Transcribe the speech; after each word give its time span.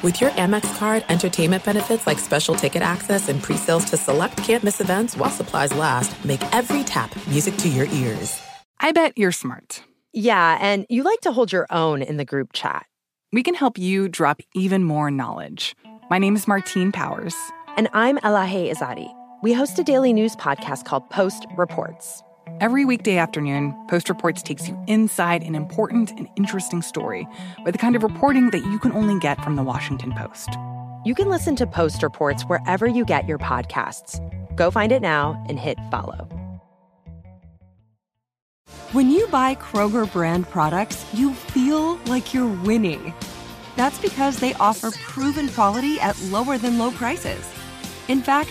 With 0.00 0.20
your 0.20 0.30
Amex 0.30 0.78
card, 0.78 1.04
entertainment 1.08 1.64
benefits 1.64 2.06
like 2.06 2.20
special 2.20 2.54
ticket 2.54 2.82
access 2.82 3.28
and 3.28 3.42
pre-sales 3.42 3.84
to 3.86 3.96
select 3.96 4.36
campus 4.36 4.80
events 4.80 5.16
while 5.16 5.28
supplies 5.28 5.74
last, 5.74 6.24
make 6.24 6.40
every 6.54 6.84
tap 6.84 7.10
music 7.26 7.56
to 7.56 7.68
your 7.68 7.86
ears. 7.86 8.40
I 8.78 8.92
bet 8.92 9.18
you're 9.18 9.32
smart. 9.32 9.82
Yeah, 10.12 10.56
and 10.60 10.86
you 10.88 11.02
like 11.02 11.20
to 11.22 11.32
hold 11.32 11.50
your 11.50 11.66
own 11.70 12.02
in 12.02 12.16
the 12.16 12.24
group 12.24 12.52
chat. 12.52 12.86
We 13.32 13.42
can 13.42 13.54
help 13.54 13.76
you 13.76 14.08
drop 14.08 14.40
even 14.54 14.84
more 14.84 15.10
knowledge. 15.10 15.74
My 16.08 16.18
name 16.18 16.36
is 16.36 16.46
Martine 16.46 16.92
Powers. 16.92 17.34
And 17.76 17.88
I'm 17.92 18.18
Elahe 18.18 18.72
Izadi. 18.72 19.12
We 19.42 19.52
host 19.52 19.80
a 19.80 19.82
daily 19.82 20.12
news 20.12 20.36
podcast 20.36 20.84
called 20.84 21.10
Post 21.10 21.44
Reports. 21.56 22.22
Every 22.60 22.84
weekday 22.84 23.18
afternoon, 23.18 23.76
Post 23.88 24.08
Reports 24.08 24.42
takes 24.42 24.66
you 24.68 24.76
inside 24.88 25.42
an 25.42 25.54
important 25.54 26.10
and 26.12 26.26
interesting 26.36 26.82
story 26.82 27.28
with 27.64 27.74
the 27.74 27.78
kind 27.78 27.94
of 27.94 28.02
reporting 28.02 28.50
that 28.50 28.64
you 28.64 28.78
can 28.78 28.90
only 28.92 29.20
get 29.20 29.42
from 29.44 29.54
the 29.54 29.62
Washington 29.62 30.12
Post. 30.12 30.48
You 31.04 31.14
can 31.14 31.28
listen 31.28 31.54
to 31.56 31.66
Post 31.66 32.02
Reports 32.02 32.42
wherever 32.44 32.86
you 32.86 33.04
get 33.04 33.28
your 33.28 33.38
podcasts. 33.38 34.18
Go 34.56 34.70
find 34.70 34.92
it 34.92 35.02
now 35.02 35.40
and 35.48 35.58
hit 35.58 35.78
follow. 35.90 36.26
When 38.92 39.10
you 39.10 39.26
buy 39.28 39.54
Kroger 39.54 40.10
brand 40.10 40.48
products, 40.48 41.06
you 41.12 41.34
feel 41.34 41.96
like 42.06 42.34
you're 42.34 42.52
winning. 42.64 43.14
That's 43.76 43.98
because 44.00 44.40
they 44.40 44.54
offer 44.54 44.90
proven 44.90 45.48
quality 45.50 46.00
at 46.00 46.20
lower 46.22 46.58
than 46.58 46.78
low 46.78 46.90
prices. 46.90 47.46
In 48.08 48.22
fact, 48.22 48.50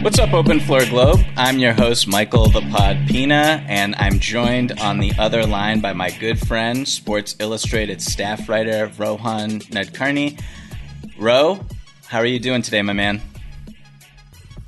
What's 0.00 0.20
up, 0.20 0.32
Open 0.32 0.60
Floor 0.60 0.86
Globe? 0.86 1.18
I'm 1.36 1.58
your 1.58 1.72
host, 1.72 2.06
Michael 2.06 2.48
the 2.48 2.60
Pod 2.60 2.96
Pina, 3.08 3.64
and 3.66 3.96
I'm 3.96 4.20
joined 4.20 4.78
on 4.78 4.98
the 4.98 5.12
other 5.18 5.44
line 5.44 5.80
by 5.80 5.92
my 5.92 6.10
good 6.10 6.38
friend, 6.38 6.86
Sports 6.86 7.34
Illustrated 7.40 8.00
staff 8.00 8.48
writer, 8.48 8.92
Rohan 8.96 9.58
Nadkarni. 9.58 10.40
Ro, 11.18 11.58
how 12.06 12.18
are 12.18 12.26
you 12.26 12.38
doing 12.38 12.62
today, 12.62 12.80
my 12.80 12.92
man? 12.92 13.20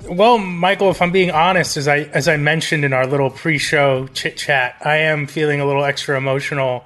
Well, 0.05 0.37
Michael, 0.37 0.91
if 0.91 1.01
I'm 1.01 1.13
being 1.13 1.31
honest, 1.31 1.77
as 1.77 1.87
I 1.87 1.99
as 1.99 2.27
I 2.27 2.35
mentioned 2.35 2.83
in 2.83 2.91
our 2.91 3.07
little 3.07 3.29
pre-show 3.29 4.07
chit 4.07 4.35
chat, 4.35 4.75
I 4.83 4.97
am 4.97 5.27
feeling 5.27 5.61
a 5.61 5.65
little 5.65 5.85
extra 5.85 6.17
emotional 6.17 6.83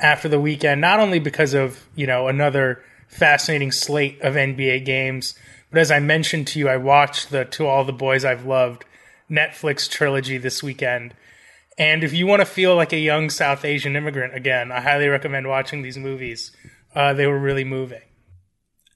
after 0.00 0.26
the 0.26 0.40
weekend. 0.40 0.80
Not 0.80 1.00
only 1.00 1.18
because 1.18 1.52
of 1.52 1.86
you 1.94 2.06
know 2.06 2.28
another 2.28 2.82
fascinating 3.08 3.72
slate 3.72 4.22
of 4.22 4.34
NBA 4.34 4.86
games, 4.86 5.34
but 5.74 5.80
as 5.80 5.90
I 5.90 5.98
mentioned 5.98 6.46
to 6.48 6.60
you, 6.60 6.68
I 6.68 6.76
watched 6.76 7.30
the 7.30 7.44
To 7.44 7.66
All 7.66 7.84
the 7.84 7.92
Boys 7.92 8.24
I've 8.24 8.46
Loved 8.46 8.84
Netflix 9.28 9.90
trilogy 9.90 10.38
this 10.38 10.62
weekend. 10.62 11.14
And 11.76 12.04
if 12.04 12.12
you 12.12 12.28
want 12.28 12.40
to 12.42 12.46
feel 12.46 12.76
like 12.76 12.92
a 12.92 12.98
young 12.98 13.28
South 13.28 13.64
Asian 13.64 13.96
immigrant 13.96 14.36
again, 14.36 14.70
I 14.70 14.80
highly 14.80 15.08
recommend 15.08 15.48
watching 15.48 15.82
these 15.82 15.98
movies. 15.98 16.52
Uh, 16.94 17.12
they 17.14 17.26
were 17.26 17.40
really 17.40 17.64
moving. 17.64 18.02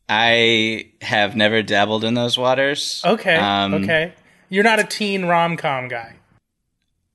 I 0.09 0.93
have 1.03 1.35
never 1.35 1.63
dabbled 1.63 2.05
in 2.05 2.15
those 2.15 2.39
waters. 2.39 3.03
Okay. 3.05 3.35
Um, 3.35 3.75
okay. 3.75 4.13
You're 4.49 4.63
not 4.63 4.79
a 4.79 4.85
teen 4.85 5.25
rom 5.25 5.57
com 5.57 5.89
guy. 5.89 6.15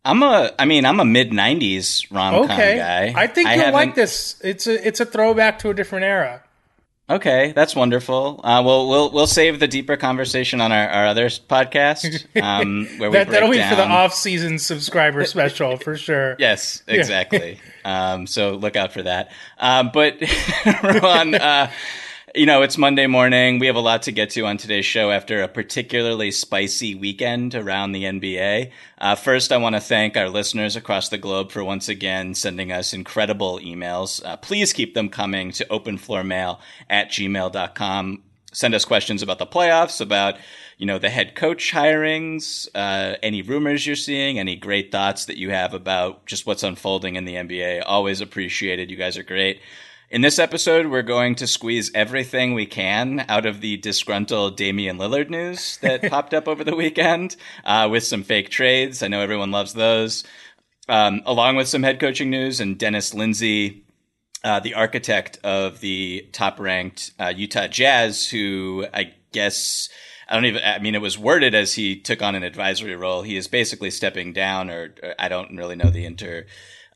I'm 0.04 0.22
a, 0.22 0.52
I 0.60 0.66
mean, 0.66 0.86
I'm 0.86 1.00
a 1.00 1.06
mid 1.06 1.32
'90s 1.32 2.12
rom 2.12 2.34
com 2.48 2.52
Okay. 2.52 2.78
guy. 2.78 3.14
I 3.16 3.28
think 3.28 3.48
you'll 3.48 3.58
haven't- 3.60 3.74
like 3.74 3.96
this. 3.96 4.36
It's 4.44 4.68
a 4.68 4.86
it's 4.86 5.00
a 5.00 5.06
throwback 5.06 5.60
to 5.60 5.70
a 5.70 5.74
different 5.74 6.04
era. 6.04 6.43
Okay, 7.10 7.52
that's 7.54 7.76
wonderful. 7.76 8.40
Uh, 8.44 8.64
well, 8.66 8.88
we'll 8.88 9.12
we'll 9.12 9.28
save 9.28 9.60
the 9.60 9.68
deeper 9.68 9.98
conversation 9.98 10.62
on 10.62 10.72
our, 10.72 10.88
our 10.88 11.08
other 11.08 11.26
podcast, 11.28 12.26
um, 12.42 12.88
where 12.98 13.10
we 13.12 13.18
That, 13.18 13.28
that'll 13.28 13.50
break 13.50 13.62
be 13.62 13.70
for 13.70 13.76
the 13.76 13.82
down- 13.84 13.92
off 13.92 14.14
season 14.14 14.58
subscriber 14.58 15.26
special 15.26 15.76
for 15.78 15.98
sure. 15.98 16.36
Yes, 16.40 16.82
exactly. 16.88 17.60
um, 17.84 18.26
so 18.26 18.52
look 18.56 18.78
out 18.78 18.94
for 18.94 19.02
that. 19.04 19.32
Um, 19.60 19.92
but 19.94 20.18
Ron, 20.84 21.36
uh, 21.36 21.70
you 22.36 22.48
know, 22.48 22.64
it's 22.64 22.80
Monday 22.80 23.06
morning. 23.06 23.60
We 23.60 23.68
have 23.68 23.76
a 23.76 23.82
lot 23.82 24.04
to 24.04 24.12
get 24.12 24.32
to 24.32 24.46
on 24.46 24.58
today's 24.58 24.86
show 24.86 25.12
after 25.12 25.44
a 25.44 25.48
particularly 25.48 26.32
spicy 26.32 26.96
weekend 26.96 27.54
around 27.54 27.92
the 27.92 28.06
NBA. 28.06 28.72
Uh, 28.98 29.16
first, 29.16 29.52
I 29.52 29.58
want 29.58 29.76
to 29.76 29.80
thank 29.80 30.18
our 30.18 30.30
listeners 30.30 30.76
across 30.76 31.10
the 31.10 31.20
globe 31.20 31.52
for 31.52 31.64
once 31.64 31.90
again 31.90 32.34
sending 32.34 32.72
us 32.72 32.92
incredible 32.92 33.60
emails. 33.60 34.26
Uh, 34.26 34.36
please 34.38 34.74
keep 34.74 34.96
them 34.96 35.10
coming 35.10 35.52
to 35.52 35.66
openfloormail 35.66 36.60
at 36.90 37.10
gmail.com. 37.12 38.24
Send 38.52 38.74
us 38.74 38.86
questions 38.86 39.22
about 39.22 39.38
the 39.38 39.48
playoffs, 39.48 40.02
about 40.02 40.36
you 40.78 40.88
know 40.88 40.98
the 40.98 41.10
head 41.12 41.36
coach 41.36 41.72
hirings, 41.72 42.68
uh, 42.74 43.16
any 43.22 43.44
rumors 43.44 43.86
you're 43.86 43.96
seeing, 43.96 44.40
any 44.40 44.56
great 44.56 44.92
thoughts 44.92 45.26
that 45.26 45.38
you 45.38 45.52
have 45.52 45.76
about 45.76 46.26
just 46.26 46.48
what's 46.48 46.64
unfolding 46.64 47.16
in 47.16 47.26
the 47.26 47.36
NBA. 47.36 47.84
Always 47.86 48.22
appreciated. 48.22 48.90
You 48.90 48.98
guys 48.98 49.18
are 49.18 49.24
great. 49.24 49.60
In 50.10 50.22
this 50.22 50.38
episode, 50.38 50.88
we're 50.88 51.02
going 51.02 51.36
to 51.36 51.48
squeeze 51.48 51.90
everything 51.96 52.54
we 52.54 52.66
can 52.66 53.26
out 53.30 53.46
of 53.46 53.62
the 53.62 53.78
disgruntled 53.78 54.58
Damian 54.58 54.98
Lillard 54.98 55.30
news 55.30 55.78
that 55.78 56.04
popped 56.10 56.34
up 56.34 56.48
over 56.48 56.64
the 56.64 56.76
weekend 56.76 57.36
uh, 57.64 57.88
with 57.90 58.04
some 58.04 58.24
fake 58.24 58.50
trades. 58.50 59.02
I 59.02 59.08
know 59.08 59.22
everyone 59.22 59.52
loves 59.52 59.74
those, 59.74 60.24
um, 60.90 61.22
along 61.26 61.56
with 61.56 61.68
some 61.68 61.84
head 61.84 62.00
coaching 62.00 62.30
news 62.30 62.60
and 62.60 62.78
Dennis 62.78 63.14
Lindsay, 63.14 63.86
uh, 64.44 64.60
the 64.60 64.74
architect 64.74 65.40
of 65.44 65.80
the 65.80 66.28
top 66.32 66.60
ranked 66.60 67.12
uh, 67.18 67.34
Utah 67.36 67.68
Jazz, 67.68 68.28
who 68.28 68.86
I 68.94 69.14
guess. 69.32 69.90
I 70.30 70.36
don't 70.36 70.46
even, 70.46 70.62
I 70.64 70.80
mean, 70.80 70.96
it 70.96 71.02
was 71.02 71.18
worded 71.18 71.54
as 71.54 71.74
he 71.74 72.00
took 72.00 72.22
on 72.22 72.34
an 72.34 72.44
advisory 72.44 72.96
role. 72.96 73.24
He 73.24 73.36
is 73.36 73.48
basically 73.48 73.92
stepping 73.92 74.32
down, 74.32 74.70
or, 74.70 74.94
or 75.04 75.16
I 75.20 75.28
don't 75.28 75.56
really 75.58 75.76
know 75.76 75.90
the 75.90 76.06
inter, 76.06 76.46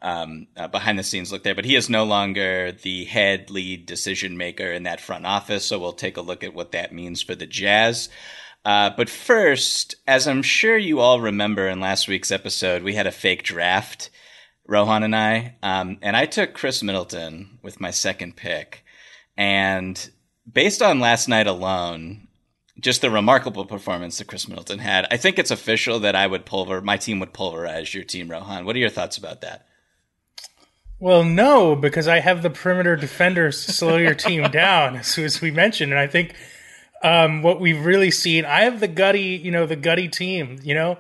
um, 0.02 0.48
uh, 0.56 0.68
behind 0.68 1.00
the 1.00 1.04
scenes 1.04 1.32
look 1.32 1.44
there, 1.44 1.56
but 1.56 1.66
he 1.66 1.76
is 1.76 1.90
no 1.90 2.04
longer 2.04 2.72
the 2.72 3.06
head 3.06 3.50
lead 3.50 3.86
decision 3.86 4.38
maker 4.38 4.72
in 4.72 4.84
that 4.84 5.02
front 5.02 5.26
office. 5.26 5.66
So 5.66 5.80
we'll 5.80 5.94
take 5.94 6.18
a 6.18 6.22
look 6.22 6.44
at 6.44 6.54
what 6.54 6.72
that 6.72 6.94
means 6.94 7.22
for 7.22 7.36
the 7.36 7.48
Jazz. 7.48 8.10
Uh, 8.66 8.90
but 8.96 9.10
first, 9.10 9.96
as 10.08 10.28
I'm 10.28 10.42
sure 10.42 10.78
you 10.78 11.00
all 11.00 11.22
remember 11.22 11.68
in 11.68 11.80
last 11.80 12.08
week's 12.08 12.32
episode, 12.32 12.84
we 12.84 12.96
had 12.96 13.08
a 13.08 13.12
fake 13.12 13.44
draft, 13.44 14.10
Rohan 14.68 15.04
and 15.04 15.16
I, 15.16 15.56
um, 15.64 15.98
and 16.02 16.18
I 16.18 16.26
took 16.26 16.54
Khris 16.54 16.84
Middleton 16.84 17.60
with 17.64 17.80
my 17.80 17.92
second 17.92 18.36
pick. 18.36 18.84
And 19.38 20.10
based 20.52 20.82
on 20.82 21.00
last 21.00 21.30
night 21.30 21.48
alone, 21.48 22.28
just 22.80 23.02
the 23.02 23.10
remarkable 23.10 23.66
performance 23.66 24.18
that 24.18 24.28
Khris 24.28 24.48
Middleton 24.48 24.80
had, 24.80 25.08
I 25.10 25.18
think 25.18 25.40
it's 25.40 25.52
official 25.52 26.00
that 26.00 26.16
I 26.16 26.28
would 26.28 26.46
pulver 26.46 26.82
my 26.82 26.98
team 26.98 27.20
would 27.20 27.34
pulverize 27.34 27.94
your 27.94 28.04
team, 28.04 28.30
Rohan. 28.30 28.66
What 28.66 28.76
are 28.76 28.80
your 28.80 28.90
thoughts 28.90 29.18
about 29.18 29.42
that? 29.42 29.66
Well, 31.00 31.24
no, 31.24 31.76
because 31.76 32.08
I 32.08 32.20
have 32.20 32.42
the 32.42 32.50
perimeter 32.50 32.96
defenders 32.96 33.66
to 33.66 33.72
slow 33.72 33.98
your 33.98 34.16
team 34.16 34.44
down, 34.52 34.96
as, 34.96 35.18
as 35.18 35.42
we 35.42 35.52
mentioned, 35.52 35.92
and 35.92 36.00
I 36.00 36.08
think 36.08 36.34
um, 37.04 37.44
what 37.44 37.60
we've 37.60 37.86
really 37.86 38.10
seen. 38.10 38.46
I 38.46 38.62
have 38.62 38.80
the 38.80 38.88
gutty, 38.88 39.40
you 39.44 39.52
know, 39.52 39.66
the 39.66 39.76
gutty 39.76 40.08
team. 40.08 40.60
You 40.64 40.74
know, 40.74 40.98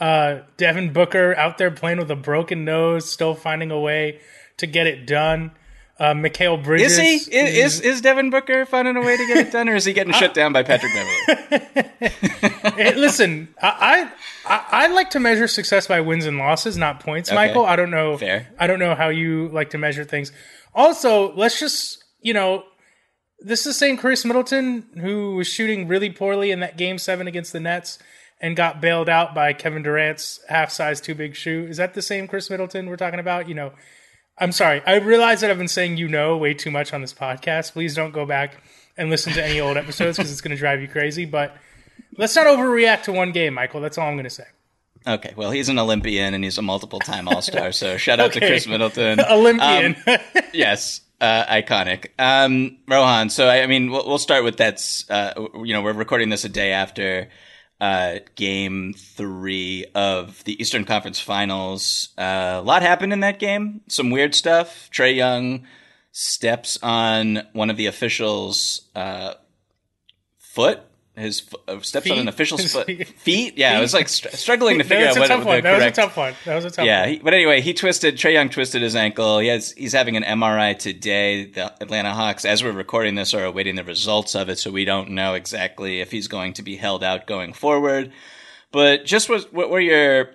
uh, 0.00 0.40
Devin 0.56 0.92
Booker 0.92 1.34
out 1.36 1.58
there 1.58 1.70
playing 1.70 1.98
with 1.98 2.10
a 2.10 2.16
broken 2.16 2.64
nose, 2.64 3.10
still 3.10 3.34
finding 3.34 3.70
a 3.70 3.78
way 3.78 4.20
to 4.56 4.66
get 4.66 4.86
it 4.86 5.06
done. 5.06 5.52
Uh, 5.96 6.12
Mikal 6.12 6.62
Bridges 6.62 6.92
Is 6.92 6.98
he? 6.98 7.36
Is, 7.36 7.76
is 7.76 7.80
is 7.80 8.00
Devin 8.00 8.30
Booker 8.30 8.66
finding 8.66 8.96
a 8.96 9.00
way 9.00 9.16
to 9.16 9.26
get 9.28 9.36
it 9.36 9.52
done, 9.52 9.68
or 9.68 9.76
is 9.76 9.84
he 9.84 9.92
getting 9.92 10.12
shut 10.12 10.34
down 10.34 10.52
by 10.52 10.64
Patrick 10.64 10.92
Beverley? 10.92 12.94
Listen, 13.00 13.54
I, 13.62 14.10
I 14.44 14.64
I 14.70 14.86
like 14.88 15.10
to 15.10 15.20
measure 15.20 15.46
success 15.46 15.86
by 15.86 16.00
wins 16.00 16.26
and 16.26 16.36
losses, 16.36 16.76
not 16.76 16.98
points. 16.98 17.28
Okay. 17.28 17.36
Michael, 17.36 17.64
I 17.64 17.76
don't 17.76 17.92
know. 17.92 18.18
Fair. 18.18 18.48
I 18.58 18.66
don't 18.66 18.80
know 18.80 18.96
how 18.96 19.08
you 19.08 19.48
like 19.50 19.70
to 19.70 19.78
measure 19.78 20.04
things. 20.04 20.32
Also, 20.74 21.32
let's 21.34 21.60
just 21.60 22.02
you 22.20 22.34
know, 22.34 22.64
this 23.38 23.60
is 23.60 23.66
the 23.66 23.74
same 23.74 23.96
Khris 23.96 24.24
Middleton 24.24 24.86
who 25.00 25.36
was 25.36 25.46
shooting 25.46 25.86
really 25.86 26.10
poorly 26.10 26.50
in 26.50 26.58
that 26.58 26.76
game 26.76 26.98
seven 26.98 27.28
against 27.28 27.52
the 27.52 27.60
Nets, 27.60 28.00
and 28.40 28.56
got 28.56 28.80
bailed 28.80 29.08
out 29.08 29.32
by 29.32 29.52
Kevin 29.52 29.84
Durant's 29.84 30.40
half 30.48 30.72
size 30.72 31.00
too 31.00 31.14
big 31.14 31.36
shoe. 31.36 31.68
Is 31.68 31.76
that 31.76 31.94
the 31.94 32.02
same 32.02 32.26
Khris 32.26 32.50
Middleton 32.50 32.88
we're 32.88 32.96
talking 32.96 33.20
about? 33.20 33.48
You 33.48 33.54
know, 33.54 33.72
I'm 34.38 34.52
sorry. 34.52 34.82
I 34.86 34.96
realize 34.96 35.40
that 35.42 35.50
I've 35.50 35.58
been 35.58 35.68
saying 35.68 35.96
you 35.96 36.08
know 36.08 36.36
way 36.36 36.54
too 36.54 36.70
much 36.70 36.92
on 36.92 37.00
this 37.00 37.14
podcast. 37.14 37.72
Please 37.72 37.94
don't 37.94 38.12
go 38.12 38.26
back 38.26 38.56
and 38.96 39.10
listen 39.10 39.32
to 39.34 39.44
any 39.44 39.60
old 39.60 39.76
episodes 39.76 40.16
because 40.16 40.30
it's 40.32 40.40
going 40.40 40.50
to 40.54 40.58
drive 40.58 40.80
you 40.80 40.88
crazy. 40.88 41.24
But 41.24 41.56
let's 42.16 42.34
not 42.34 42.46
overreact 42.46 43.02
to 43.04 43.12
one 43.12 43.32
game, 43.32 43.54
Michael. 43.54 43.80
That's 43.80 43.96
all 43.98 44.08
I'm 44.08 44.14
going 44.14 44.24
to 44.24 44.30
say. 44.30 44.44
Okay, 45.06 45.34
well, 45.36 45.50
he's 45.50 45.68
an 45.68 45.78
Olympian 45.78 46.32
and 46.34 46.42
he's 46.42 46.56
a 46.58 46.62
multiple 46.62 46.98
time 46.98 47.28
All 47.28 47.42
Star. 47.42 47.72
So 47.72 47.96
shout 47.98 48.20
out 48.20 48.30
Okay. 48.30 48.40
to 48.40 48.46
Khris 48.46 48.66
Middleton. 48.66 49.20
Olympian. 49.30 49.96
Um, 50.06 50.16
yes, 50.52 51.02
uh, 51.20 51.44
iconic. 51.44 52.06
Um, 52.18 52.78
Rohan, 52.88 53.28
so 53.30 53.46
I, 53.46 53.62
I 53.62 53.66
mean, 53.66 53.90
we'll, 53.90 54.06
we'll 54.08 54.18
start 54.18 54.42
with 54.44 54.56
that's, 54.56 55.08
uh, 55.10 55.34
you 55.62 55.74
know, 55.74 55.82
we're 55.82 55.92
recording 55.92 56.30
this 56.30 56.44
a 56.44 56.48
day 56.48 56.72
after 56.72 57.28
uh, 57.84 58.20
game 58.34 58.94
three 58.94 59.84
of 59.94 60.42
the 60.44 60.58
Eastern 60.58 60.86
Conference 60.86 61.20
Finals. 61.20 62.08
Uh, 62.16 62.56
a 62.58 62.62
lot 62.62 62.80
happened 62.80 63.12
in 63.12 63.20
that 63.20 63.38
game. 63.38 63.82
Some 63.88 64.08
weird 64.08 64.34
stuff. 64.34 64.88
Trae 64.90 65.14
Young 65.14 65.66
steps 66.10 66.78
on 66.82 67.46
one 67.52 67.68
of 67.68 67.76
the 67.76 67.84
officials' 67.84 68.88
uh, 68.96 69.34
foot. 70.38 70.80
His 71.16 71.48
uh, 71.68 71.78
steps 71.80 72.10
on 72.10 72.18
an 72.18 72.28
official's 72.28 72.72
foot. 72.72 72.86
feet? 72.86 73.08
Feet? 73.08 73.56
Yeah, 73.56 73.78
I 73.78 73.80
was 73.80 73.94
like 73.94 74.08
str- 74.08 74.30
struggling 74.30 74.78
to 74.78 74.84
figure 74.84 75.06
out 75.06 75.16
what 75.16 75.28
tough 75.28 75.40
the 75.40 75.46
one. 75.46 75.62
That 75.62 75.76
was 75.76 75.84
a 75.84 75.90
tough 75.92 76.16
one. 76.16 76.34
That 76.44 76.56
was 76.56 76.64
a 76.64 76.70
tough 76.70 76.84
yeah, 76.84 77.02
one. 77.02 77.08
he, 77.08 77.18
but 77.18 77.34
anyway, 77.34 77.60
he 77.60 77.72
twisted. 77.72 78.16
Trae 78.16 78.32
Young 78.32 78.48
twisted 78.48 78.82
his 78.82 78.96
ankle. 78.96 79.38
He 79.38 79.46
has 79.46 79.70
he's 79.72 79.92
having 79.92 80.16
an 80.16 80.24
MRI 80.24 80.76
today. 80.76 81.44
The 81.44 81.72
Atlanta 81.80 82.12
Hawks, 82.12 82.44
as 82.44 82.64
we're 82.64 82.72
recording 82.72 83.14
this, 83.14 83.32
are 83.32 83.44
awaiting 83.44 83.76
the 83.76 83.84
results 83.84 84.34
of 84.34 84.48
it, 84.48 84.58
so 84.58 84.72
we 84.72 84.84
don't 84.84 85.10
know 85.10 85.34
exactly 85.34 86.00
if 86.00 86.10
he's 86.10 86.26
going 86.26 86.52
to 86.54 86.62
be 86.62 86.76
held 86.76 87.04
out 87.04 87.28
going 87.28 87.52
forward. 87.52 88.12
But 88.72 89.04
just 89.04 89.28
was 89.28 89.44
what 89.52 89.70
were 89.70 89.78
your 89.78 90.30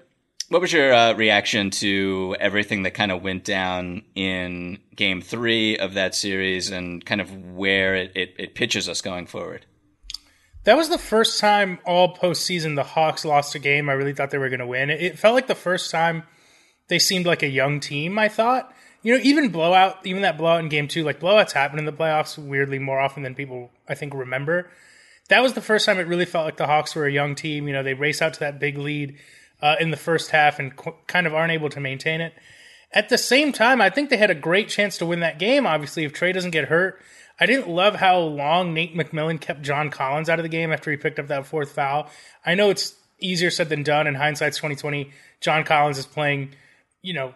what 0.47 0.61
was 0.61 0.71
your 0.71 0.93
uh, 0.93 1.13
reaction 1.13 1.71
to 1.71 2.37
everything 2.39 2.83
that 2.83 2.91
kind 2.91 3.11
of 3.11 3.21
went 3.21 3.43
down 3.43 4.03
in 4.15 4.79
Game 4.95 5.21
Three 5.21 5.77
of 5.77 5.95
that 5.95 6.15
series, 6.15 6.71
and 6.71 7.05
kind 7.05 7.19
of 7.19 7.35
where 7.53 7.95
it, 7.95 8.13
it, 8.15 8.35
it 8.39 8.55
pitches 8.55 8.87
us 8.87 9.01
going 9.01 9.25
forward? 9.25 9.65
That 10.69 10.77
was 10.77 10.89
the 10.89 10.99
first 10.99 11.39
time 11.39 11.79
all 11.83 12.15
postseason 12.15 12.75
the 12.75 12.83
Hawks 12.83 13.25
lost 13.25 13.55
a 13.55 13.59
game 13.59 13.89
I 13.89 13.93
really 13.93 14.13
thought 14.13 14.29
they 14.29 14.37
were 14.37 14.49
going 14.49 14.59
to 14.59 14.67
win. 14.67 14.91
It, 14.91 15.17
felt 15.17 15.33
like 15.33 15.47
the 15.47 15.55
first 15.55 15.89
time 15.89 16.21
they 16.89 16.99
seemed 16.99 17.25
like 17.25 17.41
a 17.41 17.47
young 17.47 17.79
team, 17.79 18.19
I 18.19 18.29
thought. 18.29 18.71
You 19.01 19.15
know, 19.15 19.23
even 19.23 19.49
blowout, 19.49 20.05
even 20.05 20.21
that 20.21 20.37
blowout 20.37 20.59
in 20.59 20.69
game 20.69 20.87
two, 20.87 21.03
like 21.03 21.19
blowouts 21.19 21.53
happen 21.53 21.79
in 21.79 21.85
the 21.85 21.91
playoffs 21.91 22.37
weirdly 22.37 22.77
more 22.77 22.99
often 22.99 23.23
than 23.23 23.33
people, 23.33 23.71
I 23.87 23.95
think, 23.95 24.13
remember. 24.13 24.69
That 25.29 25.41
was 25.41 25.53
the 25.53 25.61
first 25.61 25.87
time 25.87 25.97
it 25.97 26.05
really 26.05 26.25
felt 26.25 26.45
like 26.45 26.57
the 26.57 26.67
Hawks 26.67 26.93
were 26.93 27.07
a 27.07 27.11
young 27.11 27.33
team. 27.33 27.67
You 27.67 27.73
know, 27.73 27.81
they 27.81 27.95
race 27.95 28.21
out 28.21 28.35
to 28.35 28.39
that 28.41 28.59
big 28.59 28.77
lead 28.77 29.17
uh, 29.63 29.77
in 29.79 29.89
the 29.89 29.97
first 29.97 30.29
half 30.29 30.59
and 30.59 30.75
qu- 30.75 30.93
kind 31.07 31.25
of 31.25 31.33
aren't 31.33 31.51
able 31.51 31.69
to 31.69 31.79
maintain 31.79 32.21
it. 32.21 32.33
At 32.91 33.09
the 33.09 33.17
same 33.17 33.53
time, 33.53 33.81
I 33.81 33.89
think 33.89 34.11
they 34.11 34.17
had 34.17 34.29
a 34.29 34.35
great 34.35 34.69
chance 34.69 34.99
to 34.99 35.07
win 35.07 35.21
that 35.21 35.39
game, 35.39 35.65
obviously, 35.65 36.03
if 36.03 36.13
Trae 36.13 36.31
doesn't 36.31 36.51
get 36.51 36.65
hurt. 36.65 37.01
I 37.39 37.45
didn't 37.45 37.69
love 37.69 37.95
how 37.95 38.19
long 38.19 38.73
Nate 38.73 38.95
McMillan 38.95 39.39
kept 39.39 39.61
John 39.61 39.89
Collins 39.89 40.29
out 40.29 40.39
of 40.39 40.43
the 40.43 40.49
game 40.49 40.71
after 40.71 40.91
he 40.91 40.97
picked 40.97 41.19
up 41.19 41.27
that 41.27 41.45
fourth 41.45 41.71
foul. 41.71 42.09
I 42.45 42.55
know 42.55 42.69
it's 42.69 42.95
easier 43.19 43.49
said 43.49 43.69
than 43.69 43.83
done. 43.83 44.07
In 44.07 44.15
hindsight's 44.15 44.57
twenty 44.57 44.75
twenty, 44.75 45.11
John 45.39 45.63
Collins 45.63 45.97
is 45.97 46.05
playing, 46.05 46.51
you 47.01 47.13
know, 47.13 47.33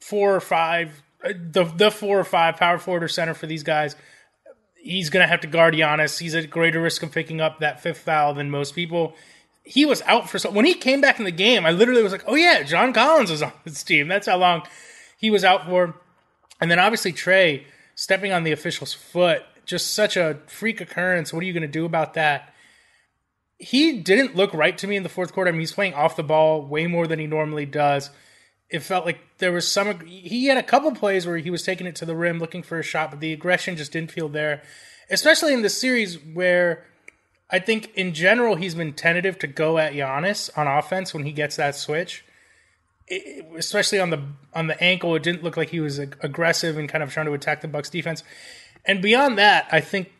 four 0.00 0.34
or 0.34 0.40
five, 0.40 1.02
uh, 1.24 1.32
the 1.34 1.64
the 1.64 1.90
four 1.90 2.18
or 2.18 2.24
five 2.24 2.56
power 2.56 2.78
forward 2.78 3.04
or 3.04 3.08
center 3.08 3.34
for 3.34 3.46
these 3.46 3.62
guys. 3.62 3.94
He's 4.74 5.10
going 5.10 5.22
to 5.22 5.28
have 5.28 5.42
to 5.42 5.46
guard 5.46 5.74
Giannis. 5.74 6.18
He's 6.18 6.34
at 6.34 6.50
greater 6.50 6.80
risk 6.80 7.04
of 7.04 7.12
picking 7.12 7.40
up 7.40 7.60
that 7.60 7.80
fifth 7.80 7.98
foul 7.98 8.34
than 8.34 8.50
most 8.50 8.74
people. 8.74 9.14
He 9.62 9.84
was 9.84 10.02
out 10.02 10.28
for 10.28 10.40
so 10.40 10.50
when 10.50 10.64
he 10.64 10.74
came 10.74 11.00
back 11.00 11.20
in 11.20 11.24
the 11.24 11.30
game. 11.30 11.64
I 11.64 11.70
literally 11.70 12.02
was 12.02 12.10
like, 12.10 12.24
"Oh 12.26 12.34
yeah, 12.34 12.64
John 12.64 12.92
Collins 12.92 13.30
was 13.30 13.42
on 13.42 13.52
this 13.64 13.84
team." 13.84 14.08
That's 14.08 14.26
how 14.26 14.36
long 14.38 14.62
he 15.16 15.30
was 15.30 15.44
out 15.44 15.66
for. 15.66 15.94
And 16.60 16.68
then 16.68 16.80
obviously 16.80 17.12
Trae 17.12 17.64
stepping 17.94 18.32
on 18.32 18.44
the 18.44 18.52
official's 18.52 18.92
foot, 18.92 19.42
just 19.64 19.94
such 19.94 20.16
a 20.16 20.38
freak 20.46 20.80
occurrence. 20.80 21.32
What 21.32 21.42
are 21.42 21.46
you 21.46 21.52
going 21.52 21.62
to 21.62 21.68
do 21.68 21.84
about 21.84 22.14
that? 22.14 22.52
He 23.58 24.00
didn't 24.00 24.34
look 24.34 24.52
right 24.52 24.76
to 24.78 24.86
me 24.86 24.96
in 24.96 25.02
the 25.02 25.08
fourth 25.08 25.32
quarter. 25.32 25.48
I 25.48 25.52
mean, 25.52 25.60
he's 25.60 25.72
playing 25.72 25.94
off 25.94 26.16
the 26.16 26.22
ball 26.22 26.66
way 26.66 26.86
more 26.86 27.06
than 27.06 27.18
he 27.18 27.26
normally 27.26 27.66
does. 27.66 28.10
It 28.68 28.80
felt 28.80 29.04
like 29.04 29.20
there 29.38 29.52
was 29.52 29.70
some. 29.70 30.00
He 30.06 30.46
had 30.46 30.58
a 30.58 30.62
couple 30.62 30.92
plays 30.92 31.26
where 31.26 31.36
he 31.36 31.50
was 31.50 31.62
taking 31.62 31.86
it 31.86 31.94
to 31.96 32.06
the 32.06 32.16
rim, 32.16 32.38
looking 32.38 32.62
for 32.62 32.78
a 32.78 32.82
shot, 32.82 33.10
but 33.10 33.20
the 33.20 33.32
aggression 33.32 33.76
just 33.76 33.92
didn't 33.92 34.10
feel 34.10 34.28
there. 34.28 34.62
Especially 35.10 35.52
in 35.52 35.62
this 35.62 35.78
series 35.78 36.18
where 36.18 36.86
I 37.50 37.58
think 37.58 37.92
in 37.94 38.14
general 38.14 38.56
he's 38.56 38.74
been 38.74 38.94
tentative 38.94 39.38
to 39.40 39.46
go 39.46 39.76
at 39.76 39.92
Giannis 39.92 40.50
on 40.56 40.66
offense 40.66 41.12
when 41.12 41.24
he 41.24 41.32
gets 41.32 41.56
that 41.56 41.76
switch 41.76 42.24
especially 43.56 44.00
on 44.00 44.10
the 44.10 44.22
on 44.54 44.66
the 44.66 44.82
ankle, 44.82 45.14
it 45.14 45.22
didn't 45.22 45.42
look 45.42 45.56
like 45.56 45.70
he 45.70 45.80
was 45.80 45.98
aggressive 45.98 46.78
and 46.78 46.88
kind 46.88 47.02
of 47.02 47.12
trying 47.12 47.26
to 47.26 47.32
attack 47.32 47.60
the 47.60 47.68
Bucks 47.68 47.90
defense. 47.90 48.22
And 48.84 49.00
beyond 49.00 49.38
that, 49.38 49.68
I 49.70 49.80
think 49.80 50.12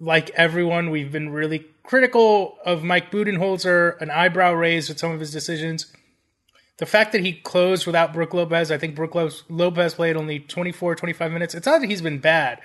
like 0.00 0.30
everyone, 0.30 0.90
we've 0.90 1.12
been 1.12 1.30
really 1.30 1.66
critical 1.82 2.58
of 2.64 2.82
Mike 2.82 3.10
Budenholzer, 3.10 4.00
an 4.00 4.10
eyebrow 4.10 4.52
raised 4.52 4.88
with 4.88 4.98
some 4.98 5.12
of 5.12 5.20
his 5.20 5.32
decisions. 5.32 5.92
The 6.78 6.86
fact 6.86 7.12
that 7.12 7.20
he 7.20 7.32
closed 7.32 7.86
without 7.86 8.12
Brooke 8.12 8.34
Lopez, 8.34 8.72
I 8.72 8.78
think 8.78 8.96
Brooke 8.96 9.14
Lopez 9.48 9.94
played 9.94 10.16
only 10.16 10.40
24, 10.40 10.96
25 10.96 11.32
minutes. 11.32 11.54
It's 11.54 11.66
not 11.66 11.80
that 11.80 11.88
he's 11.88 12.02
been 12.02 12.18
bad, 12.18 12.60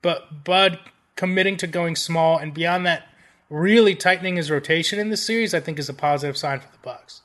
but 0.00 0.44
Bud 0.44 0.78
committing 1.16 1.56
to 1.58 1.66
going 1.66 1.96
small 1.96 2.38
and 2.38 2.54
beyond 2.54 2.86
that, 2.86 3.08
really 3.50 3.94
tightening 3.96 4.36
his 4.36 4.50
rotation 4.50 4.98
in 4.98 5.10
this 5.10 5.26
series, 5.26 5.54
I 5.54 5.60
think 5.60 5.78
is 5.78 5.88
a 5.88 5.94
positive 5.94 6.36
sign 6.36 6.60
for 6.60 6.70
the 6.70 6.78
Bucks. 6.82 7.22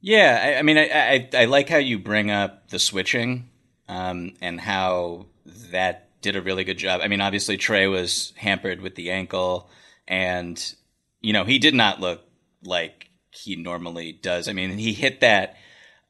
Yeah, 0.00 0.40
I, 0.42 0.58
I 0.58 0.62
mean, 0.62 0.78
I, 0.78 0.88
I 0.90 1.28
I 1.34 1.44
like 1.44 1.68
how 1.68 1.76
you 1.76 1.98
bring 1.98 2.30
up 2.30 2.68
the 2.70 2.78
switching, 2.78 3.50
um, 3.88 4.34
and 4.40 4.60
how 4.60 5.26
that 5.70 6.08
did 6.22 6.36
a 6.36 6.42
really 6.42 6.64
good 6.64 6.78
job. 6.78 7.00
I 7.02 7.08
mean, 7.08 7.20
obviously 7.20 7.56
Trae 7.58 7.90
was 7.90 8.32
hampered 8.36 8.80
with 8.80 8.94
the 8.94 9.10
ankle, 9.10 9.68
and 10.08 10.74
you 11.20 11.32
know 11.32 11.44
he 11.44 11.58
did 11.58 11.74
not 11.74 12.00
look 12.00 12.22
like 12.64 13.08
he 13.30 13.56
normally 13.56 14.12
does. 14.12 14.48
I 14.48 14.52
mean, 14.52 14.78
he 14.78 14.92
hit 14.94 15.20
that 15.20 15.56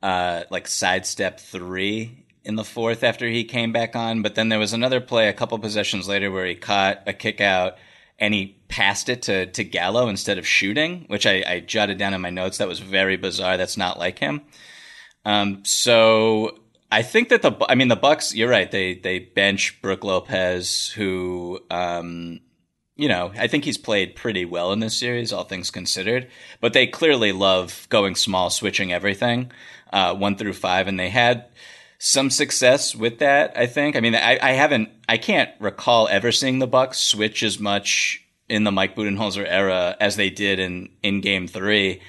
uh, 0.03 0.45
like 0.51 0.69
sidestep 0.69 1.41
three 1.41 2.27
in 2.45 2.55
the 2.57 2.65
fourth 2.65 3.03
after 3.03 3.27
he 3.29 3.45
came 3.45 3.73
back 3.73 3.97
on, 3.97 4.23
but 4.23 4.35
then 4.37 4.49
there 4.49 4.59
was 4.59 4.73
another 4.73 5.01
play 5.01 5.29
a 5.29 5.33
couple 5.33 5.59
possessions 5.59 6.09
later 6.09 6.31
where 6.31 6.47
he 6.47 6.55
caught 6.55 7.03
a 7.07 7.13
kick 7.13 7.41
out 7.41 7.77
and 8.19 8.33
he 8.35 8.57
passed 8.71 9.09
it 9.09 9.23
to, 9.23 9.47
to 9.47 9.65
Gallo 9.65 10.09
instead 10.09 10.39
of 10.39 10.47
shooting, 10.47 11.05
which 11.09 11.27
I, 11.27 11.45
I 11.47 11.61
jotted 11.61 11.99
down 11.99 12.15
in 12.15 12.21
my 12.21 12.31
notes. 12.31 12.59
That 12.59 12.69
was 12.69 12.79
very 12.79 13.17
bizarre. 13.17 13.57
That's 13.57 13.77
not 13.77 13.99
like 13.99 14.19
him. 14.19 14.43
Um, 15.25 15.63
so 15.65 16.59
I 16.91 17.03
think 17.03 17.29
that 17.29 17.43
the, 17.43 17.53
I 17.69 17.75
mean, 17.75 17.89
the 17.89 17.97
Bucks, 17.97 18.35
you're 18.35 18.49
right. 18.49 18.71
They, 18.71 18.95
they 18.95 19.19
bench 19.19 19.83
Brooke 19.83 20.05
Lopez, 20.05 20.89
who, 20.89 21.61
um, 21.71 22.41
you 22.97 23.09
know, 23.09 23.33
I 23.39 23.47
think 23.47 23.65
he's 23.65 23.79
played 23.79 24.17
pretty 24.17 24.45
well 24.45 24.73
in 24.73 24.81
this 24.81 24.97
series, 24.97 25.33
all 25.33 25.45
things 25.45 25.71
considered. 25.71 26.29
But 26.61 26.73
they 26.73 26.87
clearly 26.87 27.33
love 27.33 27.87
going 27.91 28.15
small, 28.15 28.51
switching 28.51 28.93
everything, 28.93 29.53
uh, 29.93 30.15
one 30.15 30.37
through 30.37 30.55
five, 30.55 30.87
and 30.87 30.99
they 30.99 31.11
had 31.11 31.47
some 31.99 32.31
success 32.31 32.95
with 32.95 33.19
that. 33.19 33.53
I 33.57 33.67
think. 33.67 33.97
I 33.97 34.01
mean, 34.01 34.15
I, 34.15 34.39
I 34.41 34.53
haven't, 34.53 34.91
I 35.09 35.17
can't 35.17 35.51
recall 35.61 36.09
ever 36.09 36.33
seeing 36.33 36.61
the 36.61 36.67
Bucks 36.67 36.99
switch 36.99 37.43
as 37.43 37.59
much 37.59 38.27
in 38.51 38.65
the 38.65 38.73
Mike 38.73 38.97
Budenholzer 38.97 39.47
era 39.49 39.97
as 40.01 40.17
they 40.17 40.31
did 40.31 40.59
in 40.59 40.91
in 41.03 41.21
Game 41.21 41.47
Three. 41.47 42.01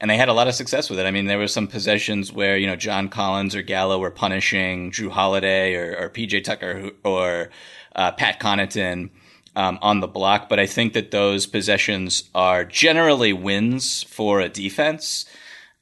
And 0.00 0.10
they 0.10 0.16
had 0.16 0.28
a 0.28 0.32
lot 0.32 0.48
of 0.48 0.56
success 0.56 0.90
with 0.90 0.98
it. 0.98 1.06
I 1.06 1.12
mean, 1.12 1.26
there 1.26 1.38
were 1.38 1.46
some 1.46 1.68
possessions 1.68 2.32
where, 2.32 2.56
you 2.56 2.66
know, 2.66 2.74
John 2.74 3.08
Collins 3.08 3.54
or 3.54 3.62
Gallo 3.62 4.00
were 4.00 4.10
punishing 4.10 4.90
Jrue 4.90 5.10
Holiday 5.10 5.76
or, 5.76 5.96
or 5.96 6.10
PJ 6.10 6.42
Tucker 6.42 6.90
or 7.04 7.50
uh, 7.94 8.10
Pat 8.10 8.40
Connaughton 8.40 9.10
um, 9.54 9.78
on 9.82 10.00
the 10.00 10.08
block, 10.08 10.48
but 10.48 10.58
I 10.58 10.66
think 10.66 10.94
that 10.94 11.10
those 11.10 11.46
possessions 11.46 12.24
are 12.34 12.64
generally 12.64 13.32
wins 13.32 14.02
for 14.02 14.40
a 14.40 14.48
defense. 14.48 15.26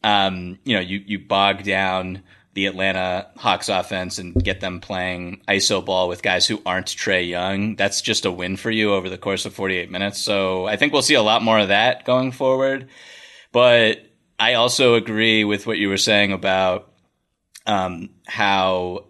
Um, 0.03 0.59
you 0.65 0.75
know, 0.75 0.81
you, 0.81 1.03
you 1.07 1.19
bog 1.19 1.63
down 1.63 2.23
the 2.61 2.67
Atlanta 2.67 3.27
Hawks 3.39 3.71
offense 3.71 4.19
and 4.19 4.35
get 4.35 4.61
them 4.61 4.81
playing 4.81 5.41
ISO 5.49 5.83
ball 5.83 6.09
with 6.09 6.23
guys 6.23 6.47
who 6.47 6.61
aren't 6.67 6.89
Trae 6.89 7.27
Young. 7.27 7.75
That's 7.75 8.03
just 8.03 8.27
a 8.27 8.31
win 8.31 8.59
for 8.59 8.71
you 8.71 8.93
over 8.93 9.09
the 9.09 9.17
course 9.17 9.47
of 9.47 9.55
48 9.55 9.91
minutes. 9.91 10.21
So 10.21 10.67
I 10.67 10.77
think 10.77 10.93
we'll 10.93 11.01
see 11.01 11.15
a 11.15 11.23
lot 11.23 11.43
more 11.43 11.59
of 11.59 11.69
that 11.69 12.05
going 12.05 12.33
forward. 12.33 12.91
But 13.51 14.05
I 14.39 14.55
also 14.55 14.95
agree 14.95 15.43
with 15.43 15.67
what 15.67 15.79
you 15.79 15.89
were 15.89 15.97
saying 15.97 16.33
about 16.33 16.93
um, 17.65 18.11
how, 18.27 19.07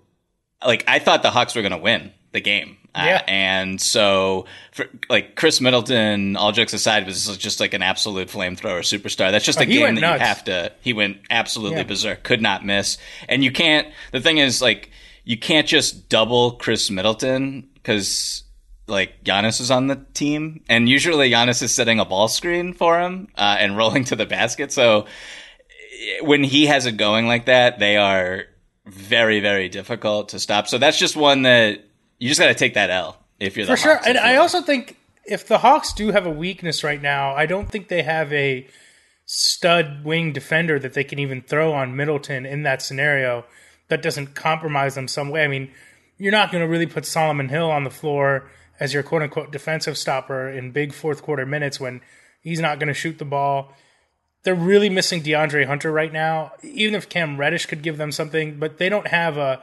like, 0.64 0.84
I 0.86 1.00
thought 1.00 1.24
the 1.24 1.32
Hawks 1.32 1.56
were 1.56 1.62
going 1.62 1.72
to 1.72 1.78
win 1.78 2.12
the 2.30 2.40
game. 2.40 2.76
Uh, 2.94 3.04
Yeah. 3.06 3.22
and 3.28 3.80
so, 3.80 4.46
for, 4.72 4.86
like 5.08 5.36
Khris 5.36 5.60
Middleton, 5.60 6.36
all 6.36 6.52
jokes 6.52 6.72
aside, 6.72 7.06
was 7.06 7.36
just 7.36 7.60
like 7.60 7.72
an 7.74 7.82
absolute 7.82 8.28
flamethrower 8.28 8.80
superstar. 8.80 9.30
That's 9.30 9.44
just 9.44 9.58
Oh, 9.58 9.62
a 9.62 9.66
game 9.66 9.94
that 9.94 10.00
nuts. 10.00 10.20
you 10.20 10.26
have 10.26 10.44
to. 10.44 10.72
He 10.80 10.92
went 10.92 11.18
absolutely 11.30 11.78
Yeah. 11.78 11.84
berserk, 11.84 12.22
could 12.24 12.42
not 12.42 12.64
miss. 12.64 12.98
And 13.28 13.44
you 13.44 13.52
can't. 13.52 13.86
The 14.12 14.20
thing 14.20 14.38
is, 14.38 14.60
like, 14.60 14.90
you 15.24 15.36
can't 15.36 15.66
just 15.66 16.08
double 16.08 16.52
Khris 16.52 16.90
Middleton 16.90 17.68
because 17.74 18.42
like 18.88 19.22
Giannis 19.22 19.60
is 19.60 19.70
on 19.70 19.86
the 19.86 20.04
team, 20.14 20.62
and 20.68 20.88
usually 20.88 21.30
Giannis 21.30 21.62
is 21.62 21.72
setting 21.72 22.00
a 22.00 22.04
ball 22.04 22.26
screen 22.26 22.72
for 22.74 22.98
him 23.00 23.28
uh, 23.36 23.56
and 23.60 23.76
rolling 23.76 24.02
to 24.06 24.16
the 24.16 24.26
basket. 24.26 24.72
So 24.72 25.06
when 26.22 26.42
he 26.42 26.66
has 26.66 26.86
it 26.86 26.96
going 26.96 27.26
like 27.28 27.46
that, 27.46 27.78
they 27.78 27.96
are 27.96 28.44
very 28.86 29.38
very 29.40 29.68
difficult 29.68 30.30
to 30.30 30.40
stop. 30.40 30.66
So 30.66 30.78
that's 30.78 30.98
just 30.98 31.14
one 31.16 31.42
that 31.42 31.84
you 32.20 32.28
just 32.28 32.38
got 32.38 32.46
to 32.46 32.54
take 32.54 32.74
that 32.74 32.90
L 32.90 33.18
if 33.40 33.56
you're 33.56 33.66
the 33.66 33.72
for 33.72 33.76
sure. 33.76 33.98
And 34.06 34.16
I 34.16 34.36
also 34.36 34.60
think 34.60 34.96
if 35.24 35.48
the 35.48 35.58
Hawks 35.58 35.92
do 35.92 36.12
have 36.12 36.26
a 36.26 36.30
weakness 36.30 36.84
right 36.84 37.00
now, 37.00 37.34
I 37.34 37.46
don't 37.46 37.68
think 37.68 37.88
they 37.88 38.02
have 38.02 38.32
a 38.32 38.68
stud 39.24 40.04
wing 40.04 40.32
defender 40.32 40.78
that 40.78 40.92
they 40.92 41.04
can 41.04 41.18
even 41.18 41.40
throw 41.40 41.72
on 41.72 41.96
Middleton 41.96 42.46
in 42.46 42.62
that 42.64 42.82
scenario 42.82 43.44
that 43.88 44.02
doesn't 44.02 44.34
compromise 44.34 44.94
them 44.94 45.08
some 45.08 45.30
way. 45.30 45.44
I 45.44 45.48
mean, 45.48 45.70
you're 46.18 46.32
not 46.32 46.52
going 46.52 46.62
to 46.62 46.68
really 46.68 46.86
put 46.86 47.06
Solomon 47.06 47.48
Hill 47.48 47.70
on 47.70 47.84
the 47.84 47.90
floor 47.90 48.50
as 48.78 48.92
your 48.92 49.02
quote 49.02 49.22
unquote 49.22 49.50
defensive 49.50 49.96
stopper 49.96 50.48
in 50.48 50.72
big 50.72 50.92
fourth 50.92 51.22
quarter 51.22 51.46
minutes 51.46 51.80
when 51.80 52.00
he's 52.40 52.60
not 52.60 52.78
going 52.78 52.88
to 52.88 52.94
shoot 52.94 53.18
the 53.18 53.24
ball. 53.24 53.72
They're 54.42 54.54
really 54.54 54.88
missing 54.88 55.22
DeAndre 55.22 55.66
Hunter 55.66 55.92
right 55.92 56.12
now. 56.12 56.52
Even 56.62 56.94
if 56.94 57.08
Cam 57.08 57.38
Reddish 57.38 57.66
could 57.66 57.82
give 57.82 57.98
them 57.98 58.12
something, 58.12 58.58
but 58.58 58.78
they 58.78 58.88
don't 58.88 59.06
have 59.06 59.36
a. 59.36 59.62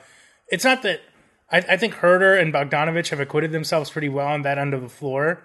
It's 0.50 0.64
not 0.64 0.84
that 0.84 1.02
I, 1.51 1.58
I 1.58 1.77
think 1.77 1.96
Huerter 1.96 2.39
and 2.39 2.54
Bogdanovic 2.54 3.10
have 3.10 3.20
acquitted 3.20 3.51
themselves 3.51 3.89
pretty 3.89 4.10
well 4.10 4.27
on 4.27 4.42
that 4.42 4.58
end 4.58 4.74
of 4.74 4.82
the 4.82 4.89
floor 4.89 5.44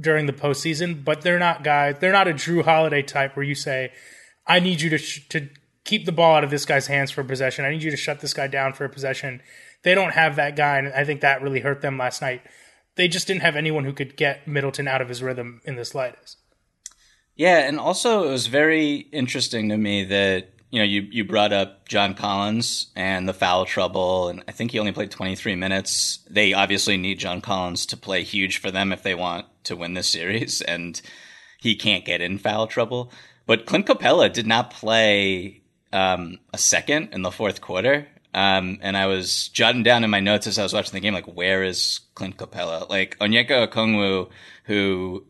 during 0.00 0.26
the 0.26 0.32
postseason, 0.32 1.04
but 1.04 1.22
they're 1.22 1.38
not 1.38 1.64
guys. 1.64 1.96
They're 2.00 2.12
not 2.12 2.28
a 2.28 2.32
Jrue 2.32 2.64
Holiday 2.64 3.02
type 3.02 3.36
where 3.36 3.44
you 3.44 3.54
say, 3.54 3.92
"I 4.46 4.60
need 4.60 4.80
you 4.80 4.90
to 4.90 4.98
sh- 4.98 5.28
to 5.28 5.48
keep 5.84 6.06
the 6.06 6.12
ball 6.12 6.36
out 6.36 6.44
of 6.44 6.50
this 6.50 6.64
guy's 6.64 6.86
hands 6.86 7.10
for 7.10 7.20
a 7.20 7.24
possession. 7.24 7.64
I 7.64 7.70
need 7.70 7.82
you 7.82 7.90
to 7.90 7.96
shut 7.96 8.20
this 8.20 8.32
guy 8.34 8.46
down 8.46 8.72
for 8.72 8.84
a 8.84 8.88
possession." 8.88 9.42
They 9.82 9.94
don't 9.94 10.12
have 10.12 10.36
that 10.36 10.56
guy, 10.56 10.78
and 10.78 10.92
I 10.92 11.04
think 11.04 11.20
that 11.20 11.42
really 11.42 11.60
hurt 11.60 11.82
them 11.82 11.98
last 11.98 12.22
night. 12.22 12.42
They 12.94 13.08
just 13.08 13.26
didn't 13.26 13.42
have 13.42 13.56
anyone 13.56 13.84
who 13.84 13.92
could 13.92 14.16
get 14.16 14.46
Middleton 14.46 14.86
out 14.86 15.00
of 15.00 15.08
his 15.08 15.22
rhythm 15.22 15.60
in 15.64 15.76
the 15.76 15.84
slightest. 15.84 16.38
Yeah, 17.34 17.58
and 17.58 17.80
also 17.80 18.24
it 18.24 18.30
was 18.30 18.46
very 18.46 19.08
interesting 19.12 19.68
to 19.70 19.76
me 19.76 20.04
that 20.04 20.51
you 20.72 20.78
know 20.78 20.84
you 20.84 21.02
you 21.02 21.22
brought 21.24 21.52
up 21.52 21.86
John 21.86 22.14
Collins 22.14 22.86
and 22.96 23.28
the 23.28 23.34
foul 23.34 23.66
trouble, 23.66 24.28
and 24.28 24.42
I 24.48 24.52
think 24.52 24.70
he 24.72 24.78
only 24.78 24.90
played 24.90 25.10
23 25.10 25.54
minutes. 25.54 26.20
They 26.28 26.54
obviously 26.54 26.96
need 26.96 27.20
John 27.20 27.42
Collins 27.42 27.84
to 27.86 27.96
play 27.96 28.24
huge 28.24 28.58
for 28.58 28.70
them 28.70 28.90
if 28.90 29.02
they 29.02 29.14
want 29.14 29.46
to 29.64 29.76
win 29.76 29.92
this 29.92 30.08
series, 30.08 30.60
and 30.62 31.00
he 31.58 31.76
can't 31.76 32.06
get 32.06 32.22
in 32.22 32.38
foul 32.38 32.66
trouble. 32.66 33.12
But 33.46 33.66
Clint 33.66 33.86
Capela 33.86 34.32
did 34.32 34.46
not 34.46 34.70
play 34.70 35.62
um, 35.92 36.38
a 36.54 36.58
second 36.58 37.10
in 37.12 37.22
the 37.22 37.30
fourth 37.30 37.60
quarter. 37.60 38.08
Um, 38.34 38.78
and 38.80 38.96
I 38.96 39.08
was 39.08 39.48
jotting 39.48 39.82
down 39.82 40.04
in 40.04 40.10
my 40.10 40.20
notes 40.20 40.46
as 40.46 40.58
I 40.58 40.62
was 40.62 40.72
watching 40.72 40.94
the 40.94 41.00
game, 41.00 41.12
like, 41.12 41.26
where 41.26 41.62
is 41.62 42.00
Clint 42.14 42.38
Capela? 42.38 42.88
Like, 42.88 43.18
Onyeka 43.18 43.68
Okongwu, 43.68 44.30
who 44.64 45.26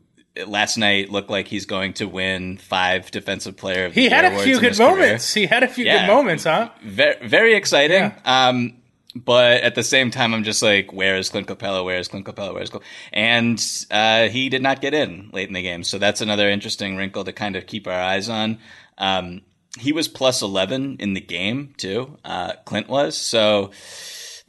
last 0.46 0.76
night 0.78 1.10
looked 1.10 1.30
like 1.30 1.46
he's 1.48 1.66
going 1.66 1.92
to 1.94 2.06
win 2.08 2.56
five 2.58 3.10
Defensive 3.10 3.56
Player 3.56 3.86
of 3.86 3.94
the 3.94 4.00
He 4.02 4.08
had 4.08 4.24
a 4.24 4.38
few 4.42 4.58
good 4.60 4.70
his 4.70 4.78
career. 4.78 4.90
moments. 4.90 5.34
He 5.34 5.46
had 5.46 5.62
a 5.62 5.68
few 5.68 5.84
Yeah. 5.84 6.06
good 6.06 6.12
moments, 6.14 6.44
huh? 6.44 6.70
Very, 6.82 7.26
very 7.26 7.54
exciting. 7.54 8.12
Um, 8.24 8.78
but 9.14 9.60
at 9.62 9.74
the 9.74 9.82
same 9.82 10.10
time, 10.10 10.32
I'm 10.32 10.42
just 10.42 10.62
like, 10.62 10.90
where 10.92 11.16
is 11.16 11.28
Clint 11.28 11.46
Capela? 11.46 11.84
Where 11.84 11.98
is 11.98 12.08
Clint 12.08 12.24
Capela? 12.24 12.54
Where 12.54 12.62
is 12.62 12.70
Clint? 12.70 12.84
And 13.12 13.62
uh, 13.90 14.28
he 14.28 14.48
did 14.48 14.62
not 14.62 14.80
get 14.80 14.94
in 14.94 15.28
late 15.34 15.48
in 15.48 15.52
the 15.54 15.60
game, 15.62 15.84
so 15.84 15.98
that's 15.98 16.22
another 16.22 16.48
interesting 16.48 16.96
wrinkle 16.96 17.24
to 17.24 17.32
kind 17.32 17.54
of 17.54 17.66
keep 17.66 17.86
our 17.86 17.92
eyes 17.92 18.30
on. 18.30 18.58
Um, 18.96 19.42
he 19.78 19.92
was 19.92 20.08
plus 20.08 20.40
11 20.40 20.96
in 20.98 21.12
the 21.12 21.20
game 21.20 21.74
too. 21.76 22.16
Uh, 22.24 22.54
Clint 22.64 22.88
was 22.88 23.16
so. 23.18 23.70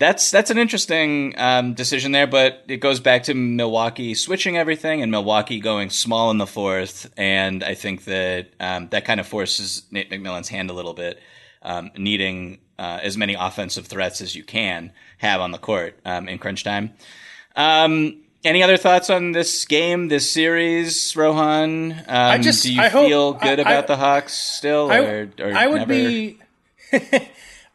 That's 0.04 0.32
that's 0.32 0.52
an 0.52 0.58
interesting 0.58 1.34
um, 1.38 1.76
decision 1.76 2.12
there, 2.12 2.28
but 2.28 2.66
it 2.68 2.78
goes 2.82 3.00
back 3.00 3.24
to 3.24 3.34
Milwaukee 3.34 4.14
switching 4.16 4.58
everything 4.58 5.02
and 5.02 5.10
Milwaukee 5.10 5.62
going 5.62 5.90
small 5.92 6.30
in 6.30 6.38
the 6.40 6.46
fourth, 6.46 7.10
and 7.16 7.64
I 7.64 7.74
think 7.74 8.04
that 8.04 8.48
um, 8.60 8.90
that 8.90 9.06
kind 9.06 9.22
of 9.22 9.28
forces 9.28 9.84
Nate 9.92 10.10
McMillan's 10.10 10.50
hand 10.50 10.70
a 10.70 10.74
little 10.74 10.94
bit, 10.94 11.22
um, 11.62 11.90
needing 11.98 12.60
uh, 12.78 13.00
as 13.02 13.16
many 13.16 13.36
offensive 13.36 13.88
threats 13.88 14.20
as 14.20 14.36
you 14.36 14.44
can 14.44 14.92
have 15.20 15.40
on 15.40 15.52
the 15.52 15.58
court 15.58 15.98
um, 16.04 16.28
in 16.28 16.38
crunch 16.38 16.66
time. 16.66 16.92
Um, 17.56 18.24
any 18.44 18.62
other 18.62 18.76
thoughts 18.76 19.10
on 19.10 19.32
this 19.32 19.64
game, 19.64 20.10
this 20.10 20.30
series, 20.30 21.16
Rohan? 21.16 22.04
Um, 22.10 22.42
just- 22.42 22.64
do 22.64 22.74
you 22.74 22.82
I 22.82 22.90
hope- 22.90 23.08
feel 23.08 23.34
good 23.36 23.60
I- 23.60 23.62
about 23.62 23.84
I- 23.86 23.88
the 23.88 23.96
Hawks 23.96 24.34
still, 24.34 24.92
I, 24.92 24.98
or, 24.98 25.30
or 25.40 25.54
I 25.54 25.66
would 25.68 25.88
never? 25.88 25.94
be 25.94 26.40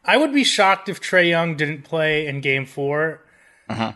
I 0.09 0.17
would 0.17 0.33
be 0.33 0.43
shocked 0.43 0.89
if 0.89 0.99
Trae 0.99 1.29
Young 1.29 1.55
didn't 1.55 1.83
play 1.83 2.25
in 2.25 2.41
game 2.41 2.65
4 2.65 3.21
Uh-huh. 3.69 3.93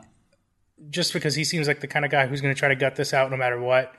Just 0.90 1.12
because 1.12 1.34
he 1.34 1.44
seems 1.44 1.68
like 1.68 1.80
the 1.80 1.88
kind 1.88 2.06
of 2.06 2.12
guy 2.12 2.28
who's 2.28 2.40
going 2.40 2.54
to 2.54 2.60
try 2.60 2.70
to 2.70 2.76
gut 2.76 2.96
this 2.96 3.14
out 3.14 3.32
no 3.32 3.38
matter 3.38 3.60
what. 3.60 3.94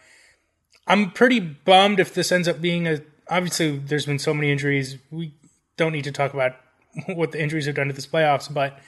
I'm 0.87 1.11
pretty 1.11 1.40
bummed 1.40 1.99
if 1.99 2.14
this 2.14 2.30
ends 2.30 2.47
up 2.47 2.61
being 2.61 2.87
a. 2.87 3.00
Obviously, 3.28 3.78
there's 3.78 4.06
been 4.06 4.18
so 4.18 4.33
many 4.35 4.52
injuries. 4.52 4.99
We 5.11 5.35
don't 5.76 5.92
need 5.92 6.04
to 6.04 6.12
talk 6.12 6.35
about 6.35 6.52
what 7.06 7.33
the 7.33 7.42
injuries 7.42 7.66
have 7.66 7.75
done 7.75 7.88
to 7.88 7.94
this 7.94 8.06
playoffs, 8.06 8.52
but 8.52 8.78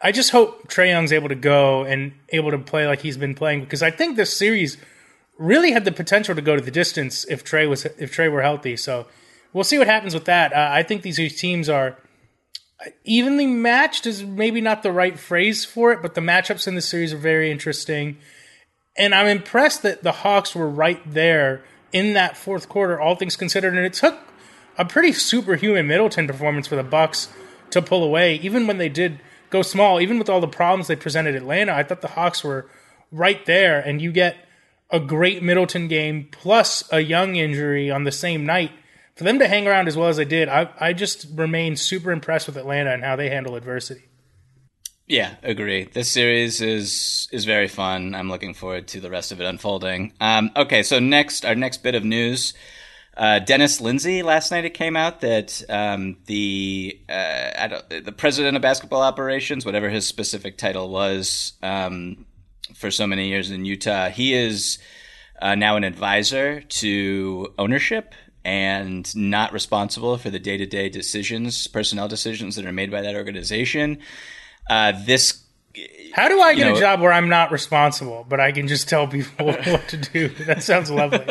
I 0.00 0.12
just 0.12 0.30
hope 0.30 0.68
Trae 0.68 0.88
Young's 0.88 1.12
able 1.12 1.30
to 1.30 1.34
go 1.34 1.84
and 1.84 2.12
able 2.28 2.50
to 2.50 2.58
play 2.58 2.86
like 2.86 3.00
he's 3.00 3.16
been 3.16 3.34
playing 3.34 3.60
because 3.60 3.82
I 3.82 3.90
think 3.90 4.16
this 4.16 4.36
series 4.36 4.76
really 5.38 5.72
had 5.72 5.84
the 5.84 5.92
potential 5.92 6.34
to 6.34 6.42
go 6.42 6.54
to 6.54 6.62
the 6.62 6.70
distance 6.70 7.24
if 7.28 7.42
Trae 7.42 7.68
was 7.68 7.84
if 7.86 8.14
Trae 8.14 8.30
were 8.30 8.42
healthy. 8.42 8.76
So 8.76 9.06
we'll 9.52 9.64
see 9.64 9.78
what 9.78 9.88
happens 9.88 10.14
with 10.14 10.26
that. 10.26 10.52
Uh, 10.52 10.68
I 10.70 10.82
think 10.84 11.02
these 11.02 11.40
teams 11.40 11.68
are 11.68 11.96
evenly 13.04 13.46
matched 13.46 14.06
is 14.06 14.22
maybe 14.22 14.60
not 14.60 14.82
the 14.82 14.92
right 14.92 15.18
phrase 15.18 15.64
for 15.64 15.92
it, 15.92 16.02
but 16.02 16.14
the 16.14 16.20
matchups 16.20 16.66
in 16.66 16.74
the 16.74 16.82
series 16.82 17.12
are 17.12 17.18
very 17.18 17.50
interesting. 17.50 18.18
And 18.96 19.14
I'm 19.14 19.26
impressed 19.26 19.82
that 19.82 20.02
the 20.02 20.12
Hawks 20.12 20.54
were 20.54 20.68
right 20.68 21.00
there 21.10 21.64
in 21.92 22.14
that 22.14 22.36
fourth 22.36 22.68
quarter, 22.68 23.00
all 23.00 23.16
things 23.16 23.36
considered. 23.36 23.76
And 23.76 23.84
it 23.86 23.92
took 23.92 24.18
a 24.76 24.84
pretty 24.84 25.12
superhuman 25.12 25.86
Middleton 25.86 26.26
performance 26.26 26.66
for 26.66 26.76
the 26.76 26.82
Bucks 26.82 27.28
to 27.70 27.82
pull 27.82 28.04
away, 28.04 28.36
even 28.36 28.66
when 28.66 28.78
they 28.78 28.88
did 28.88 29.20
go 29.50 29.62
small, 29.62 30.00
even 30.00 30.18
with 30.18 30.28
all 30.28 30.40
the 30.40 30.48
problems 30.48 30.88
they 30.88 30.96
presented 30.96 31.34
Atlanta. 31.34 31.72
I 31.72 31.82
thought 31.82 32.00
the 32.00 32.08
Hawks 32.08 32.42
were 32.42 32.68
right 33.10 33.44
there, 33.46 33.80
and 33.80 34.02
you 34.02 34.10
get 34.12 34.36
a 34.90 35.00
great 35.00 35.42
Middleton 35.42 35.88
game 35.88 36.28
plus 36.30 36.84
a 36.92 37.00
young 37.00 37.36
injury 37.36 37.90
on 37.90 38.04
the 38.04 38.12
same 38.12 38.44
night. 38.44 38.72
For 39.14 39.24
them 39.24 39.38
to 39.38 39.46
hang 39.46 39.68
around 39.68 39.86
as 39.86 39.96
well 39.96 40.08
as 40.08 40.16
they 40.16 40.24
did, 40.24 40.48
I, 40.48 40.70
I 40.80 40.92
just 40.92 41.26
remain 41.32 41.76
super 41.76 42.10
impressed 42.10 42.48
with 42.48 42.56
Atlanta 42.56 42.92
and 42.92 43.04
how 43.04 43.14
they 43.14 43.30
handle 43.30 43.54
adversity. 43.54 44.08
Yeah, 45.06 45.34
agree. 45.42 45.84
This 45.84 46.10
series 46.10 46.60
is 46.62 47.28
is 47.30 47.44
very 47.44 47.68
fun. 47.68 48.14
I'm 48.14 48.30
looking 48.30 48.54
forward 48.54 48.88
to 48.88 49.00
the 49.00 49.10
rest 49.10 49.32
of 49.32 49.40
it 49.40 49.44
unfolding. 49.44 50.14
Um, 50.18 50.50
okay, 50.56 50.82
so 50.82 50.98
next, 50.98 51.44
our 51.44 51.54
next 51.54 51.82
bit 51.82 51.94
of 51.94 52.04
news. 52.04 52.54
Uh, 53.16 53.38
Dennis 53.38 53.80
Lindsay. 53.80 54.22
Last 54.22 54.50
night 54.50 54.64
it 54.64 54.74
came 54.74 54.96
out 54.96 55.20
that 55.20 55.62
um, 55.68 56.16
the 56.26 56.98
uh, 57.08 57.68
don't, 57.68 58.04
the 58.04 58.12
president 58.12 58.56
of 58.56 58.62
basketball 58.62 59.02
operations, 59.02 59.64
whatever 59.64 59.90
his 59.90 60.06
specific 60.06 60.58
title 60.58 60.88
was, 60.88 61.52
um, 61.62 62.24
for 62.74 62.90
so 62.90 63.06
many 63.06 63.28
years 63.28 63.50
in 63.50 63.64
Utah, 63.64 64.08
he 64.08 64.34
is 64.34 64.78
uh, 65.40 65.54
now 65.54 65.76
an 65.76 65.84
advisor 65.84 66.62
to 66.62 67.54
ownership 67.58 68.14
and 68.44 69.14
not 69.16 69.52
responsible 69.52 70.18
for 70.18 70.30
the 70.30 70.38
day 70.38 70.56
to 70.56 70.66
day 70.66 70.88
decisions, 70.88 71.66
personnel 71.66 72.08
decisions 72.08 72.56
that 72.56 72.66
are 72.66 72.72
made 72.72 72.90
by 72.90 73.00
that 73.00 73.14
organization. 73.14 73.98
Uh, 74.68 74.92
this 75.04 75.42
How 76.12 76.28
do 76.28 76.40
I 76.40 76.54
get 76.54 76.66
know- 76.68 76.76
a 76.76 76.80
job 76.80 77.00
where 77.00 77.12
I'm 77.12 77.28
not 77.28 77.50
responsible, 77.50 78.26
but 78.28 78.40
I 78.40 78.52
can 78.52 78.68
just 78.68 78.88
tell 78.88 79.06
people 79.06 79.46
what 79.46 79.88
to 79.88 79.96
do? 79.96 80.28
That 80.46 80.62
sounds 80.62 80.90
lovely. 80.90 81.24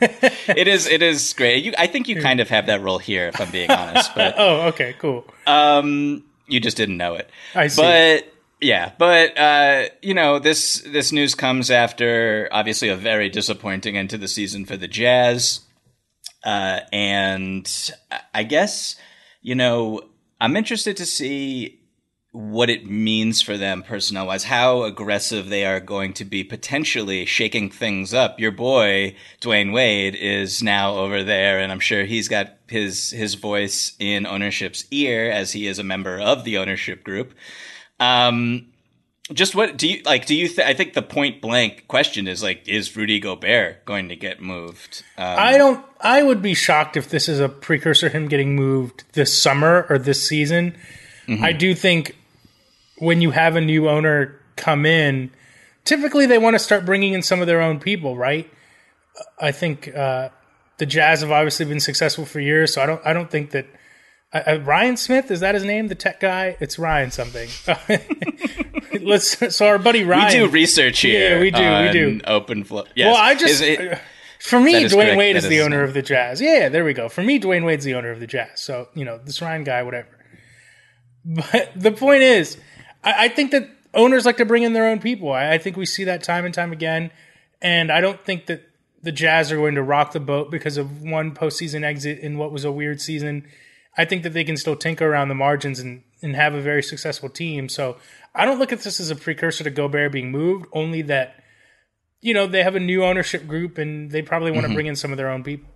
it 0.00 0.68
is 0.68 0.86
it 0.86 1.02
is 1.02 1.32
great. 1.34 1.64
You, 1.64 1.74
I 1.78 1.86
think 1.86 2.08
you 2.08 2.20
kind 2.20 2.40
of 2.40 2.48
have 2.48 2.66
that 2.66 2.80
role 2.82 2.98
here, 2.98 3.28
if 3.28 3.40
I'm 3.40 3.50
being 3.50 3.70
honest. 3.70 4.14
But 4.14 4.34
oh, 4.38 4.68
okay, 4.68 4.94
cool. 4.98 5.24
um, 5.46 6.24
you 6.46 6.60
just 6.60 6.76
didn't 6.76 6.96
know 6.96 7.14
it. 7.14 7.30
I 7.54 7.68
see. 7.68 7.82
But 7.82 8.32
yeah, 8.60 8.92
but 8.98 9.36
uh, 9.38 9.88
you 10.02 10.14
know 10.14 10.38
this 10.38 10.80
this 10.82 11.12
news 11.12 11.34
comes 11.34 11.70
after 11.70 12.48
obviously 12.52 12.88
a 12.88 12.96
very 12.96 13.28
disappointing 13.28 13.96
end 13.96 14.10
to 14.10 14.18
the 14.18 14.28
season 14.28 14.64
for 14.64 14.76
the 14.76 14.88
Jazz, 14.88 15.60
uh, 16.44 16.80
and 16.92 17.90
I 18.34 18.42
guess 18.42 18.96
you 19.40 19.54
know 19.54 20.00
I'm 20.40 20.56
interested 20.56 20.96
to 20.96 21.06
see 21.06 21.82
what 22.32 22.70
it 22.70 22.86
means 22.86 23.42
for 23.42 23.58
them 23.58 23.82
personnel 23.82 24.26
wise, 24.26 24.44
how 24.44 24.84
aggressive 24.84 25.50
they 25.50 25.66
are 25.66 25.80
going 25.80 26.14
to 26.14 26.24
be 26.24 26.42
potentially 26.42 27.26
shaking 27.26 27.70
things 27.70 28.14
up. 28.14 28.40
Your 28.40 28.50
boy, 28.50 29.14
Dwyane 29.42 29.72
Wade, 29.72 30.14
is 30.14 30.62
now 30.62 30.96
over 30.96 31.22
there, 31.22 31.60
and 31.60 31.70
I'm 31.70 31.80
sure 31.80 32.04
he's 32.04 32.28
got 32.28 32.54
his 32.68 33.10
his 33.10 33.34
voice 33.34 33.92
in 33.98 34.26
ownership's 34.26 34.86
ear 34.90 35.30
as 35.30 35.52
he 35.52 35.66
is 35.66 35.78
a 35.78 35.84
member 35.84 36.18
of 36.18 36.44
the 36.44 36.56
ownership 36.56 37.04
group. 37.04 37.34
Um, 38.00 38.71
just 39.32 39.54
what 39.54 39.76
do 39.76 39.88
you 39.88 40.02
like? 40.04 40.26
Do 40.26 40.34
you? 40.34 40.48
Th- 40.48 40.66
I 40.66 40.74
think 40.74 40.94
the 40.94 41.02
point 41.02 41.40
blank 41.40 41.88
question 41.88 42.28
is 42.28 42.42
like, 42.42 42.68
is 42.68 42.96
Rudy 42.96 43.20
Gobert 43.20 43.84
going 43.84 44.08
to 44.08 44.16
get 44.16 44.40
moved? 44.40 45.02
Um, 45.16 45.38
I 45.38 45.58
don't. 45.58 45.84
I 46.00 46.22
would 46.22 46.42
be 46.42 46.54
shocked 46.54 46.96
if 46.96 47.08
this 47.08 47.28
is 47.28 47.40
a 47.40 47.48
precursor 47.48 48.08
him 48.08 48.28
getting 48.28 48.56
moved 48.56 49.04
this 49.12 49.40
summer 49.40 49.86
or 49.88 49.98
this 49.98 50.26
season. 50.26 50.76
I 51.40 51.52
do 51.52 51.74
think 51.74 52.16
when 52.98 53.22
you 53.22 53.30
have 53.30 53.56
a 53.56 53.60
new 53.60 53.88
owner 53.88 54.40
come 54.56 54.84
in, 54.84 55.30
typically 55.84 56.26
they 56.26 56.38
want 56.38 56.54
to 56.54 56.58
start 56.58 56.84
bringing 56.84 57.14
in 57.14 57.22
some 57.22 57.40
of 57.40 57.46
their 57.46 57.60
own 57.60 57.80
people, 57.80 58.16
right? 58.16 58.50
I 59.40 59.52
think 59.52 59.94
uh, 59.94 60.30
the 60.78 60.86
Jazz 60.86 61.20
have 61.20 61.30
obviously 61.30 61.66
been 61.66 61.80
successful 61.80 62.24
for 62.24 62.40
years, 62.40 62.74
so 62.74 62.82
I 62.82 62.86
don't 62.86 63.00
I 63.04 63.12
don't 63.12 63.30
think 63.30 63.50
that 63.52 63.66
uh, 64.32 64.42
uh 64.46 64.60
Ryan 64.62 64.96
Smith 64.96 65.30
is 65.30 65.40
that 65.40 65.54
his 65.54 65.64
name, 65.64 65.88
the 65.88 65.94
tech 65.94 66.20
guy? 66.20 66.56
It's 66.60 66.78
Ryan 66.78 67.10
something. 67.10 67.48
Let's 69.02 69.54
so 69.54 69.66
our 69.66 69.78
buddy 69.78 70.04
Ryan. 70.04 70.26
We 70.26 70.46
do 70.46 70.52
research 70.52 71.00
here. 71.00 71.36
Yeah, 71.36 71.40
we 71.40 71.50
do. 71.50 71.60
We 71.60 72.18
do. 72.18 72.20
Open 72.26 72.64
Floor. 72.64 72.84
Yes. 72.94 73.12
Well, 73.12 73.16
I 73.16 73.34
just 73.34 73.62
It, 73.62 73.98
for 74.38 74.58
me, 74.58 74.74
Dwyane 74.74 74.90
correct. 74.90 75.16
Wade 75.16 75.36
is 75.36 75.48
the 75.48 75.56
is- 75.56 75.64
owner 75.64 75.82
of 75.82 75.94
the 75.94 76.02
Jazz. 76.02 76.40
Yeah, 76.40 76.68
there 76.68 76.84
we 76.84 76.94
go. 76.94 77.08
For 77.08 77.22
me, 77.22 77.38
Dwyane 77.38 77.64
Wade's 77.64 77.84
the 77.84 77.94
owner 77.94 78.10
of 78.10 78.20
the 78.20 78.26
Jazz. 78.26 78.60
So 78.60 78.88
you 78.94 79.04
know 79.04 79.18
this 79.18 79.40
Ryan 79.40 79.64
guy, 79.64 79.82
whatever. 79.82 80.08
But 81.24 81.70
the 81.76 81.92
point 81.92 82.22
is, 82.22 82.56
I, 83.04 83.26
I 83.26 83.28
think 83.28 83.52
that 83.52 83.68
owners 83.94 84.26
like 84.26 84.38
to 84.38 84.44
bring 84.44 84.64
in 84.64 84.72
their 84.72 84.88
own 84.88 84.98
people. 84.98 85.32
I, 85.32 85.52
I 85.52 85.58
think 85.58 85.76
we 85.76 85.86
see 85.86 86.02
that 86.04 86.24
time 86.24 86.44
and 86.44 86.52
time 86.52 86.72
again, 86.72 87.12
and 87.60 87.92
I 87.92 88.00
don't 88.00 88.20
think 88.20 88.46
that 88.46 88.68
the 89.02 89.12
Jazz 89.12 89.52
are 89.52 89.56
going 89.56 89.76
to 89.76 89.82
rock 89.82 90.12
the 90.12 90.20
boat 90.20 90.50
because 90.50 90.76
of 90.76 91.02
one 91.02 91.32
postseason 91.32 91.84
exit 91.84 92.18
in 92.18 92.38
what 92.38 92.50
was 92.50 92.64
a 92.64 92.72
weird 92.72 93.00
season. 93.00 93.46
I 93.96 94.04
think 94.04 94.22
that 94.22 94.32
they 94.32 94.44
can 94.44 94.56
still 94.56 94.76
tinker 94.76 95.06
around 95.06 95.28
the 95.28 95.34
margins 95.34 95.78
and, 95.78 96.02
and 96.22 96.34
have 96.34 96.54
a 96.54 96.60
very 96.60 96.82
successful 96.82 97.28
team. 97.28 97.68
So 97.68 97.98
I 98.34 98.44
don't 98.44 98.58
look 98.58 98.72
at 98.72 98.80
this 98.80 99.00
as 99.00 99.10
a 99.10 99.16
precursor 99.16 99.64
to 99.64 99.70
Gobert 99.70 100.12
being 100.12 100.30
moved, 100.30 100.66
only 100.72 101.02
that, 101.02 101.42
you 102.20 102.32
know, 102.32 102.46
they 102.46 102.62
have 102.62 102.76
a 102.76 102.80
new 102.80 103.04
ownership 103.04 103.46
group 103.46 103.78
and 103.78 104.10
they 104.10 104.22
probably 104.22 104.50
want 104.50 104.66
to 104.66 104.72
bring 104.72 104.86
in 104.86 104.96
some 104.96 105.10
of 105.10 105.18
their 105.18 105.28
own 105.28 105.42
people. 105.42 105.68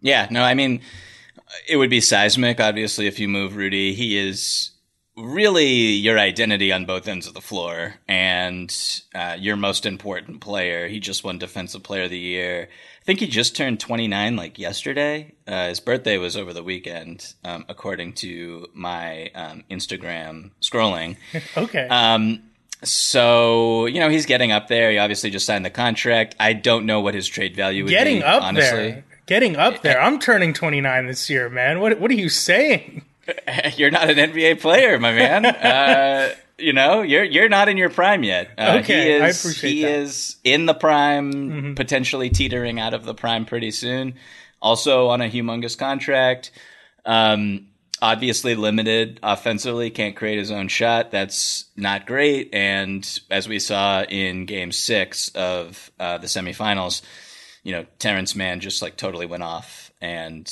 Yeah, 0.00 0.28
no, 0.30 0.42
I 0.42 0.52
mean, 0.52 0.82
it 1.66 1.76
would 1.76 1.88
be 1.88 2.00
seismic, 2.00 2.60
obviously, 2.60 3.06
if 3.06 3.18
you 3.18 3.28
move 3.28 3.56
Rudy. 3.56 3.94
He 3.94 4.18
is 4.18 4.72
really 5.16 5.92
your 5.92 6.18
identity 6.18 6.72
on 6.72 6.84
both 6.84 7.08
ends 7.08 7.26
of 7.26 7.34
the 7.34 7.40
floor 7.40 7.94
and 8.08 8.74
uh, 9.14 9.36
your 9.38 9.56
most 9.56 9.86
important 9.86 10.40
player. 10.40 10.88
He 10.88 11.00
just 11.00 11.24
won 11.24 11.38
Defensive 11.38 11.82
Player 11.82 12.04
of 12.04 12.10
the 12.10 12.18
Year. 12.18 12.68
I 13.04 13.06
think 13.06 13.20
he 13.20 13.26
just 13.26 13.54
turned 13.54 13.80
29 13.80 14.34
like 14.34 14.58
yesterday. 14.58 15.34
Uh, 15.46 15.68
his 15.68 15.78
birthday 15.78 16.16
was 16.16 16.38
over 16.38 16.54
the 16.54 16.62
weekend, 16.62 17.34
um, 17.44 17.66
according 17.68 18.14
to 18.14 18.66
my 18.72 19.30
um, 19.34 19.62
Instagram 19.70 20.52
scrolling. 20.62 21.16
Okay. 21.56 21.86
Um, 21.88 22.44
so 22.82 23.84
you 23.86 24.00
know 24.00 24.08
he's 24.08 24.24
getting 24.26 24.52
up 24.52 24.68
there. 24.68 24.90
He 24.90 24.96
obviously 24.98 25.28
just 25.30 25.44
signed 25.46 25.64
the 25.66 25.70
contract. 25.70 26.34
I 26.40 26.54
don't 26.54 26.86
know 26.86 27.00
what 27.00 27.14
his 27.14 27.26
trade 27.28 27.54
value 27.56 27.84
would 27.84 27.90
Getting 27.90 28.18
be. 28.18 28.24
up 28.24 28.42
honestly. 28.42 28.90
there. 28.92 29.04
Getting 29.26 29.56
up 29.56 29.82
there. 29.82 30.00
I'm 30.02 30.18
turning 30.18 30.52
29 30.54 31.06
this 31.06 31.28
year, 31.30 31.48
man. 31.50 31.80
What 31.80 31.98
what 32.00 32.10
are 32.10 32.14
you 32.14 32.28
saying? 32.30 33.04
You're 33.76 33.90
not 33.90 34.10
an 34.10 34.16
NBA 34.16 34.60
player, 34.60 34.98
my 34.98 35.12
man. 35.12 35.46
uh, 35.46 36.34
you 36.58 36.72
know, 36.72 37.02
you're 37.02 37.24
you're 37.24 37.48
not 37.48 37.68
in 37.68 37.76
your 37.76 37.90
prime 37.90 38.22
yet. 38.24 38.50
Uh, 38.58 38.78
Okay, 38.82 39.16
he 39.18 39.22
I 39.22 39.28
is, 39.28 39.40
appreciate 39.44 39.70
he 39.72 39.82
that. 39.82 39.90
is 39.90 40.36
in 40.44 40.66
the 40.66 40.74
prime, 40.74 41.74
potentially 41.74 42.30
teetering 42.30 42.78
out 42.80 42.94
of 42.94 43.04
the 43.04 43.14
prime 43.14 43.44
pretty 43.44 43.70
soon. 43.70 44.14
Also 44.62 45.08
on 45.08 45.20
a 45.20 45.28
humongous 45.28 45.76
contract. 45.76 46.50
Um, 47.04 47.66
obviously 48.00 48.54
limited 48.54 49.20
offensively, 49.22 49.90
can't 49.90 50.16
create 50.16 50.38
his 50.38 50.50
own 50.50 50.68
shot. 50.68 51.10
That's 51.10 51.66
not 51.76 52.06
great. 52.06 52.50
And 52.54 53.06
as 53.30 53.48
we 53.48 53.58
saw 53.58 54.02
in 54.04 54.46
Game 54.46 54.72
Six 54.72 55.28
of 55.30 55.90
uh, 56.00 56.18
the 56.18 56.26
semifinals, 56.26 57.02
you 57.62 57.72
know, 57.72 57.86
Terance 57.98 58.34
Mann 58.34 58.60
just 58.60 58.80
like 58.82 58.96
totally 58.96 59.26
went 59.26 59.42
off, 59.42 59.90
and 60.00 60.50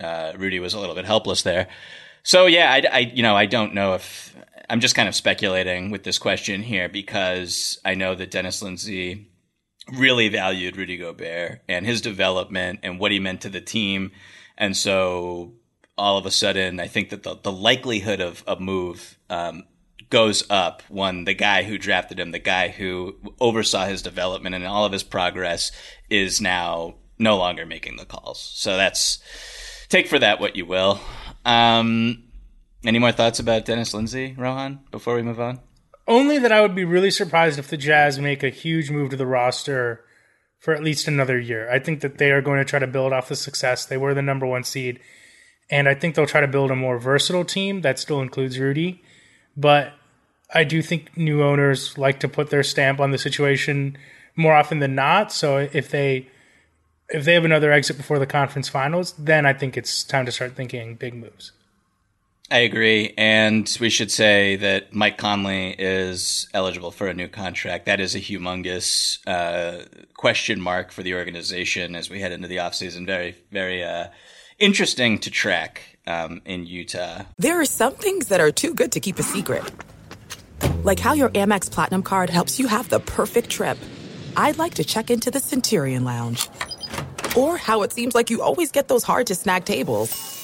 uh, 0.00 0.32
Rudy 0.36 0.60
was 0.60 0.74
a 0.74 0.80
little 0.80 0.94
bit 0.94 1.04
helpless 1.06 1.42
there. 1.42 1.68
So 2.22 2.46
yeah, 2.46 2.70
I, 2.70 2.82
I 2.92 2.98
you 2.98 3.22
know 3.22 3.34
I 3.34 3.46
don't 3.46 3.72
know 3.74 3.94
if 3.94 4.29
I'm 4.70 4.80
just 4.80 4.94
kind 4.94 5.08
of 5.08 5.16
speculating 5.16 5.90
with 5.90 6.04
this 6.04 6.16
question 6.16 6.62
here 6.62 6.88
because 6.88 7.80
I 7.84 7.96
know 7.96 8.14
that 8.14 8.30
Dennis 8.30 8.62
Lindsay 8.62 9.28
really 9.92 10.28
valued 10.28 10.76
Rudy 10.76 10.96
Gobert 10.96 11.62
and 11.68 11.84
his 11.84 12.00
development 12.00 12.78
and 12.84 13.00
what 13.00 13.10
he 13.10 13.18
meant 13.18 13.40
to 13.40 13.48
the 13.48 13.60
team, 13.60 14.12
and 14.56 14.76
so 14.76 15.54
all 15.98 16.16
of 16.16 16.24
a 16.24 16.30
sudden 16.30 16.78
I 16.78 16.86
think 16.86 17.10
that 17.10 17.24
the 17.24 17.34
the 17.34 17.52
likelihood 17.52 18.20
of 18.20 18.44
a 18.46 18.60
move 18.60 19.18
um, 19.28 19.64
goes 20.08 20.44
up 20.48 20.82
when 20.88 21.24
the 21.24 21.34
guy 21.34 21.64
who 21.64 21.76
drafted 21.76 22.20
him, 22.20 22.30
the 22.30 22.38
guy 22.38 22.68
who 22.68 23.16
oversaw 23.40 23.86
his 23.86 24.02
development 24.02 24.54
and 24.54 24.64
all 24.66 24.84
of 24.84 24.92
his 24.92 25.02
progress, 25.02 25.72
is 26.08 26.40
now 26.40 26.94
no 27.18 27.36
longer 27.36 27.66
making 27.66 27.96
the 27.96 28.04
calls. 28.04 28.40
So 28.54 28.76
that's 28.76 29.18
take 29.88 30.06
for 30.06 30.20
that 30.20 30.38
what 30.38 30.54
you 30.54 30.64
will. 30.64 31.00
Um, 31.44 32.29
any 32.84 32.98
more 32.98 33.12
thoughts 33.12 33.38
about 33.38 33.64
Dennis 33.64 33.94
Lindsay, 33.94 34.34
Rohan, 34.36 34.80
before 34.90 35.14
we 35.14 35.22
move 35.22 35.40
on? 35.40 35.60
Only 36.08 36.38
that 36.38 36.52
I 36.52 36.60
would 36.60 36.74
be 36.74 36.84
really 36.84 37.10
surprised 37.10 37.58
if 37.58 37.68
the 37.68 37.76
Jazz 37.76 38.18
make 38.18 38.42
a 38.42 38.50
huge 38.50 38.90
move 38.90 39.10
to 39.10 39.16
the 39.16 39.26
roster 39.26 40.04
for 40.58 40.74
at 40.74 40.82
least 40.82 41.08
another 41.08 41.38
year. 41.38 41.70
I 41.70 41.78
think 41.78 42.00
that 42.00 42.18
they 42.18 42.30
are 42.30 42.42
going 42.42 42.58
to 42.58 42.64
try 42.64 42.78
to 42.78 42.86
build 42.86 43.12
off 43.12 43.28
the 43.28 43.36
success. 43.36 43.84
They 43.84 43.96
were 43.96 44.14
the 44.14 44.22
number 44.22 44.46
one 44.46 44.64
seed. 44.64 45.00
And 45.70 45.88
I 45.88 45.94
think 45.94 46.14
they'll 46.14 46.26
try 46.26 46.40
to 46.40 46.48
build 46.48 46.70
a 46.70 46.76
more 46.76 46.98
versatile 46.98 47.44
team 47.44 47.82
that 47.82 47.98
still 47.98 48.20
includes 48.20 48.58
Rudy. 48.58 49.02
But 49.56 49.92
I 50.52 50.64
do 50.64 50.82
think 50.82 51.16
new 51.16 51.42
owners 51.42 51.96
like 51.96 52.20
to 52.20 52.28
put 52.28 52.50
their 52.50 52.62
stamp 52.62 53.00
on 53.00 53.10
the 53.10 53.18
situation 53.18 53.96
more 54.36 54.54
often 54.54 54.80
than 54.80 54.94
not. 54.94 55.32
So 55.32 55.58
if 55.58 55.90
they 55.90 56.28
if 57.08 57.24
they 57.24 57.34
have 57.34 57.44
another 57.44 57.72
exit 57.72 57.96
before 57.96 58.18
the 58.18 58.26
conference 58.26 58.68
finals, 58.68 59.12
then 59.18 59.44
I 59.44 59.52
think 59.52 59.76
it's 59.76 60.04
time 60.04 60.26
to 60.26 60.32
start 60.32 60.54
thinking 60.54 60.94
big 60.94 61.14
moves. 61.14 61.52
I 62.50 62.58
agree. 62.60 63.14
And 63.16 63.76
we 63.80 63.90
should 63.90 64.10
say 64.10 64.56
that 64.56 64.92
Mike 64.92 65.18
Conley 65.18 65.76
is 65.78 66.48
eligible 66.52 66.90
for 66.90 67.06
a 67.06 67.14
new 67.14 67.28
contract. 67.28 67.86
That 67.86 68.00
is 68.00 68.16
a 68.16 68.18
humongous 68.18 69.18
uh, 69.26 69.84
question 70.14 70.60
mark 70.60 70.90
for 70.90 71.04
the 71.04 71.14
organization 71.14 71.94
as 71.94 72.10
we 72.10 72.20
head 72.20 72.32
into 72.32 72.48
the 72.48 72.56
offseason. 72.56 73.06
Very, 73.06 73.36
very 73.52 73.84
uh, 73.84 74.08
interesting 74.58 75.18
to 75.20 75.30
track 75.30 75.98
um, 76.08 76.42
in 76.44 76.66
Utah. 76.66 77.22
There 77.38 77.60
are 77.60 77.64
some 77.64 77.94
things 77.94 78.26
that 78.28 78.40
are 78.40 78.50
too 78.50 78.74
good 78.74 78.90
to 78.92 79.00
keep 79.00 79.20
a 79.20 79.22
secret. 79.22 79.62
Like 80.82 80.98
how 80.98 81.12
your 81.12 81.28
Amex 81.30 81.70
Platinum 81.70 82.02
card 82.02 82.30
helps 82.30 82.58
you 82.58 82.66
have 82.66 82.88
the 82.88 82.98
perfect 82.98 83.50
trip. 83.50 83.78
I'd 84.36 84.58
like 84.58 84.74
to 84.74 84.84
check 84.84 85.08
into 85.10 85.30
the 85.30 85.40
Centurion 85.40 86.02
Lounge. 86.02 86.48
Or 87.36 87.56
how 87.56 87.82
it 87.82 87.92
seems 87.92 88.16
like 88.16 88.28
you 88.28 88.42
always 88.42 88.72
get 88.72 88.88
those 88.88 89.04
hard 89.04 89.28
to 89.28 89.36
snag 89.36 89.64
tables. 89.64 90.39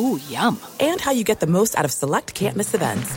Ooh, 0.00 0.20
yum. 0.28 0.60
And 0.80 1.00
how 1.00 1.10
you 1.10 1.24
get 1.24 1.40
the 1.40 1.46
most 1.46 1.76
out 1.78 1.84
of 1.84 1.92
select 1.92 2.34
can't 2.34 2.56
miss 2.56 2.74
events. 2.74 3.16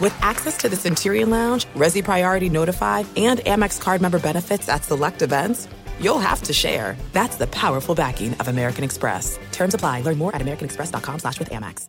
With 0.00 0.14
access 0.20 0.56
to 0.58 0.68
the 0.68 0.76
Centurion 0.76 1.30
Lounge, 1.30 1.66
Resy 1.74 2.02
Priority 2.02 2.48
Notified, 2.48 3.06
and 3.16 3.40
Amex 3.40 3.80
card 3.80 4.00
member 4.00 4.18
benefits 4.18 4.68
at 4.68 4.84
select 4.84 5.22
events, 5.22 5.68
you'll 6.00 6.18
have 6.18 6.42
to 6.42 6.52
share. 6.52 6.96
That's 7.12 7.36
the 7.36 7.46
powerful 7.46 7.94
backing 7.94 8.34
of 8.34 8.48
American 8.48 8.82
Express. 8.82 9.38
Terms 9.52 9.74
apply. 9.74 10.00
Learn 10.02 10.18
more 10.18 10.34
at 10.34 10.42
americanexpress.com 10.42 11.20
slash 11.20 11.38
with 11.38 11.50
Amex. 11.50 11.88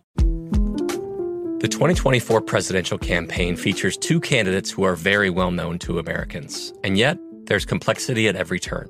The 1.63 1.69
2024 1.69 2.41
presidential 2.41 2.97
campaign 2.97 3.55
features 3.55 3.95
two 3.95 4.19
candidates 4.19 4.69
who 4.69 4.83
are 4.83 4.97
very 4.97 5.29
well 5.29 5.49
known 5.49 5.79
to 5.79 5.97
Americans. 5.97 6.73
And 6.83 6.97
yet, 6.97 7.17
there's 7.45 7.63
complexity 7.63 8.27
at 8.27 8.35
every 8.35 8.59
turn. 8.59 8.89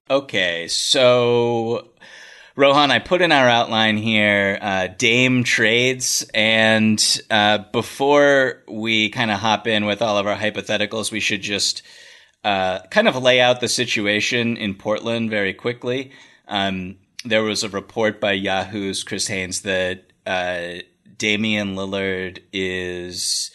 Okay, 0.09 0.67
so 0.67 1.91
Rohan, 2.55 2.91
I 2.91 2.99
put 2.99 3.21
in 3.21 3.31
our 3.31 3.47
outline 3.47 3.97
here 3.97 4.57
uh, 4.61 4.87
Dame 4.87 5.43
trades, 5.43 6.29
and 6.33 7.21
uh, 7.29 7.59
before 7.71 8.63
we 8.67 9.09
kind 9.09 9.31
of 9.31 9.39
hop 9.39 9.67
in 9.67 9.85
with 9.85 10.01
all 10.01 10.17
of 10.17 10.27
our 10.27 10.35
hypotheticals, 10.35 11.11
we 11.11 11.21
should 11.21 11.41
just 11.41 11.81
uh, 12.43 12.79
kind 12.89 13.07
of 13.07 13.15
lay 13.15 13.39
out 13.39 13.61
the 13.61 13.69
situation 13.69 14.57
in 14.57 14.75
Portland 14.75 15.29
very 15.29 15.53
quickly. 15.53 16.11
Um, 16.47 16.97
there 17.23 17.43
was 17.43 17.63
a 17.63 17.69
report 17.69 18.19
by 18.19 18.33
Yahoo's 18.33 19.03
Chris 19.03 19.27
Haynes 19.27 19.61
that 19.61 20.11
uh, 20.25 20.81
Damian 21.17 21.75
Lillard 21.75 22.39
is. 22.51 23.51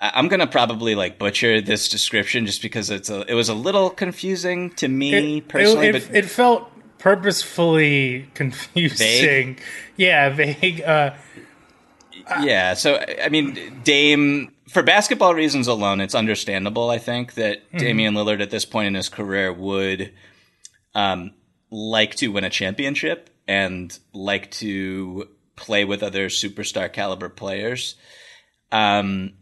I'm 0.00 0.28
gonna 0.28 0.46
probably 0.46 0.94
like 0.94 1.18
butcher 1.18 1.60
this 1.60 1.88
description 1.88 2.46
just 2.46 2.62
because 2.62 2.88
it's 2.90 3.10
a, 3.10 3.22
it 3.30 3.34
was 3.34 3.48
a 3.48 3.54
little 3.54 3.90
confusing 3.90 4.70
to 4.76 4.86
me 4.88 5.38
It- 5.38 5.48
personally, 5.48 5.88
it, 5.88 5.94
it, 5.96 6.06
but 6.08 6.16
it 6.16 6.24
felt 6.26 6.70
purposefully 6.98 8.28
confusing. 8.34 8.96
Vague? 9.56 9.62
Yeah, 9.96 10.28
vague. 10.30 10.82
Uh, 10.82 11.14
yeah. 12.40 12.74
So 12.74 13.02
I 13.22 13.28
mean, 13.28 13.80
Dame 13.84 14.52
for 14.68 14.82
basketball 14.82 15.34
reasons 15.34 15.66
alone, 15.66 16.00
it's 16.00 16.14
understandable. 16.14 16.90
I 16.90 16.98
think 16.98 17.34
that 17.34 17.68
Mhm. 17.72 17.78
Damian 17.78 18.14
Lillard 18.14 18.40
at 18.42 18.50
this 18.50 18.64
point 18.64 18.86
in 18.88 18.94
his 18.94 19.08
career 19.08 19.52
would 19.52 20.12
um, 20.94 21.32
like 21.70 22.14
to 22.16 22.28
win 22.28 22.44
a 22.44 22.50
championship 22.50 23.30
and 23.46 23.96
like 24.12 24.50
to 24.52 25.28
play 25.56 25.84
with 25.84 26.02
other 26.02 26.28
superstar 26.28 26.92
caliber 26.92 27.28
players. 27.28 27.94
Um, 28.70 29.32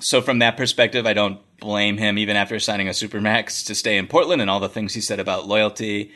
so 0.00 0.20
from 0.22 0.38
that 0.40 0.56
perspective, 0.56 1.06
I 1.06 1.12
don't 1.12 1.38
blame 1.58 1.98
him 1.98 2.18
even 2.18 2.36
after 2.36 2.58
signing 2.58 2.88
a 2.88 2.92
supermax 2.92 3.66
to 3.66 3.74
stay 3.74 3.96
in 3.98 4.06
Portland 4.06 4.40
and 4.40 4.50
all 4.50 4.60
the 4.60 4.68
things 4.68 4.94
he 4.94 5.00
said 5.00 5.20
about 5.20 5.46
loyalty. 5.46 6.12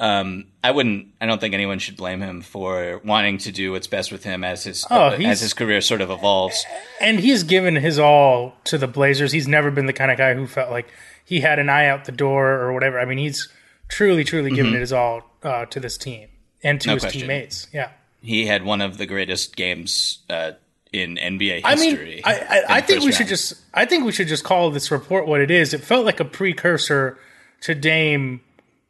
Um, 0.00 0.46
I 0.64 0.70
wouldn't. 0.72 1.08
I 1.20 1.26
don't 1.26 1.40
think 1.40 1.54
anyone 1.54 1.78
should 1.78 1.96
blame 1.96 2.20
him 2.20 2.40
for 2.42 3.00
wanting 3.04 3.38
to 3.38 3.52
do 3.52 3.70
what's 3.72 3.86
best 3.86 4.10
with 4.10 4.24
him 4.24 4.42
as 4.42 4.64
his 4.64 4.84
Oh, 4.90 5.10
as 5.10 5.40
his 5.40 5.54
career 5.54 5.80
sort 5.80 6.00
of 6.00 6.10
evolves. 6.10 6.64
and 7.00 7.20
he's 7.20 7.42
given 7.44 7.76
his 7.76 7.98
all 7.98 8.54
to 8.64 8.78
the 8.78 8.88
Blazers. 8.88 9.30
He's 9.32 9.46
never 9.46 9.70
been 9.70 9.86
the 9.86 9.92
kind 9.92 10.10
of 10.10 10.16
guy 10.18 10.34
who 10.34 10.46
felt 10.46 10.70
like 10.70 10.88
he 11.24 11.40
had 11.40 11.58
an 11.60 11.68
eye 11.68 11.86
out 11.86 12.06
the 12.06 12.12
door 12.12 12.48
or 12.52 12.72
whatever. 12.72 12.98
I 12.98 13.04
mean, 13.04 13.18
he's 13.18 13.48
truly, 13.88 14.24
truly 14.24 14.50
given 14.50 14.72
Mhm. 14.72 14.76
it 14.76 14.80
his 14.80 14.92
all 14.92 15.30
uh, 15.44 15.66
to 15.66 15.78
this 15.78 15.96
team 15.98 16.28
and 16.64 16.80
to 16.80 16.88
No 16.88 16.94
his 16.94 17.02
question. 17.04 17.20
teammates. 17.20 17.68
Yeah. 17.72 17.90
He 18.22 18.46
had 18.46 18.64
one 18.64 18.80
of 18.80 18.98
the 18.98 19.06
greatest 19.06 19.54
games 19.56 20.20
uh, 20.30 20.52
in 20.92 21.16
NBA 21.16 21.62
I 21.64 21.74
history. 21.74 22.14
mean, 22.16 22.22
I, 22.24 22.38
I, 22.38 22.64
I 22.68 22.80
think 22.80 23.02
we 23.02 23.12
should 23.12 23.28
just 23.28 23.54
I 23.72 23.84
think 23.84 24.04
we 24.04 24.12
should 24.12 24.28
just 24.28 24.44
call 24.44 24.70
this 24.70 24.90
report 24.90 25.26
what 25.26 25.40
it 25.40 25.50
is. 25.50 25.72
It 25.72 25.82
felt 25.82 26.04
like 26.04 26.20
a 26.20 26.24
precursor 26.24 27.18
to 27.62 27.74
Dame 27.74 28.42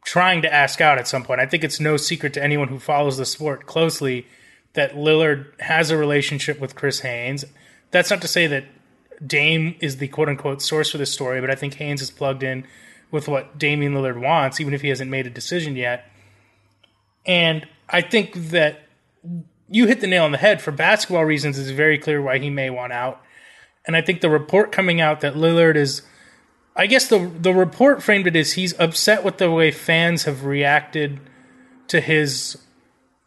trying 0.03 0.41
to 0.41 0.53
ask 0.53 0.81
out 0.81 0.97
at 0.97 1.07
some 1.07 1.23
point. 1.23 1.39
I 1.39 1.45
think 1.45 1.63
it's 1.63 1.79
no 1.79 1.95
secret 1.95 2.33
to 2.33 2.43
anyone 2.43 2.67
who 2.67 2.79
follows 2.79 3.17
the 3.17 3.25
sport 3.25 3.65
closely 3.65 4.27
that 4.73 4.95
Lillard 4.95 5.59
has 5.61 5.91
a 5.91 5.97
relationship 5.97 6.59
with 6.59 6.75
Chris 6.75 6.99
Haynes. 7.01 7.45
That's 7.91 8.09
not 8.09 8.21
to 8.21 8.27
say 8.27 8.47
that 8.47 8.65
Dame 9.25 9.75
is 9.79 9.97
the 9.97 10.09
quote 10.09 10.27
unquote 10.27 10.61
source 10.61 10.91
for 10.91 10.97
this 10.97 11.11
story, 11.11 11.39
but 11.39 11.49
I 11.49 11.55
think 11.55 11.75
Haynes 11.75 12.01
is 12.01 12.11
plugged 12.11 12.43
in 12.43 12.65
with 13.11 13.27
what 13.27 13.57
Damian 13.57 13.93
Lillard 13.93 14.19
wants, 14.19 14.59
even 14.59 14.73
if 14.73 14.81
he 14.81 14.89
hasn't 14.89 15.09
made 15.09 15.27
a 15.27 15.29
decision 15.29 15.75
yet. 15.75 16.09
And 17.25 17.67
I 17.87 18.01
think 18.01 18.33
that 18.49 18.82
you 19.73 19.87
hit 19.87 20.01
the 20.01 20.07
nail 20.07 20.23
on 20.23 20.31
the 20.31 20.37
head. 20.37 20.61
For 20.61 20.71
basketball 20.71 21.25
reasons, 21.25 21.57
it's 21.57 21.71
very 21.71 21.97
clear 21.97 22.21
why 22.21 22.37
he 22.37 22.51
may 22.51 22.69
want 22.69 22.93
out. 22.93 23.21
And 23.85 23.95
I 23.95 24.01
think 24.01 24.21
the 24.21 24.29
report 24.29 24.71
coming 24.71 25.01
out 25.01 25.21
that 25.21 25.33
Lillard 25.33 25.75
is, 25.75 26.03
I 26.75 26.85
guess 26.85 27.07
the 27.07 27.29
the 27.39 27.53
report 27.53 28.03
framed 28.03 28.27
it 28.27 28.35
as 28.35 28.53
he's 28.53 28.79
upset 28.79 29.23
with 29.23 29.39
the 29.39 29.51
way 29.51 29.71
fans 29.71 30.23
have 30.23 30.45
reacted 30.45 31.19
to 31.87 31.99
his 31.99 32.57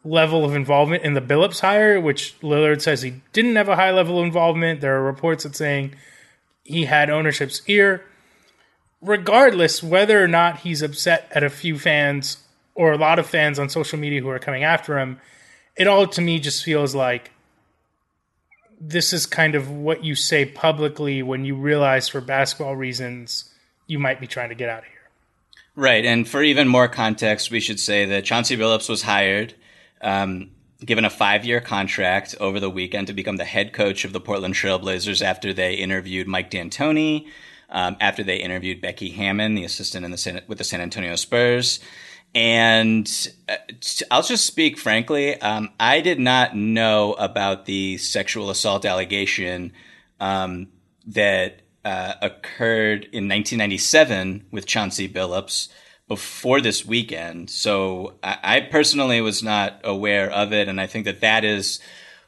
level 0.04 0.44
of 0.44 0.54
involvement 0.54 1.02
in 1.02 1.14
the 1.14 1.20
Billups 1.20 1.60
hire, 1.60 2.00
which 2.00 2.38
Lillard 2.40 2.80
says 2.80 3.02
he 3.02 3.22
didn't 3.32 3.56
have 3.56 3.68
a 3.68 3.76
high 3.76 3.90
level 3.90 4.20
of 4.20 4.24
involvement. 4.24 4.80
There 4.80 4.96
are 4.96 5.02
reports 5.02 5.42
that 5.42 5.56
saying 5.56 5.96
he 6.62 6.84
had 6.84 7.10
ownership's 7.10 7.60
ear. 7.66 8.04
Regardless, 9.02 9.82
whether 9.82 10.22
or 10.22 10.28
not 10.28 10.60
he's 10.60 10.80
upset 10.80 11.28
at 11.32 11.42
a 11.42 11.50
few 11.50 11.76
fans 11.76 12.38
or 12.74 12.92
a 12.92 12.96
lot 12.96 13.18
of 13.18 13.26
fans 13.26 13.58
on 13.58 13.68
social 13.68 13.98
media 13.98 14.20
who 14.20 14.28
are 14.28 14.38
coming 14.38 14.62
after 14.62 14.98
him, 14.98 15.20
it 15.76 15.86
all 15.86 16.06
to 16.06 16.20
me 16.20 16.38
just 16.38 16.64
feels 16.64 16.94
like 16.94 17.30
this 18.80 19.12
is 19.12 19.26
kind 19.26 19.54
of 19.54 19.70
what 19.70 20.04
you 20.04 20.14
say 20.14 20.44
publicly 20.44 21.22
when 21.22 21.44
you 21.44 21.54
realize 21.54 22.08
for 22.08 22.20
basketball 22.20 22.76
reasons 22.76 23.52
you 23.86 23.98
might 23.98 24.20
be 24.20 24.26
trying 24.26 24.48
to 24.48 24.54
get 24.54 24.68
out 24.68 24.80
of 24.80 24.84
here. 24.84 24.92
Right, 25.74 26.04
and 26.04 26.26
for 26.26 26.42
even 26.42 26.68
more 26.68 26.88
context, 26.88 27.50
we 27.50 27.60
should 27.60 27.78
say 27.78 28.06
that 28.06 28.24
Chauncey 28.24 28.56
Billups 28.56 28.88
was 28.88 29.02
hired, 29.02 29.54
um, 30.00 30.50
given 30.84 31.04
a 31.04 31.10
five-year 31.10 31.60
contract 31.60 32.34
over 32.40 32.58
the 32.60 32.70
weekend 32.70 33.08
to 33.08 33.12
become 33.12 33.36
the 33.36 33.44
head 33.44 33.72
coach 33.72 34.04
of 34.04 34.12
the 34.12 34.20
Portland 34.20 34.54
Trailblazers 34.54 35.22
after 35.22 35.52
they 35.52 35.74
interviewed 35.74 36.26
Mike 36.26 36.50
D'Antoni, 36.50 37.28
um, 37.68 37.96
after 38.00 38.22
they 38.22 38.36
interviewed 38.38 38.80
Becky 38.80 39.10
Hammon, 39.10 39.54
the 39.54 39.64
assistant 39.64 40.04
in 40.04 40.10
the 40.10 40.16
San, 40.16 40.40
with 40.46 40.58
the 40.58 40.64
San 40.64 40.80
Antonio 40.80 41.14
Spurs. 41.14 41.80
And 42.36 43.10
uh, 43.48 43.56
I'll 44.10 44.22
just 44.22 44.44
speak 44.44 44.76
frankly. 44.76 45.40
Um, 45.40 45.70
I 45.80 46.02
did 46.02 46.20
not 46.20 46.54
know 46.54 47.14
about 47.14 47.64
the 47.64 47.96
sexual 47.96 48.50
assault 48.50 48.84
allegation 48.84 49.72
um, 50.20 50.68
that 51.06 51.62
uh, 51.82 52.12
occurred 52.20 53.04
in 53.04 53.26
1997 53.26 54.48
with 54.50 54.66
Chauncey 54.66 55.08
Billups 55.08 55.68
before 56.08 56.60
this 56.60 56.84
weekend. 56.84 57.48
So 57.48 58.18
I, 58.22 58.38
I 58.42 58.60
personally 58.60 59.22
was 59.22 59.42
not 59.42 59.80
aware 59.82 60.30
of 60.30 60.52
it, 60.52 60.68
and 60.68 60.78
I 60.78 60.86
think 60.86 61.06
that 61.06 61.22
that 61.22 61.42
is 61.42 61.80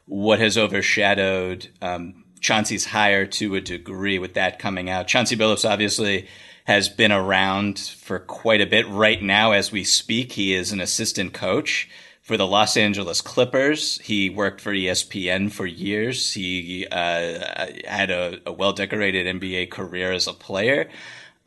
what 0.07 0.39
has 0.39 0.57
overshadowed 0.57 1.69
um, 1.83 2.23
Chauncey's 2.39 2.85
hire 2.85 3.27
to 3.27 3.53
a 3.53 3.61
degree 3.61 4.17
with 4.17 4.33
that 4.33 4.57
coming 4.57 4.89
out. 4.89 5.07
Chauncey 5.07 5.37
Billups 5.37 5.69
obviously 5.69 6.27
has 6.65 6.89
been 6.89 7.11
around 7.11 7.79
for 7.79 8.19
quite 8.19 8.61
a 8.61 8.65
bit. 8.65 8.87
Right 8.87 9.21
now, 9.21 9.51
as 9.51 9.71
we 9.71 9.83
speak, 9.83 10.33
he 10.33 10.53
is 10.53 10.71
an 10.71 10.81
assistant 10.81 11.33
coach 11.33 11.89
for 12.21 12.37
the 12.37 12.45
Los 12.45 12.77
Angeles 12.77 13.21
Clippers. 13.21 13.99
He 14.01 14.29
worked 14.29 14.61
for 14.61 14.71
ESPN 14.71 15.51
for 15.51 15.65
years. 15.65 16.33
He 16.33 16.85
uh, 16.91 17.67
had 17.87 18.11
a, 18.11 18.39
a 18.45 18.51
well 18.51 18.73
decorated 18.73 19.25
NBA 19.25 19.71
career 19.71 20.11
as 20.11 20.27
a 20.27 20.33
player. 20.33 20.89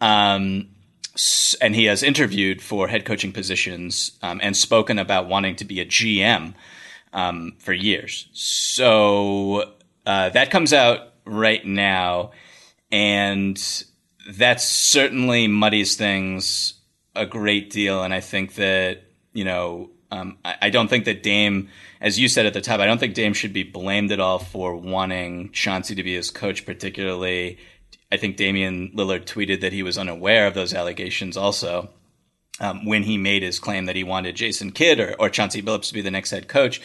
Um, 0.00 0.70
and 1.60 1.74
he 1.74 1.84
has 1.84 2.02
interviewed 2.02 2.62
for 2.62 2.88
head 2.88 3.04
coaching 3.04 3.32
positions 3.32 4.18
um, 4.22 4.40
and 4.42 4.56
spoken 4.56 4.98
about 4.98 5.28
wanting 5.28 5.54
to 5.56 5.64
be 5.64 5.80
a 5.80 5.86
GM 5.86 6.54
um, 7.12 7.52
for 7.58 7.72
years. 7.72 8.28
So 8.32 9.74
uh, 10.06 10.30
that 10.30 10.50
comes 10.50 10.72
out 10.72 11.12
right 11.24 11.64
now. 11.64 12.32
And 12.90 13.62
that 14.30 14.60
certainly 14.60 15.48
muddies 15.48 15.96
things 15.96 16.74
a 17.14 17.26
great 17.26 17.70
deal. 17.70 18.02
And 18.02 18.14
I 18.14 18.20
think 18.20 18.54
that, 18.54 19.02
you 19.32 19.44
know, 19.44 19.90
um, 20.10 20.38
I, 20.44 20.56
I 20.62 20.70
don't 20.70 20.88
think 20.88 21.04
that 21.06 21.22
Dame, 21.22 21.68
as 22.00 22.18
you 22.18 22.28
said 22.28 22.46
at 22.46 22.54
the 22.54 22.60
top, 22.60 22.80
I 22.80 22.86
don't 22.86 22.98
think 22.98 23.14
Dame 23.14 23.34
should 23.34 23.52
be 23.52 23.62
blamed 23.62 24.12
at 24.12 24.20
all 24.20 24.38
for 24.38 24.76
wanting 24.76 25.50
Chauncey 25.52 25.94
to 25.94 26.02
be 26.02 26.14
his 26.14 26.30
coach, 26.30 26.64
particularly. 26.66 27.58
I 28.10 28.16
think 28.16 28.36
Damian 28.36 28.92
Lillard 28.94 29.24
tweeted 29.24 29.62
that 29.62 29.72
he 29.72 29.82
was 29.82 29.96
unaware 29.98 30.46
of 30.46 30.54
those 30.54 30.74
allegations 30.74 31.36
also. 31.36 31.90
Um, 32.60 32.84
when 32.84 33.02
he 33.02 33.16
made 33.16 33.42
his 33.42 33.58
claim 33.58 33.86
that 33.86 33.96
he 33.96 34.04
wanted 34.04 34.36
Jason 34.36 34.72
Kidd 34.72 35.00
or, 35.00 35.16
or 35.18 35.30
Chauncey 35.30 35.62
Billups 35.62 35.88
to 35.88 35.94
be 35.94 36.02
the 36.02 36.10
next 36.10 36.30
head 36.30 36.48
coach. 36.48 36.82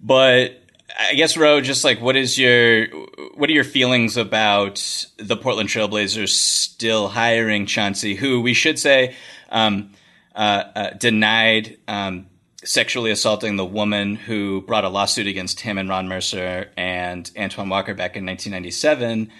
But 0.00 0.63
I 0.98 1.14
guess, 1.14 1.36
Ro, 1.36 1.60
just 1.60 1.84
like 1.84 2.00
what 2.00 2.16
is 2.16 2.38
your 2.38 2.86
what 3.34 3.48
are 3.50 3.52
your 3.52 3.64
feelings 3.64 4.16
about 4.16 5.06
the 5.16 5.36
Portland 5.36 5.68
Trailblazers 5.68 6.28
still 6.28 7.08
hiring 7.08 7.66
Chauncey, 7.66 8.14
who 8.14 8.40
we 8.40 8.54
should 8.54 8.78
say 8.78 9.14
um, 9.50 9.92
uh, 10.34 10.64
uh, 10.74 10.90
denied 10.90 11.78
um, 11.88 12.26
sexually 12.64 13.10
assaulting 13.10 13.56
the 13.56 13.64
woman 13.64 14.14
who 14.14 14.62
brought 14.62 14.84
a 14.84 14.88
lawsuit 14.88 15.26
against 15.26 15.60
him 15.60 15.78
and 15.78 15.88
Ron 15.88 16.08
Mercer 16.08 16.70
and 16.76 17.30
Antoine 17.38 17.68
Walker 17.68 17.94
back 17.94 18.16
in 18.16 18.26
1997, 18.26 19.30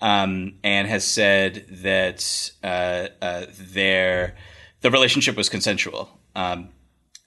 um, 0.00 0.54
and 0.62 0.88
has 0.88 1.04
said 1.04 1.66
that 1.68 2.50
uh, 2.62 3.08
uh, 3.22 3.46
their 3.58 4.36
the 4.80 4.90
relationship 4.90 5.36
was 5.36 5.48
consensual. 5.48 6.08
Um, 6.34 6.70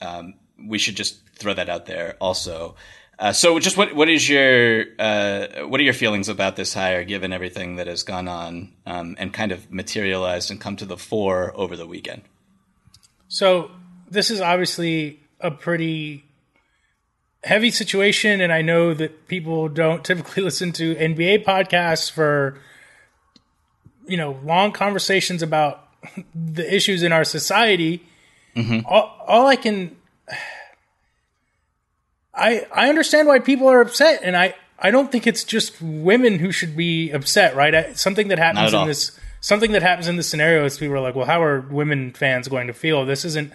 um, 0.01 0.35
we 0.67 0.77
should 0.77 0.95
just 0.95 1.19
throw 1.37 1.53
that 1.53 1.69
out 1.69 1.85
there 1.85 2.17
also. 2.19 2.75
Uh, 3.19 3.33
so, 3.33 3.57
just 3.57 3.77
what 3.77 3.95
what 3.95 4.09
is 4.09 4.29
your 4.29 4.85
uh, 4.99 5.47
what 5.65 5.79
are 5.79 5.83
your 5.83 5.93
feelings 5.93 6.29
about 6.29 6.55
this 6.55 6.73
hire, 6.73 7.03
given 7.03 7.33
everything 7.33 7.77
that 7.77 7.87
has 7.87 8.03
gone 8.03 8.27
on 8.27 8.71
um, 8.85 9.15
and 9.17 9.33
kind 9.33 9.51
of 9.51 9.71
materialized 9.71 10.51
and 10.51 10.61
come 10.61 10.75
to 10.75 10.85
the 10.85 10.97
fore 10.97 11.51
over 11.55 11.75
the 11.75 11.87
weekend? 11.87 12.21
So, 13.27 13.71
this 14.09 14.29
is 14.29 14.39
obviously 14.39 15.19
a 15.39 15.49
pretty 15.49 16.25
heavy 17.43 17.71
situation, 17.71 18.39
and 18.39 18.53
I 18.53 18.61
know 18.61 18.93
that 18.93 19.27
people 19.27 19.67
don't 19.67 20.05
typically 20.05 20.43
listen 20.49 20.71
to 20.73 20.93
NBA 20.93 21.43
podcasts 21.43 22.11
for 22.11 22.59
you 24.07 24.17
know 24.17 24.39
long 24.43 24.71
conversations 24.71 25.41
about 25.41 25.87
the 26.35 26.71
issues 26.71 27.01
in 27.01 27.11
our 27.11 27.23
society. 27.23 28.03
Mm-hmm. 28.55 28.85
All, 28.85 29.23
all 29.27 29.47
I 29.47 29.55
can 29.55 29.95
I 32.37 32.67
I 32.73 32.89
understand 32.89 33.27
why 33.27 33.39
people 33.39 33.67
are 33.67 33.81
upset, 33.81 34.21
and 34.23 34.37
I 34.37 34.55
I 34.79 34.91
don't 34.91 35.11
think 35.11 35.25
it's 35.25 35.43
just 35.43 35.81
women 35.81 36.39
who 36.39 36.51
should 36.51 36.77
be 36.77 37.11
upset, 37.11 37.55
right? 37.55 37.73
I, 37.73 37.93
something 37.93 38.27
that 38.27 38.37
happens 38.37 38.73
in 38.73 38.87
this 38.87 39.19
something 39.41 39.71
that 39.71 39.81
happens 39.81 40.07
in 40.07 40.15
this 40.17 40.29
scenario 40.29 40.65
is 40.65 40.77
people 40.77 40.95
are 40.95 40.99
like, 40.99 41.15
well, 41.15 41.25
how 41.25 41.41
are 41.41 41.61
women 41.61 42.13
fans 42.13 42.47
going 42.47 42.67
to 42.67 42.73
feel? 42.73 43.05
This 43.05 43.25
isn't 43.25 43.51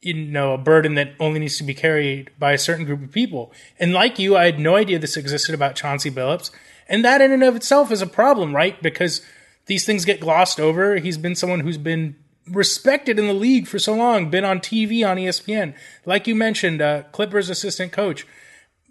you 0.00 0.14
know 0.14 0.54
a 0.54 0.58
burden 0.58 0.94
that 0.94 1.12
only 1.18 1.40
needs 1.40 1.58
to 1.58 1.64
be 1.64 1.74
carried 1.74 2.30
by 2.38 2.52
a 2.52 2.58
certain 2.58 2.84
group 2.84 3.02
of 3.02 3.12
people. 3.12 3.52
And 3.78 3.92
like 3.92 4.18
you, 4.18 4.36
I 4.36 4.46
had 4.46 4.58
no 4.58 4.76
idea 4.76 4.98
this 4.98 5.16
existed 5.16 5.54
about 5.54 5.74
Chauncey 5.74 6.10
Billups, 6.10 6.50
and 6.88 7.04
that 7.04 7.20
in 7.20 7.32
and 7.32 7.44
of 7.44 7.56
itself 7.56 7.92
is 7.92 8.00
a 8.00 8.06
problem, 8.06 8.54
right? 8.54 8.80
Because 8.82 9.20
these 9.66 9.84
things 9.84 10.04
get 10.04 10.20
glossed 10.20 10.58
over. 10.58 10.96
He's 10.96 11.18
been 11.18 11.34
someone 11.34 11.60
who's 11.60 11.78
been 11.78 12.16
respected 12.50 13.18
in 13.18 13.26
the 13.26 13.34
league 13.34 13.66
for 13.66 13.78
so 13.78 13.94
long, 13.94 14.30
been 14.30 14.44
on 14.44 14.60
TV 14.60 15.08
on 15.08 15.16
ESPN. 15.16 15.74
Like 16.04 16.26
you 16.26 16.34
mentioned, 16.34 16.82
uh, 16.82 17.04
Clippers 17.12 17.50
assistant 17.50 17.92
coach 17.92 18.26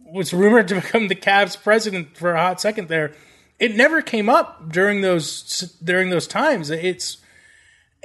was 0.05 0.33
rumored 0.33 0.67
to 0.69 0.75
become 0.75 1.07
the 1.07 1.15
Cavs 1.15 1.61
president 1.61 2.17
for 2.17 2.33
a 2.33 2.39
hot 2.39 2.61
second 2.61 2.87
there. 2.87 3.13
It 3.59 3.75
never 3.75 4.01
came 4.01 4.29
up 4.29 4.71
during 4.71 5.01
those 5.01 5.75
during 5.83 6.09
those 6.09 6.27
times. 6.27 6.69
It's 6.69 7.17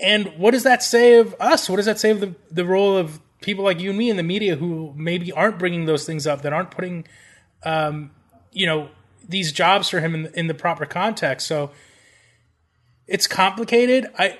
and 0.03 0.39
what 0.39 0.53
does 0.53 0.63
that 0.63 0.83
say 0.83 1.19
of 1.19 1.35
us? 1.39 1.69
What 1.69 1.77
does 1.77 1.87
that 1.87 2.01
say 2.01 2.11
of 2.11 2.21
the 2.21 2.35
the 2.51 2.65
role 2.65 2.97
of 2.97 3.21
people 3.41 3.65
like 3.65 3.81
you 3.81 3.91
and 3.91 3.99
me 3.99 4.09
in 4.09 4.17
the 4.17 4.23
media 4.23 4.57
who 4.57 4.95
maybe 4.97 5.31
aren't 5.33 5.59
bringing 5.59 5.85
those 5.85 6.07
things 6.07 6.27
up, 6.27 6.43
that 6.43 6.53
aren't 6.53 6.71
putting, 6.71 7.05
um, 7.65 8.13
you 8.53 8.67
know, 8.67 8.89
these 9.29 9.53
jobs 9.53 9.89
for 9.89 10.01
him 10.01 10.15
in 10.15 10.27
in 10.35 10.47
the 10.47 10.55
proper 10.55 10.87
context? 10.87 11.47
So 11.47 11.71
it's 13.07 13.27
complicated. 13.27 14.07
I 14.19 14.39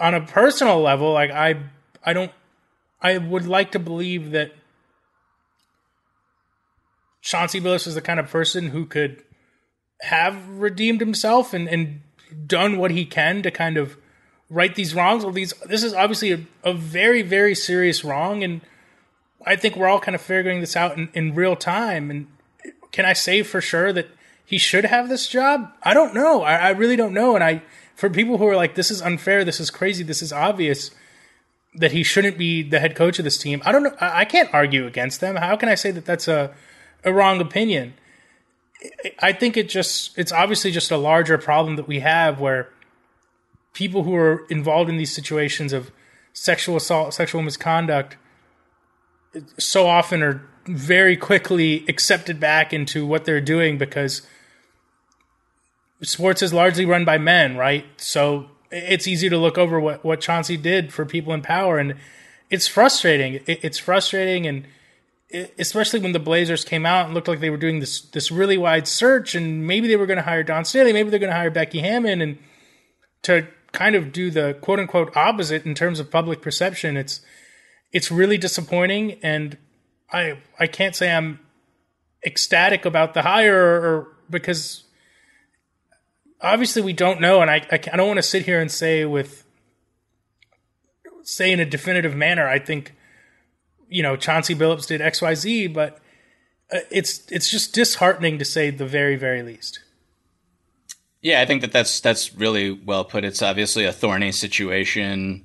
on 0.00 0.14
a 0.14 0.20
personal 0.20 0.80
level, 0.80 1.12
like 1.12 1.30
I, 1.30 1.60
I 2.04 2.12
don't, 2.12 2.32
I 3.00 3.18
would 3.18 3.46
like 3.46 3.72
to 3.72 3.78
believe 3.78 4.32
that 4.32 4.52
Chauncey 7.22 7.60
Billups 7.60 7.86
is 7.86 7.94
the 7.94 8.00
kind 8.00 8.20
of 8.20 8.30
person 8.30 8.68
who 8.68 8.86
could 8.86 9.22
have 10.02 10.48
redeemed 10.48 11.00
himself 11.00 11.52
and, 11.52 11.68
and 11.68 12.00
done 12.46 12.78
what 12.78 12.90
he 12.90 13.04
can 13.04 13.42
to 13.42 13.50
kind 13.50 13.76
of 13.76 13.96
right 14.50 14.74
these 14.74 14.94
wrongs. 14.94 15.24
Well, 15.24 15.32
these 15.32 15.52
this 15.66 15.82
is 15.82 15.92
obviously 15.92 16.32
a, 16.32 16.40
a 16.64 16.72
very 16.72 17.22
very 17.22 17.54
serious 17.54 18.04
wrong, 18.04 18.42
and 18.42 18.60
I 19.44 19.56
think 19.56 19.76
we're 19.76 19.88
all 19.88 20.00
kind 20.00 20.14
of 20.14 20.20
figuring 20.20 20.60
this 20.60 20.76
out 20.76 20.96
in, 20.96 21.08
in 21.14 21.34
real 21.34 21.56
time. 21.56 22.10
And 22.10 22.26
can 22.92 23.04
I 23.04 23.12
say 23.12 23.42
for 23.42 23.60
sure 23.60 23.92
that 23.92 24.08
he 24.44 24.58
should 24.58 24.84
have 24.84 25.08
this 25.08 25.28
job? 25.28 25.72
I 25.82 25.94
don't 25.94 26.14
know. 26.14 26.42
I, 26.42 26.54
I 26.56 26.68
really 26.70 26.96
don't 26.96 27.14
know, 27.14 27.34
and 27.34 27.44
I 27.44 27.62
for 27.98 28.08
people 28.08 28.38
who 28.38 28.46
are 28.46 28.54
like, 28.54 28.76
this 28.76 28.92
is 28.92 29.02
unfair, 29.02 29.44
this 29.44 29.58
is 29.58 29.72
crazy, 29.72 30.04
this 30.04 30.22
is 30.22 30.32
obvious 30.32 30.92
that 31.74 31.90
he 31.90 32.04
shouldn't 32.04 32.38
be 32.38 32.62
the 32.62 32.78
head 32.78 32.94
coach 32.94 33.18
of 33.18 33.24
this 33.24 33.36
team. 33.36 33.60
I 33.64 33.72
don't 33.72 33.82
know. 33.82 33.96
I 34.00 34.24
can't 34.24 34.48
argue 34.54 34.86
against 34.86 35.20
them. 35.20 35.34
How 35.34 35.56
can 35.56 35.68
I 35.68 35.74
say 35.74 35.90
that 35.90 36.04
that's 36.04 36.28
a, 36.28 36.54
a 37.02 37.12
wrong 37.12 37.40
opinion? 37.40 37.94
I 39.18 39.32
think 39.32 39.56
it 39.56 39.68
just, 39.68 40.16
it's 40.16 40.30
obviously 40.30 40.70
just 40.70 40.92
a 40.92 40.96
larger 40.96 41.38
problem 41.38 41.74
that 41.74 41.88
we 41.88 41.98
have 41.98 42.38
where 42.38 42.68
people 43.72 44.04
who 44.04 44.14
are 44.14 44.46
involved 44.48 44.88
in 44.88 44.96
these 44.96 45.12
situations 45.12 45.72
of 45.72 45.90
sexual 46.32 46.76
assault, 46.76 47.14
sexual 47.14 47.42
misconduct, 47.42 48.16
so 49.58 49.88
often 49.88 50.22
are 50.22 50.48
very 50.66 51.16
quickly 51.16 51.84
accepted 51.88 52.38
back 52.38 52.72
into 52.72 53.04
what 53.04 53.24
they're 53.24 53.40
doing 53.40 53.76
because 53.76 54.22
sports 56.02 56.42
is 56.42 56.52
largely 56.52 56.84
run 56.84 57.04
by 57.04 57.18
men, 57.18 57.56
right? 57.56 57.84
So 57.96 58.46
it's 58.70 59.06
easy 59.06 59.28
to 59.28 59.38
look 59.38 59.58
over 59.58 59.80
what, 59.80 60.04
what 60.04 60.20
Chauncey 60.20 60.56
did 60.56 60.92
for 60.92 61.04
people 61.04 61.32
in 61.32 61.42
power. 61.42 61.78
And 61.78 61.94
it's 62.50 62.66
frustrating. 62.66 63.34
It, 63.46 63.64
it's 63.64 63.78
frustrating. 63.78 64.46
And 64.46 64.66
it, 65.28 65.54
especially 65.58 66.00
when 66.00 66.12
the 66.12 66.18
Blazers 66.18 66.64
came 66.64 66.86
out 66.86 67.06
and 67.06 67.14
looked 67.14 67.28
like 67.28 67.40
they 67.40 67.50
were 67.50 67.56
doing 67.56 67.80
this, 67.80 68.00
this 68.00 68.30
really 68.30 68.58
wide 68.58 68.86
search 68.86 69.34
and 69.34 69.66
maybe 69.66 69.88
they 69.88 69.96
were 69.96 70.06
going 70.06 70.18
to 70.18 70.22
hire 70.22 70.42
Dawn 70.42 70.64
Staley, 70.64 70.92
maybe 70.92 71.10
they're 71.10 71.18
going 71.18 71.30
to 71.30 71.36
hire 71.36 71.50
Becky 71.50 71.80
Hammon. 71.80 72.20
and 72.20 72.38
to 73.22 73.46
kind 73.72 73.94
of 73.94 74.12
do 74.12 74.30
the 74.30 74.56
quote 74.60 74.78
unquote 74.78 75.16
opposite 75.16 75.66
in 75.66 75.74
terms 75.74 76.00
of 76.00 76.10
public 76.10 76.40
perception. 76.40 76.96
It's, 76.96 77.20
it's 77.92 78.10
really 78.10 78.38
disappointing. 78.38 79.18
And 79.22 79.58
I, 80.10 80.38
I 80.58 80.66
can't 80.66 80.96
say 80.96 81.12
I'm 81.12 81.40
ecstatic 82.24 82.84
about 82.84 83.14
the 83.14 83.22
hire 83.22 83.56
or, 83.56 83.80
or 83.80 84.08
because 84.30 84.84
obviously 86.40 86.82
we 86.82 86.92
don't 86.92 87.20
know, 87.20 87.40
and 87.40 87.50
I, 87.50 87.66
I, 87.70 87.78
don't 87.78 88.06
want 88.06 88.18
to 88.18 88.22
sit 88.22 88.44
here 88.44 88.60
and 88.60 88.70
say 88.70 89.04
with 89.04 89.44
say 91.22 91.52
in 91.52 91.60
a 91.60 91.66
definitive 91.66 92.14
manner. 92.14 92.48
I 92.48 92.58
think 92.58 92.94
you 93.88 94.02
know 94.02 94.16
Chauncey 94.16 94.54
Billups 94.54 94.86
did 94.86 95.00
X 95.00 95.22
Y 95.22 95.34
Z, 95.34 95.66
but 95.68 95.98
uh, 96.72 96.78
it's 96.90 97.30
it's 97.30 97.50
just 97.50 97.74
disheartening 97.74 98.38
to 98.38 98.44
say 98.44 98.70
the 98.70 98.86
very 98.86 99.16
very 99.16 99.42
least. 99.42 99.80
Yeah, 101.20 101.40
I 101.40 101.46
think 101.46 101.62
that 101.62 101.72
that's 101.72 102.00
that's 102.00 102.34
really 102.34 102.70
well 102.70 103.04
put. 103.04 103.24
It's 103.24 103.42
obviously 103.42 103.84
a 103.84 103.92
thorny 103.92 104.32
situation. 104.32 105.44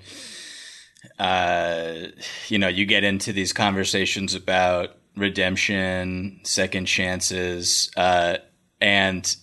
Uh, 1.19 2.07
you 2.47 2.57
know, 2.57 2.67
you 2.67 2.85
get 2.85 3.03
into 3.03 3.33
these 3.33 3.53
conversations 3.53 4.35
about 4.35 4.97
redemption, 5.15 6.39
second 6.43 6.85
chances, 6.85 7.91
uh, 7.97 8.37
and 8.79 9.35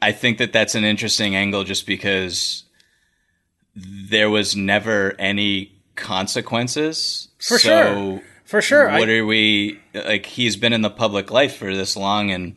I 0.00 0.12
think 0.12 0.38
that 0.38 0.52
that's 0.52 0.74
an 0.74 0.84
interesting 0.84 1.34
angle 1.34 1.64
just 1.64 1.86
because 1.86 2.64
there 3.74 4.30
was 4.30 4.56
never 4.56 5.14
any 5.18 5.72
consequences. 5.94 7.28
For 7.38 7.58
so 7.58 7.68
sure. 7.68 8.22
For 8.44 8.62
sure. 8.62 8.90
What 8.90 9.08
I, 9.08 9.16
are 9.18 9.26
we 9.26 9.80
like 9.94 10.26
he's 10.26 10.56
been 10.56 10.72
in 10.72 10.82
the 10.82 10.90
public 10.90 11.30
life 11.30 11.56
for 11.56 11.74
this 11.74 11.96
long 11.96 12.30
and 12.30 12.56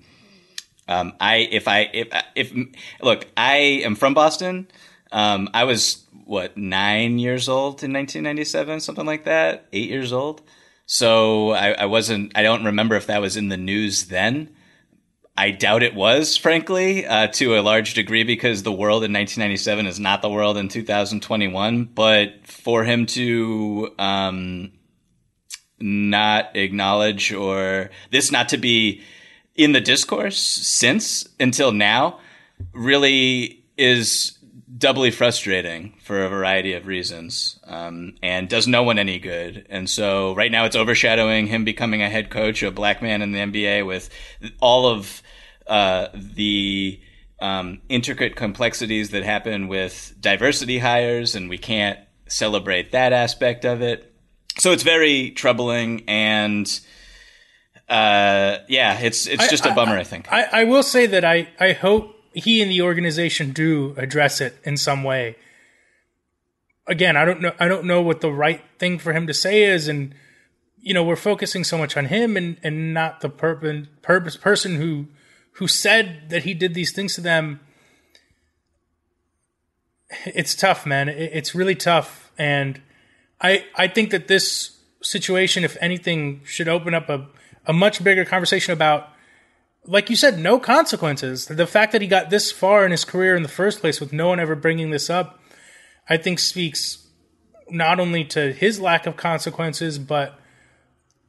um, 0.87 1.13
I 1.19 1.37
if 1.37 1.67
I 1.67 1.89
if 1.93 2.07
if 2.35 2.53
look, 3.01 3.27
I 3.37 3.81
am 3.85 3.95
from 3.95 4.13
Boston. 4.13 4.67
Um, 5.11 5.49
I 5.53 5.63
was 5.63 6.05
what 6.25 6.57
9 6.57 7.17
years 7.17 7.49
old 7.49 7.83
in 7.83 7.91
1997, 7.93 8.79
something 8.81 9.05
like 9.05 9.23
that, 9.25 9.65
8 9.73 9.89
years 9.89 10.13
old. 10.13 10.43
So 10.85 11.51
I, 11.51 11.71
I 11.71 11.85
wasn't 11.85 12.31
I 12.35 12.43
don't 12.43 12.65
remember 12.65 12.95
if 12.95 13.07
that 13.07 13.21
was 13.21 13.37
in 13.37 13.49
the 13.49 13.57
news 13.57 14.05
then. 14.05 14.49
I 15.39 15.51
doubt 15.51 15.83
it 15.83 15.95
was, 15.95 16.35
frankly, 16.35 17.05
uh, 17.05 17.27
to 17.27 17.57
a 17.57 17.61
large 17.61 17.93
degree, 17.93 18.25
because 18.25 18.63
the 18.63 18.73
world 18.73 19.05
in 19.05 19.13
1997 19.13 19.85
is 19.85 19.97
not 19.97 20.21
the 20.21 20.29
world 20.29 20.57
in 20.57 20.67
2021. 20.67 21.85
But 21.85 22.45
for 22.45 22.83
him 22.83 23.05
to 23.05 23.95
um, 23.97 24.73
not 25.79 26.57
acknowledge 26.57 27.31
or 27.31 27.89
this 28.11 28.33
not 28.33 28.49
to 28.49 28.57
be 28.57 29.01
in 29.55 29.71
the 29.71 29.79
discourse 29.79 30.37
since 30.37 31.25
until 31.39 31.71
now 31.71 32.19
really 32.73 33.63
is 33.77 34.37
doubly 34.77 35.09
frustrating 35.09 35.93
for 36.03 36.21
a 36.21 36.29
variety 36.29 36.73
of 36.73 36.85
reasons 36.85 37.59
um, 37.63 38.13
and 38.21 38.49
does 38.49 38.67
no 38.67 38.83
one 38.83 38.99
any 38.99 39.19
good. 39.19 39.65
And 39.69 39.89
so 39.89 40.35
right 40.35 40.51
now 40.51 40.65
it's 40.65 40.75
overshadowing 40.75 41.47
him 41.47 41.63
becoming 41.63 42.01
a 42.01 42.09
head 42.09 42.29
coach, 42.29 42.61
a 42.61 42.71
black 42.71 43.01
man 43.01 43.21
in 43.21 43.31
the 43.31 43.39
NBA 43.39 43.85
with 43.85 44.09
all 44.59 44.85
of 44.85 45.23
uh, 45.69 46.09
the 46.13 46.99
um, 47.39 47.81
intricate 47.87 48.35
complexities 48.35 49.11
that 49.11 49.23
happen 49.23 49.67
with 49.67 50.15
diversity 50.19 50.79
hires, 50.79 51.35
and 51.35 51.49
we 51.49 51.57
can't 51.57 51.99
celebrate 52.27 52.91
that 52.91 53.13
aspect 53.13 53.65
of 53.65 53.81
it. 53.81 54.13
So 54.57 54.71
it's 54.71 54.83
very 54.83 55.31
troubling, 55.31 56.03
and 56.07 56.67
uh, 57.87 58.57
yeah, 58.67 58.99
it's 58.99 59.27
it's 59.27 59.47
just 59.47 59.65
I, 59.65 59.71
a 59.71 59.75
bummer. 59.75 59.95
I, 59.95 59.99
I 59.99 60.03
think. 60.03 60.31
I, 60.31 60.43
I 60.51 60.63
will 60.65 60.83
say 60.83 61.05
that 61.05 61.23
I 61.23 61.47
I 61.59 61.73
hope 61.73 62.15
he 62.33 62.61
and 62.61 62.69
the 62.69 62.81
organization 62.81 63.51
do 63.51 63.93
address 63.97 64.41
it 64.41 64.57
in 64.63 64.75
some 64.75 65.03
way. 65.03 65.37
Again, 66.87 67.15
I 67.15 67.23
don't 67.23 67.41
know. 67.41 67.53
I 67.59 67.67
don't 67.67 67.85
know 67.85 68.01
what 68.01 68.21
the 68.21 68.31
right 68.31 68.61
thing 68.79 68.97
for 68.97 69.13
him 69.13 69.27
to 69.27 69.33
say 69.33 69.63
is, 69.63 69.87
and 69.87 70.13
you 70.81 70.93
know, 70.93 71.03
we're 71.03 71.15
focusing 71.15 71.63
so 71.63 71.77
much 71.77 71.95
on 71.95 72.05
him 72.05 72.35
and 72.35 72.57
and 72.63 72.93
not 72.93 73.21
the 73.21 73.29
purpose 73.29 73.87
purpose 74.01 74.35
person 74.35 74.75
who 74.75 75.07
who 75.59 75.67
said 75.67 76.29
that 76.29 76.43
he 76.43 76.53
did 76.53 76.73
these 76.73 76.91
things 76.91 77.13
to 77.15 77.21
them 77.21 77.59
it's 80.25 80.55
tough, 80.55 80.85
man. 80.85 81.09
It's 81.09 81.53
really 81.53 81.75
tough, 81.75 82.31
and 82.37 82.81
I 83.41 83.65
I 83.75 83.87
think 83.87 84.11
that 84.11 84.27
this 84.27 84.77
situation, 85.01 85.63
if 85.63 85.77
anything, 85.79 86.41
should 86.45 86.67
open 86.67 86.93
up 86.93 87.09
a 87.09 87.27
a 87.65 87.73
much 87.73 88.03
bigger 88.03 88.25
conversation 88.25 88.73
about, 88.73 89.09
like 89.85 90.09
you 90.09 90.15
said, 90.15 90.39
no 90.39 90.59
consequences. 90.59 91.45
The 91.45 91.67
fact 91.67 91.91
that 91.91 92.01
he 92.01 92.07
got 92.07 92.29
this 92.29 92.51
far 92.51 92.85
in 92.85 92.91
his 92.91 93.05
career 93.05 93.35
in 93.35 93.43
the 93.43 93.49
first 93.49 93.81
place 93.81 93.99
with 93.99 94.11
no 94.11 94.29
one 94.29 94.39
ever 94.39 94.55
bringing 94.55 94.89
this 94.89 95.09
up, 95.09 95.39
I 96.07 96.17
think 96.17 96.39
speaks 96.39 97.05
not 97.69 97.99
only 97.99 98.25
to 98.25 98.51
his 98.51 98.79
lack 98.79 99.05
of 99.05 99.15
consequences, 99.15 99.99
but 99.99 100.39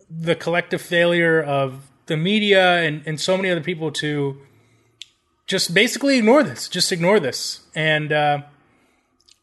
the 0.08 0.34
collective 0.34 0.80
failure 0.80 1.42
of 1.42 1.89
the 2.10 2.16
media 2.16 2.78
and, 2.82 3.02
and 3.06 3.20
so 3.20 3.36
many 3.36 3.48
other 3.48 3.60
people 3.60 3.92
to 3.92 4.36
just 5.46 5.72
basically 5.72 6.18
ignore 6.18 6.42
this, 6.42 6.68
just 6.68 6.90
ignore 6.90 7.20
this. 7.20 7.60
And 7.72 8.12
uh, 8.12 8.42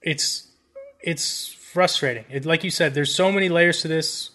it's 0.01 0.49
it's 1.01 1.47
frustrating. 1.47 2.25
It, 2.30 2.45
like 2.45 2.65
you 2.65 2.69
said, 2.69 2.93
there's 2.93 3.15
so 3.15 3.32
many 3.32 3.47
layers 3.47 3.82
to 3.82 3.88
this. 3.88 4.32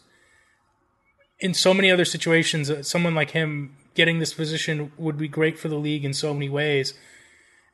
In 1.41 1.53
so 1.53 1.75
many 1.75 1.91
other 1.91 2.07
situations, 2.07 2.71
uh, 2.71 2.83
someone 2.83 3.15
like 3.15 3.33
him 3.33 3.77
getting 3.95 4.19
this 4.19 4.33
position 4.33 4.93
would 4.97 5.19
be 5.19 5.29
great 5.29 5.59
for 5.59 5.69
the 5.69 5.77
league 5.77 6.05
in 6.05 6.15
so 6.15 6.33
many 6.33 6.49
ways. 6.49 6.95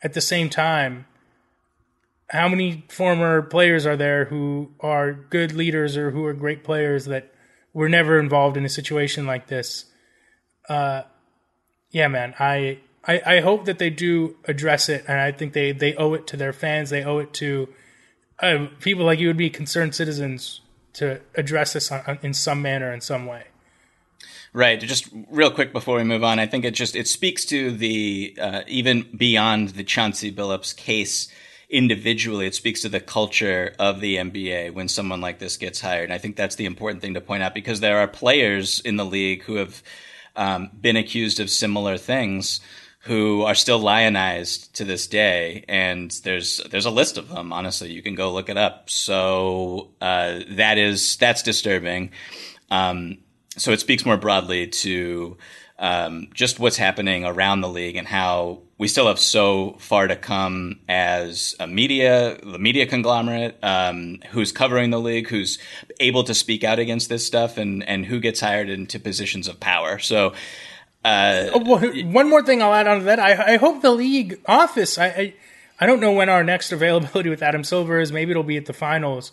At 0.03 0.15
the 0.15 0.21
same 0.21 0.51
time, 0.51 1.07
how 2.31 2.49
many 2.49 2.85
former 2.89 3.43
players 3.43 3.87
are 3.87 3.97
there 3.97 4.25
who 4.25 4.73
are 4.81 5.13
good 5.13 5.53
leaders 5.53 5.97
or 5.97 6.11
who 6.11 6.25
are 6.25 6.33
great 6.33 6.65
players 6.65 7.05
that 7.05 7.33
were 7.73 7.89
never 7.89 8.19
involved 8.19 8.57
in 8.57 8.65
a 8.65 8.69
situation 8.69 9.25
like 9.25 9.47
this? 9.47 9.85
Uh, 10.69 11.03
yeah, 11.91 12.09
man, 12.09 12.35
I, 12.39 12.79
I 13.07 13.23
I 13.25 13.41
hope 13.41 13.65
that 13.65 13.79
they 13.79 13.91
do 13.91 14.37
address 14.45 14.89
it, 14.89 15.05
and 15.09 15.21
I 15.21 15.33
think 15.33 15.53
they 15.53 15.73
they 15.73 15.95
owe 15.95 16.15
it 16.15 16.27
to 16.29 16.37
their 16.37 16.53
fans. 16.53 16.91
They 16.91 17.05
owe 17.05 17.19
it 17.19 17.33
to 17.35 17.69
uh, 18.41 18.67
people 18.81 19.05
like 19.05 19.19
you 19.19 19.29
would 19.29 19.37
be 19.37 19.51
concerned 19.51 19.95
citizens 19.95 20.61
to 20.95 21.21
address 21.35 21.73
this 21.73 21.91
on, 21.91 22.19
in 22.23 22.35
some 22.35 22.63
manner, 22.63 22.93
in 22.93 23.01
some 23.01 23.27
way. 23.27 23.45
Right. 24.53 24.81
Just 24.81 25.09
real 25.31 25.51
quick 25.51 25.73
before 25.73 25.97
we 25.97 26.05
move 26.05 26.25
on, 26.25 26.39
I 26.39 26.47
think 26.47 26.65
it 26.65 26.75
just 26.75 26.97
it 26.97 27.07
speaks 27.07 27.45
to 27.47 27.71
the 27.71 28.37
uh, 28.41 28.63
even 28.67 29.09
beyond 29.17 29.71
the 29.71 29.85
Chauncey 29.85 30.33
Billups 30.33 30.77
case 30.77 31.29
individually. 31.69 32.47
It 32.47 32.55
speaks 32.55 32.81
to 32.83 32.89
the 32.89 33.01
culture 33.01 33.75
of 33.79 34.01
the 34.01 34.17
NBA 34.17 34.73
when 34.73 34.89
someone 34.89 35.21
like 35.21 35.39
this 35.39 35.57
gets 35.57 35.81
hired. 35.81 36.05
And 36.05 36.15
I 36.15 36.19
think 36.19 36.37
that's 36.37 36.57
the 36.57 36.65
important 36.65 37.03
thing 37.03 37.15
to 37.15 37.21
point 37.21 37.43
out 37.43 37.55
because 37.55 37.81
there 37.81 37.99
are 37.99 38.09
players 38.09 38.81
in 38.81 38.97
the 38.97 39.05
league 39.05 39.43
who 39.43 39.57
have 39.57 39.83
um, 40.39 40.71
been 40.81 40.97
accused 40.97 41.41
of 41.41 41.51
similar 41.51 41.99
things 41.99 42.61
who 43.01 43.43
are 43.43 43.55
still 43.55 43.79
lionized 43.79 44.75
to 44.77 44.85
this 44.85 45.07
day, 45.07 45.65
and 45.69 46.11
there's 46.25 46.59
there's 46.71 46.87
a 46.87 46.91
list 46.91 47.19
of 47.19 47.29
them. 47.29 47.53
Honestly, 47.53 47.93
you 47.93 48.03
can 48.03 48.15
go 48.15 48.33
look 48.33 48.49
it 48.49 48.57
up. 48.57 48.89
So 48.89 49.91
uh, 50.01 50.41
that 50.51 50.79
is 50.79 51.17
that's 51.17 51.43
disturbing. 51.43 52.11
Um, 52.71 53.19
so 53.57 53.73
it 53.73 53.81
speaks 53.81 54.05
more 54.05 54.17
broadly 54.17 54.67
to 54.67 55.37
um, 55.79 56.29
just 56.35 56.59
what's 56.59 56.77
happening 56.77 57.25
around 57.25 57.61
the 57.61 57.69
league 57.69 57.97
and 57.97 58.07
how 58.07 58.61
we 58.79 58.89
still 58.89 59.07
have 59.09 59.19
so 59.19 59.77
far 59.79 60.07
to 60.07 60.17
come 60.17 60.81
as 60.89 61.55
a 61.59 61.67
media, 61.67 62.39
the 62.43 62.59
media 62.59 62.87
conglomerate, 62.87 63.59
um, 63.63 64.19
who's 64.31 64.53
covering 64.53 64.91
the 64.91 65.01
league, 65.01 65.29
who's 65.29 65.59
able 66.01 66.25
to 66.25 66.35
speak 66.35 66.65
out 66.65 66.79
against 66.79 67.09
this 67.09 67.27
stuff, 67.27 67.57
and 67.59 67.83
and 67.89 68.07
who 68.07 68.21
gets 68.21 68.41
hired 68.41 68.69
into 68.69 68.99
positions 68.99 69.49
of 69.49 69.59
power. 69.61 69.99
So 69.99 70.33
uh, 71.05 71.51
oh, 71.55 71.63
well, 71.65 72.05
one 72.07 72.29
more 72.29 72.43
thing 72.43 72.63
I'll 72.63 72.75
add 72.75 72.87
on 72.87 72.99
to 72.99 73.05
that. 73.05 73.19
I, 73.19 73.55
I 73.55 73.57
hope 73.57 73.83
the 73.83 73.93
league 73.93 74.41
office. 74.47 74.99
I, 74.99 75.07
I, 75.07 75.35
I 75.81 75.87
don't 75.87 76.01
know 76.01 76.13
when 76.13 76.29
our 76.29 76.43
next 76.43 76.73
availability 76.73 77.31
with 77.31 77.43
Adam 77.43 77.65
Silver 77.65 78.01
is. 78.01 78.13
Maybe 78.13 78.33
it'll 78.33 78.43
be 78.43 78.57
at 78.57 78.67
the 78.67 78.73
finals. 78.73 79.33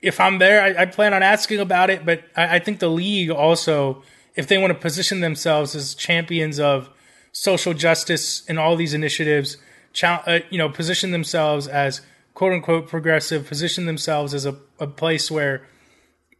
If 0.00 0.20
I'm 0.20 0.38
there, 0.38 0.62
I, 0.62 0.82
I 0.82 0.86
plan 0.86 1.12
on 1.12 1.22
asking 1.22 1.58
about 1.58 1.90
it. 1.90 2.06
But 2.06 2.24
I, 2.36 2.56
I 2.56 2.58
think 2.60 2.78
the 2.78 2.88
league 2.88 3.30
also, 3.30 4.02
if 4.38 4.46
they 4.46 4.56
want 4.56 4.72
to 4.72 4.78
position 4.78 5.18
themselves 5.20 5.74
as 5.74 5.96
champions 5.96 6.60
of 6.60 6.88
social 7.32 7.74
justice 7.74 8.48
and 8.48 8.56
all 8.56 8.76
these 8.76 8.94
initiatives, 8.94 9.56
uh, 10.04 10.38
you 10.48 10.56
know, 10.56 10.68
position 10.68 11.10
themselves 11.10 11.66
as 11.66 12.02
quote 12.34 12.52
unquote 12.52 12.86
progressive, 12.86 13.48
position 13.48 13.86
themselves 13.86 14.32
as 14.32 14.46
a, 14.46 14.56
a 14.78 14.86
place 14.86 15.28
where 15.28 15.66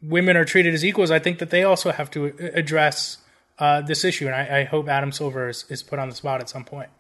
women 0.00 0.36
are 0.36 0.44
treated 0.44 0.74
as 0.74 0.84
equals. 0.84 1.10
I 1.10 1.18
think 1.18 1.40
that 1.40 1.50
they 1.50 1.64
also 1.64 1.90
have 1.90 2.08
to 2.12 2.26
address 2.54 3.18
uh, 3.58 3.80
this 3.80 4.04
issue, 4.04 4.26
and 4.26 4.34
I, 4.36 4.60
I, 4.60 4.64
hope 4.64 4.88
Adam 4.88 5.10
Silver 5.10 5.48
is, 5.48 5.64
is 5.68 5.82
put 5.82 5.98
on 5.98 6.08
the 6.08 6.14
spot 6.14 6.40
at 6.40 6.48
some 6.48 6.64
point. 6.64 6.90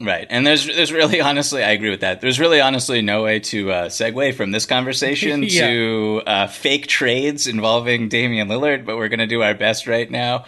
Right, 0.00 0.26
and 0.28 0.46
there's 0.46 0.66
there's 0.66 0.92
really 0.92 1.20
honestly, 1.22 1.62
I 1.62 1.70
agree 1.70 1.90
with 1.90 2.00
that. 2.00 2.20
There's 2.20 2.40
really 2.40 2.60
honestly 2.60 3.00
no 3.00 3.22
way 3.22 3.40
to 3.40 3.70
uh, 3.70 3.88
segue 3.88 4.34
from 4.34 4.50
this 4.50 4.66
conversation 4.66 5.42
yeah. 5.48 5.66
to 5.66 6.22
uh, 6.26 6.46
fake 6.48 6.86
trades 6.86 7.46
involving 7.46 8.08
Damian 8.08 8.48
Lillard, 8.48 8.84
but 8.84 8.96
we're 8.96 9.08
going 9.08 9.20
to 9.20 9.26
do 9.26 9.42
our 9.42 9.54
best 9.54 9.86
right 9.86 10.10
now. 10.10 10.44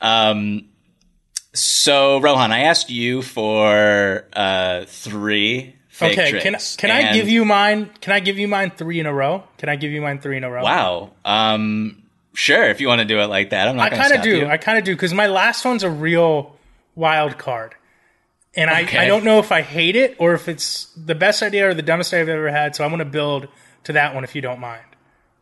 Um, 0.00 0.68
so 1.52 2.20
Rohan, 2.20 2.52
I 2.52 2.60
asked 2.64 2.90
you 2.90 3.22
for 3.22 4.24
uh, 4.32 4.84
three 4.86 5.76
fake 5.88 6.18
okay, 6.18 6.30
trades. 6.30 6.76
Can, 6.76 6.90
can 6.90 6.90
I 6.90 7.12
give 7.12 7.28
you 7.28 7.44
mine? 7.44 7.90
Can 8.00 8.12
I 8.12 8.20
give 8.20 8.38
you 8.38 8.48
mine 8.48 8.72
three 8.76 9.00
in 9.00 9.06
a 9.06 9.12
row? 9.12 9.44
Can 9.58 9.68
I 9.68 9.76
give 9.76 9.90
you 9.90 10.00
mine 10.00 10.20
three 10.20 10.36
in 10.36 10.44
a 10.44 10.50
row? 10.50 10.62
Wow. 10.62 11.12
Um, 11.24 12.04
Sure, 12.34 12.64
if 12.64 12.80
you 12.80 12.88
want 12.88 13.00
to 13.00 13.04
do 13.04 13.20
it 13.20 13.26
like 13.26 13.50
that, 13.50 13.68
I'm 13.68 13.76
not. 13.76 13.92
I 13.92 13.96
kind 13.96 14.12
of 14.12 14.22
do. 14.22 14.38
You. 14.38 14.46
I 14.46 14.56
kind 14.56 14.76
of 14.76 14.82
do 14.82 14.92
because 14.92 15.14
my 15.14 15.28
last 15.28 15.64
one's 15.64 15.84
a 15.84 15.90
real 15.90 16.56
wild 16.96 17.38
card, 17.38 17.76
and 18.56 18.70
okay. 18.70 18.98
I 18.98 19.04
I 19.04 19.06
don't 19.06 19.24
know 19.24 19.38
if 19.38 19.52
I 19.52 19.62
hate 19.62 19.96
it 19.96 20.16
or 20.18 20.34
if 20.34 20.48
it's 20.48 20.86
the 20.96 21.14
best 21.14 21.42
idea 21.42 21.68
or 21.68 21.74
the 21.74 21.82
dumbest 21.82 22.12
idea 22.12 22.22
I've 22.22 22.38
ever 22.38 22.50
had. 22.50 22.76
So 22.76 22.84
I'm 22.84 22.90
going 22.90 22.98
to 23.00 23.04
build 23.04 23.48
to 23.84 23.92
that 23.92 24.14
one 24.14 24.24
if 24.24 24.34
you 24.34 24.40
don't 24.40 24.60
mind. 24.60 24.84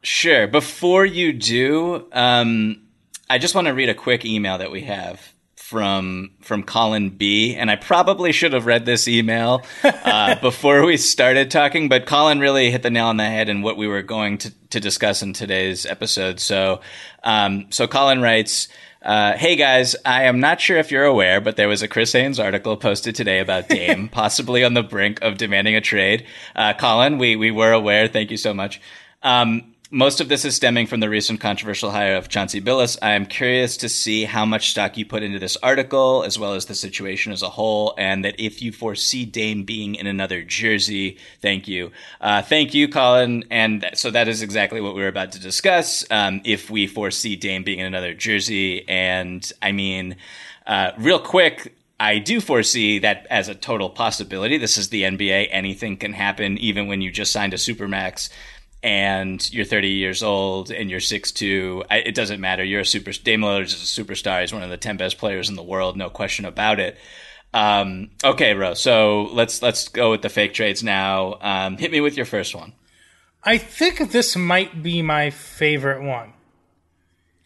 Sure. 0.02 0.46
Before 0.46 1.06
you 1.06 1.32
do, 1.32 2.08
um, 2.12 2.82
I 3.30 3.38
just 3.38 3.54
want 3.54 3.68
to 3.68 3.74
read 3.74 3.88
a 3.88 3.94
quick 3.94 4.24
email 4.24 4.58
that 4.58 4.70
we 4.70 4.82
have 4.82 5.32
from 5.72 6.32
from 6.42 6.62
Colin 6.64 7.08
B. 7.08 7.54
And 7.54 7.70
I 7.70 7.76
probably 7.76 8.32
should 8.32 8.52
have 8.52 8.66
read 8.66 8.84
this 8.84 9.08
email 9.08 9.62
uh, 9.82 10.34
before 10.40 10.84
we 10.84 10.98
started 10.98 11.50
talking, 11.50 11.88
but 11.88 12.04
Colin 12.04 12.40
really 12.40 12.70
hit 12.70 12.82
the 12.82 12.90
nail 12.90 13.06
on 13.06 13.16
the 13.16 13.24
head 13.24 13.48
in 13.48 13.62
what 13.62 13.78
we 13.78 13.86
were 13.86 14.02
going 14.02 14.38
to, 14.38 14.50
to 14.68 14.80
discuss 14.80 15.22
in 15.22 15.32
today's 15.32 15.86
episode. 15.86 16.40
So, 16.40 16.80
um, 17.24 17.66
so 17.70 17.86
Colin 17.86 18.20
writes. 18.20 18.68
Uh, 19.02 19.36
hey 19.36 19.56
guys, 19.56 19.96
I 20.04 20.24
am 20.24 20.38
not 20.38 20.60
sure 20.60 20.78
if 20.78 20.92
you're 20.92 21.04
aware, 21.04 21.40
but 21.40 21.56
there 21.56 21.66
was 21.66 21.82
a 21.82 21.88
Chris 21.88 22.12
Haynes 22.12 22.38
article 22.38 22.76
posted 22.76 23.16
today 23.16 23.40
about 23.40 23.68
Dame 23.68 24.08
possibly 24.08 24.62
on 24.62 24.74
the 24.74 24.82
brink 24.82 25.20
of 25.22 25.38
demanding 25.38 25.74
a 25.74 25.80
trade. 25.80 26.24
Uh, 26.54 26.72
Colin, 26.74 27.18
we 27.18 27.34
we 27.34 27.50
were 27.50 27.72
aware. 27.72 28.06
Thank 28.06 28.30
you 28.30 28.36
so 28.36 28.54
much. 28.54 28.80
Um, 29.24 29.71
most 29.92 30.22
of 30.22 30.28
this 30.30 30.46
is 30.46 30.56
stemming 30.56 30.86
from 30.86 31.00
the 31.00 31.08
recent 31.10 31.38
controversial 31.38 31.90
hire 31.90 32.16
of 32.16 32.30
Chauncey 32.30 32.62
Billups. 32.62 32.96
I 33.02 33.12
am 33.12 33.26
curious 33.26 33.76
to 33.76 33.90
see 33.90 34.24
how 34.24 34.46
much 34.46 34.70
stock 34.70 34.96
you 34.96 35.04
put 35.04 35.22
into 35.22 35.38
this 35.38 35.58
article, 35.62 36.24
as 36.24 36.38
well 36.38 36.54
as 36.54 36.64
the 36.64 36.74
situation 36.74 37.30
as 37.30 37.42
a 37.42 37.50
whole, 37.50 37.94
and 37.98 38.24
that 38.24 38.40
if 38.40 38.62
you 38.62 38.72
foresee 38.72 39.26
Dame 39.26 39.64
being 39.64 39.94
in 39.94 40.06
another 40.06 40.42
jersey. 40.42 41.18
Thank 41.42 41.68
you. 41.68 41.92
Uh, 42.22 42.40
thank 42.40 42.72
you, 42.72 42.88
Colin. 42.88 43.44
And 43.50 43.84
so 43.92 44.10
that 44.10 44.28
is 44.28 44.40
exactly 44.40 44.80
what 44.80 44.94
we 44.94 45.02
were 45.02 45.08
about 45.08 45.32
to 45.32 45.38
discuss. 45.38 46.10
Um, 46.10 46.40
if 46.44 46.70
we 46.70 46.86
foresee 46.86 47.36
Dame 47.36 47.62
being 47.62 47.80
in 47.80 47.86
another 47.86 48.14
jersey, 48.14 48.88
and 48.88 49.52
I 49.60 49.72
mean, 49.72 50.16
uh, 50.66 50.92
real 50.96 51.18
quick, 51.18 51.76
I 52.00 52.18
do 52.18 52.40
foresee 52.40 52.98
that 53.00 53.26
as 53.30 53.48
a 53.48 53.54
total 53.54 53.90
possibility. 53.90 54.56
This 54.56 54.78
is 54.78 54.88
the 54.88 55.02
NBA. 55.02 55.48
Anything 55.50 55.98
can 55.98 56.14
happen, 56.14 56.56
even 56.58 56.88
when 56.88 57.02
you 57.02 57.12
just 57.12 57.30
signed 57.30 57.52
a 57.52 57.58
supermax 57.58 58.30
and 58.82 59.52
you're 59.52 59.64
30 59.64 59.88
years 59.88 60.22
old 60.22 60.70
and 60.70 60.90
you're 60.90 61.00
6'2", 61.00 61.84
it 61.90 62.14
doesn't 62.14 62.40
matter. 62.40 62.64
You're 62.64 62.80
a 62.80 62.86
super. 62.86 63.12
Dame 63.12 63.42
Lillard 63.42 63.64
is 63.64 63.74
a 63.74 64.02
superstar. 64.02 64.40
He's 64.40 64.52
one 64.52 64.62
of 64.62 64.70
the 64.70 64.76
10 64.76 64.96
best 64.96 65.18
players 65.18 65.48
in 65.48 65.56
the 65.56 65.62
world, 65.62 65.96
no 65.96 66.10
question 66.10 66.44
about 66.44 66.80
it. 66.80 66.96
Um, 67.54 68.10
okay, 68.24 68.54
Ro. 68.54 68.74
So 68.74 69.28
let's 69.32 69.62
let's 69.62 69.88
go 69.88 70.10
with 70.10 70.22
the 70.22 70.28
fake 70.28 70.54
trades 70.54 70.82
now. 70.82 71.38
Um, 71.40 71.76
hit 71.76 71.90
me 71.90 72.00
with 72.00 72.16
your 72.16 72.26
first 72.26 72.54
one. 72.54 72.72
I 73.44 73.58
think 73.58 74.12
this 74.12 74.36
might 74.36 74.82
be 74.82 75.02
my 75.02 75.30
favorite 75.30 76.02
one. 76.02 76.32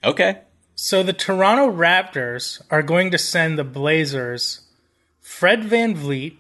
Okay. 0.05 0.43
So 0.75 1.03
the 1.03 1.15
Toronto 1.15 1.73
Raptors 1.73 2.61
are 2.71 2.83
going 2.83 3.11
to 3.11 3.19
send 3.19 3.59
the 3.59 3.65
Blazers 3.65 4.61
Fred 5.21 5.65
Van 5.65 5.95
VanVleet, 5.97 6.37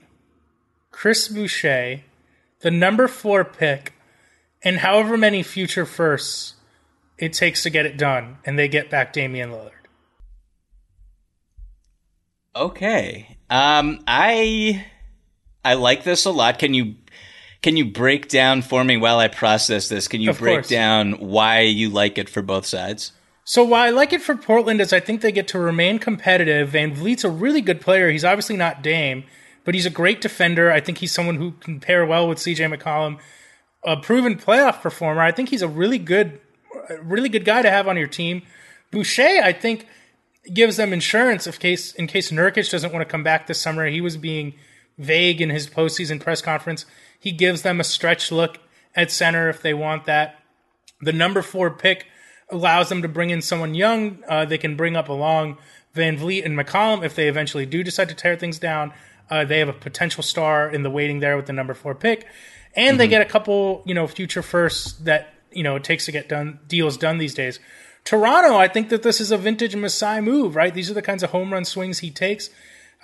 Chris 0.90 1.26
Boucher, 1.28 2.02
the 2.60 2.70
number 2.70 3.08
four 3.08 3.44
pick, 3.44 3.94
and 4.66 4.78
however 4.78 5.16
many 5.16 5.44
future 5.44 5.86
firsts 5.86 6.54
it 7.18 7.32
takes 7.32 7.62
to 7.62 7.70
get 7.70 7.86
it 7.86 7.96
done, 7.96 8.38
and 8.44 8.58
they 8.58 8.66
get 8.66 8.90
back 8.90 9.12
Damian 9.12 9.50
Lillard. 9.50 9.70
Okay. 12.54 13.38
Um, 13.48 14.00
I 14.08 14.84
I 15.64 15.74
like 15.74 16.02
this 16.02 16.24
a 16.24 16.30
lot. 16.30 16.58
Can 16.58 16.74
you 16.74 16.96
can 17.62 17.76
you 17.76 17.84
break 17.84 18.28
down 18.28 18.60
for 18.60 18.82
me 18.82 18.96
while 18.96 19.18
I 19.18 19.28
process 19.28 19.88
this? 19.88 20.08
Can 20.08 20.20
you 20.20 20.30
of 20.30 20.38
break 20.38 20.56
course. 20.56 20.68
down 20.68 21.12
why 21.12 21.60
you 21.60 21.88
like 21.88 22.18
it 22.18 22.28
for 22.28 22.42
both 22.42 22.66
sides? 22.66 23.12
So 23.44 23.62
why 23.62 23.86
I 23.86 23.90
like 23.90 24.12
it 24.12 24.20
for 24.20 24.34
Portland 24.36 24.80
is 24.80 24.92
I 24.92 24.98
think 24.98 25.20
they 25.20 25.30
get 25.30 25.46
to 25.48 25.60
remain 25.60 26.00
competitive. 26.00 26.70
VanVleet's 26.70 27.22
a 27.22 27.30
really 27.30 27.60
good 27.60 27.80
player. 27.80 28.10
He's 28.10 28.24
obviously 28.24 28.56
not 28.56 28.82
Dame, 28.82 29.22
but 29.64 29.74
he's 29.74 29.86
a 29.86 29.90
great 29.90 30.20
defender. 30.20 30.72
I 30.72 30.80
think 30.80 30.98
he's 30.98 31.12
someone 31.12 31.36
who 31.36 31.52
can 31.52 31.78
pair 31.78 32.04
well 32.04 32.28
with 32.28 32.38
CJ 32.38 32.76
McCollum, 32.76 33.20
a 33.84 33.96
proven 33.96 34.36
playoff 34.36 34.80
performer. 34.80 35.20
I 35.20 35.32
think 35.32 35.48
he's 35.48 35.62
a 35.62 35.68
really 35.68 35.98
good, 35.98 36.40
really 37.02 37.28
good 37.28 37.44
guy 37.44 37.62
to 37.62 37.70
have 37.70 37.88
on 37.88 37.96
your 37.96 38.06
team. 38.08 38.42
Boucher, 38.90 39.42
I 39.42 39.52
think, 39.52 39.86
gives 40.52 40.76
them 40.76 40.92
insurance 40.92 41.46
if 41.46 41.58
case 41.58 41.92
in 41.94 42.06
case 42.06 42.30
Nurkic 42.30 42.70
doesn't 42.70 42.92
want 42.92 43.06
to 43.06 43.10
come 43.10 43.22
back 43.22 43.46
this 43.46 43.60
summer. 43.60 43.86
He 43.86 44.00
was 44.00 44.16
being 44.16 44.54
vague 44.98 45.40
in 45.40 45.50
his 45.50 45.68
postseason 45.68 46.20
press 46.20 46.40
conference. 46.40 46.86
He 47.18 47.32
gives 47.32 47.62
them 47.62 47.80
a 47.80 47.84
stretch 47.84 48.30
look 48.30 48.58
at 48.94 49.10
center 49.10 49.48
if 49.48 49.62
they 49.62 49.74
want 49.74 50.04
that. 50.06 50.40
The 51.00 51.12
number 51.12 51.42
four 51.42 51.70
pick 51.70 52.06
allows 52.50 52.88
them 52.88 53.02
to 53.02 53.08
bring 53.08 53.30
in 53.30 53.42
someone 53.42 53.74
young. 53.74 54.22
Uh, 54.28 54.44
they 54.44 54.58
can 54.58 54.76
bring 54.76 54.96
up 54.96 55.08
along 55.08 55.58
VanVleet 55.94 56.44
and 56.44 56.56
McCollum 56.56 57.04
if 57.04 57.14
they 57.14 57.28
eventually 57.28 57.66
do 57.66 57.82
decide 57.82 58.08
to 58.08 58.14
tear 58.14 58.36
things 58.36 58.58
down. 58.58 58.92
Uh, 59.28 59.44
they 59.44 59.58
have 59.58 59.68
a 59.68 59.72
potential 59.72 60.22
star 60.22 60.68
in 60.68 60.82
the 60.82 60.90
waiting 60.90 61.18
there 61.20 61.36
with 61.36 61.46
the 61.46 61.52
number 61.52 61.74
four 61.74 61.94
pick, 61.94 62.26
and 62.76 62.92
mm-hmm. 62.92 62.98
they 62.98 63.08
get 63.08 63.22
a 63.22 63.24
couple, 63.24 63.82
you 63.86 63.94
know, 63.94 64.06
future 64.06 64.42
firsts 64.42 64.92
that 65.00 65.34
you 65.50 65.62
know 65.62 65.76
it 65.76 65.84
takes 65.84 66.04
to 66.06 66.12
get 66.12 66.28
done 66.28 66.60
deals 66.68 66.96
done 66.96 67.18
these 67.18 67.34
days. 67.34 67.58
Toronto, 68.04 68.56
I 68.56 68.68
think 68.68 68.90
that 68.90 69.02
this 69.02 69.20
is 69.20 69.32
a 69.32 69.36
vintage 69.36 69.74
Masai 69.74 70.20
move, 70.20 70.54
right? 70.54 70.72
These 70.72 70.90
are 70.90 70.94
the 70.94 71.02
kinds 71.02 71.24
of 71.24 71.30
home 71.30 71.52
run 71.52 71.64
swings 71.64 71.98
he 71.98 72.10
takes. 72.10 72.50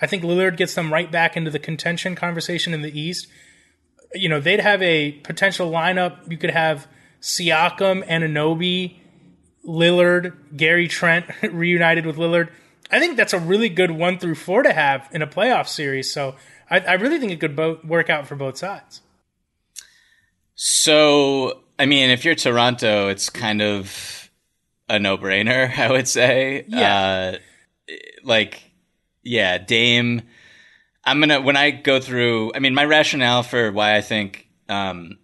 I 0.01 0.07
think 0.07 0.23
Lillard 0.23 0.55
gets 0.55 0.75
them 0.75 0.93
right 0.93 1.11
back 1.11 1.35
into 1.35 1.51
the 1.51 1.59
contention 1.59 2.15
conversation 2.15 2.73
in 2.73 2.81
the 2.81 2.99
East. 2.99 3.27
You 4.13 4.29
know, 4.29 4.39
they'd 4.39 4.61
have 4.61 4.81
a 4.81 5.11
potential 5.11 5.69
lineup. 5.69 6.29
You 6.31 6.37
could 6.37 6.51
have 6.51 6.87
Siakam, 7.21 8.07
Anunoby, 8.07 8.97
Lillard, 9.65 10.35
Gary 10.55 10.87
Trent 10.87 11.25
reunited 11.51 12.05
with 12.05 12.17
Lillard. 12.17 12.49
I 12.91 12.99
think 12.99 13.17
that's 13.17 13.33
a 13.33 13.39
really 13.39 13.69
good 13.69 13.91
one 13.91 14.19
through 14.19 14.35
four 14.35 14.63
to 14.63 14.71
have 14.71 15.09
in 15.11 15.21
a 15.21 15.27
playoff 15.27 15.67
series. 15.67 16.13
So 16.13 16.35
I, 16.69 16.79
I 16.79 16.93
really 16.93 17.19
think 17.19 17.31
it 17.31 17.39
could 17.39 17.55
both 17.55 17.83
work 17.83 18.09
out 18.09 18.27
for 18.27 18.35
both 18.35 18.57
sides. 18.57 19.01
So, 20.55 21.63
I 21.79 21.85
mean, 21.85 22.09
if 22.09 22.25
you're 22.25 22.35
Toronto, 22.35 23.09
it's 23.09 23.29
kind 23.29 23.61
of 23.61 24.29
a 24.89 24.99
no 24.99 25.17
brainer, 25.17 25.69
I 25.77 25.91
would 25.91 26.07
say. 26.07 26.65
Yeah. 26.67 27.37
Uh, 27.89 27.93
like, 28.23 28.63
yeah, 29.23 29.57
Dame. 29.57 30.21
I'm 31.05 31.19
gonna 31.19 31.41
when 31.41 31.57
I 31.57 31.71
go 31.71 31.99
through. 31.99 32.53
I 32.55 32.59
mean, 32.59 32.73
my 32.73 32.85
rationale 32.85 33.43
for 33.43 33.71
why 33.71 33.95
I 33.95 34.01
think 34.01 34.47
um, 34.69 35.17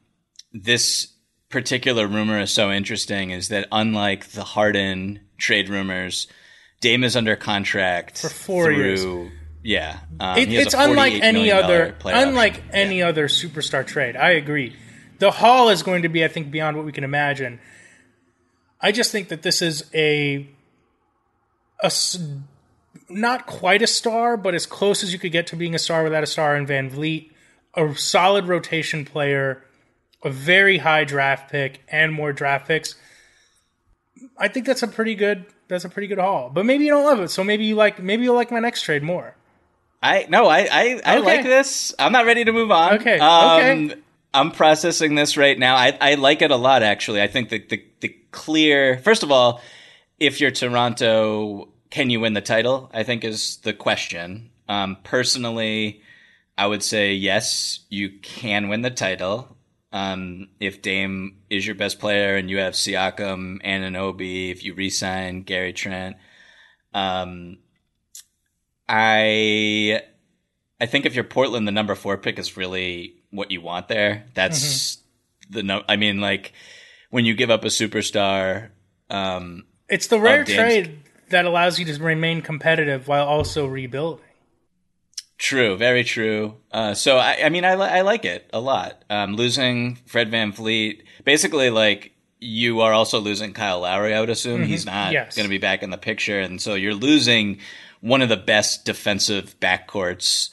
this 0.52 1.14
particular 1.50 2.06
rumor 2.08 2.40
is 2.40 2.52
so 2.52 2.72
interesting 2.72 3.32
is 3.32 3.48
that 3.48 3.68
unlike 3.72 4.30
the 4.32 4.44
Harden 4.44 5.22
trade 5.38 5.70
rumors, 5.70 6.28
Dame 6.82 7.04
is 7.04 7.16
under 7.16 7.36
contract 7.36 8.20
for 8.20 8.30
four 8.30 8.66
through, 8.66 8.76
years. 8.76 9.32
Yeah, 9.64 10.00
um, 10.20 10.38
it, 10.38 10.52
it's 10.52 10.74
unlike 10.74 11.14
any 11.14 11.52
other 11.52 11.96
unlike 12.04 12.62
any 12.72 13.00
yeah. 13.00 13.10
other 13.10 13.28
superstar 13.28 13.86
trade. 13.86 14.16
I 14.16 14.32
agree. 14.32 14.76
The 15.20 15.32
haul 15.32 15.70
is 15.70 15.84
going 15.84 16.02
to 16.04 16.10
be, 16.10 16.24
I 16.24 16.28
think, 16.28 16.50
beyond 16.50 16.78
what 16.78 16.86
we 16.86 16.92
can 16.92 17.04
imagine. 17.04 17.60
I 18.82 18.92
just 18.92 19.12
think 19.12 19.28
that 19.30 19.42
this 19.42 19.62
is 19.62 19.90
a 19.94 20.48
a 21.82 21.92
not 23.10 23.46
quite 23.46 23.82
a 23.82 23.88
star, 23.88 24.38
but 24.38 24.56
as 24.56 24.66
close 24.66 25.04
as 25.04 25.14
you 25.14 25.20
could 25.20 25.32
get 25.32 25.48
to 25.48 25.56
being 25.56 25.76
a 25.76 25.80
star 25.80 26.04
without 26.04 26.24
a 26.24 26.28
star 26.28 26.56
in 26.56 26.66
VanVleet, 26.66 27.32
a 27.76 27.96
solid 27.96 28.48
rotation 28.48 29.06
player, 29.06 29.64
a 30.24 30.30
very 30.30 30.80
high 30.80 31.04
draft 31.04 31.52
pick, 31.52 31.82
and 31.90 32.14
more 32.14 32.34
draft 32.34 32.68
picks. 32.68 32.96
I 34.38 34.48
think 34.48 34.66
that's 34.66 34.84
a 34.84 34.88
pretty 34.88 35.16
good 35.16 35.46
that's 35.68 35.86
a 35.86 35.90
pretty 35.90 36.08
good 36.08 36.18
haul. 36.18 36.50
But 36.50 36.66
maybe 36.66 36.86
you 36.86 36.92
don't 36.92 37.06
love 37.06 37.20
it, 37.20 37.30
so 37.30 37.44
maybe 37.44 37.66
you 37.66 37.76
like 37.76 38.02
maybe 38.02 38.24
you 38.24 38.34
like 38.34 38.52
my 38.52 38.60
next 38.60 38.84
trade 38.84 39.04
more. 39.04 39.36
I 40.02 40.28
no, 40.30 40.48
I 40.48 40.60
I, 40.60 41.02
I 41.06 41.18
okay. 41.18 41.26
like 41.26 41.44
this. 41.44 41.94
I'm 42.00 42.12
not 42.12 42.26
ready 42.26 42.46
to 42.46 42.54
move 42.54 42.72
on. 42.72 42.96
Okay. 42.96 43.20
Um, 43.20 43.52
okay. 43.60 43.96
I'm 44.34 44.52
processing 44.52 45.16
this 45.16 45.38
right 45.38 45.58
now. 45.58 45.76
I, 45.76 45.98
I 46.00 46.16
like 46.16 46.42
it 46.42 46.52
a 46.52 46.56
lot 46.56 46.84
actually. 46.84 47.22
I 47.22 47.28
think 47.28 47.50
that 47.50 47.70
the 47.70 47.84
the 48.02 48.16
clear 48.32 49.00
first 49.00 49.24
of 49.24 49.32
all, 49.32 49.62
if 50.20 50.40
you're 50.40 50.52
Toronto, 50.52 51.70
can 51.90 52.10
you 52.10 52.20
win 52.20 52.34
the 52.34 52.42
title? 52.42 52.90
I 52.94 53.04
think 53.04 53.24
is 53.24 53.58
the 53.58 53.74
question. 53.74 54.52
Um, 54.68 54.98
personally, 55.04 56.02
I 56.58 56.68
would 56.68 56.84
say 56.84 57.14
yes, 57.14 57.80
you 57.90 58.12
can 58.22 58.70
win 58.70 58.82
the 58.82 58.92
title. 58.92 59.58
Um, 59.92 60.50
if 60.60 60.84
Dame 60.84 61.38
is 61.50 61.66
your 61.66 61.76
best 61.76 62.00
player 62.00 62.36
and 62.36 62.50
you 62.50 62.60
have 62.60 62.74
Siakam 62.74 63.60
and 63.64 63.96
Anunoby, 63.96 64.52
if 64.52 64.64
you 64.64 64.76
resign 64.76 65.42
Gary 65.42 65.74
Trent, 65.74 66.18
um, 66.94 67.58
I 68.88 70.02
I 70.80 70.86
think 70.86 71.06
if 71.06 71.16
you're 71.16 71.24
Portland, 71.24 71.68
the 71.68 71.72
number 71.72 71.96
four 71.96 72.18
pick 72.18 72.38
is 72.38 72.58
really 72.58 73.19
what 73.32 73.52
you 73.52 73.62
want 73.62 73.88
there. 73.88 74.26
That's 74.34 74.96
mm-hmm. 74.96 75.54
the 75.54 75.64
no. 75.64 75.84
I 75.88 75.96
mean, 75.96 76.20
like 76.22 76.54
when 77.10 77.26
you 77.26 77.34
give 77.34 77.50
up 77.50 77.64
a 77.64 77.68
superstar, 77.68 78.70
um, 79.10 79.66
it's 79.88 80.08
the 80.08 80.20
rare 80.20 80.44
trade 80.44 81.04
that 81.30 81.46
allows 81.46 81.80
you 81.80 81.86
to 81.86 82.04
remain 82.04 82.42
competitive 82.42 83.08
while 83.08 83.26
also 83.26 83.66
rebuilding. 83.66 84.26
True, 85.38 85.78
very 85.78 86.04
true. 86.04 86.58
Uh, 86.70 86.94
so 86.94 87.18
I, 87.18 87.46
I 87.46 87.50
mean, 87.50 87.64
I, 87.64 87.76
li- 87.76 87.88
I 87.88 88.02
like 88.02 88.26
it 88.26 88.50
a 88.52 88.60
lot. 88.60 89.04
Um, 89.10 89.36
losing 89.36 89.96
Fred 90.06 90.30
Van 90.30 90.52
VanVleet, 90.52 91.04
basically, 91.24 91.70
like 91.70 92.12
you 92.40 92.82
are 92.82 92.92
also 92.92 93.20
losing 93.20 93.54
Kyle 93.54 93.80
Lowry. 93.80 94.14
I 94.14 94.20
would 94.20 94.30
assume 94.30 94.62
mm-hmm. 94.62 94.70
he's 94.70 94.86
not 94.86 95.14
yes. 95.14 95.36
going 95.36 95.46
to 95.46 95.50
be 95.50 95.58
back 95.58 95.82
in 95.82 95.92
the 95.92 95.98
picture, 95.98 96.40
and 96.40 96.62
so 96.62 96.74
you're 96.74 96.94
losing 96.94 97.60
one 98.02 98.22
of 98.22 98.30
the 98.30 98.38
best 98.38 98.84
defensive 98.86 99.58
backcourts 99.60 100.50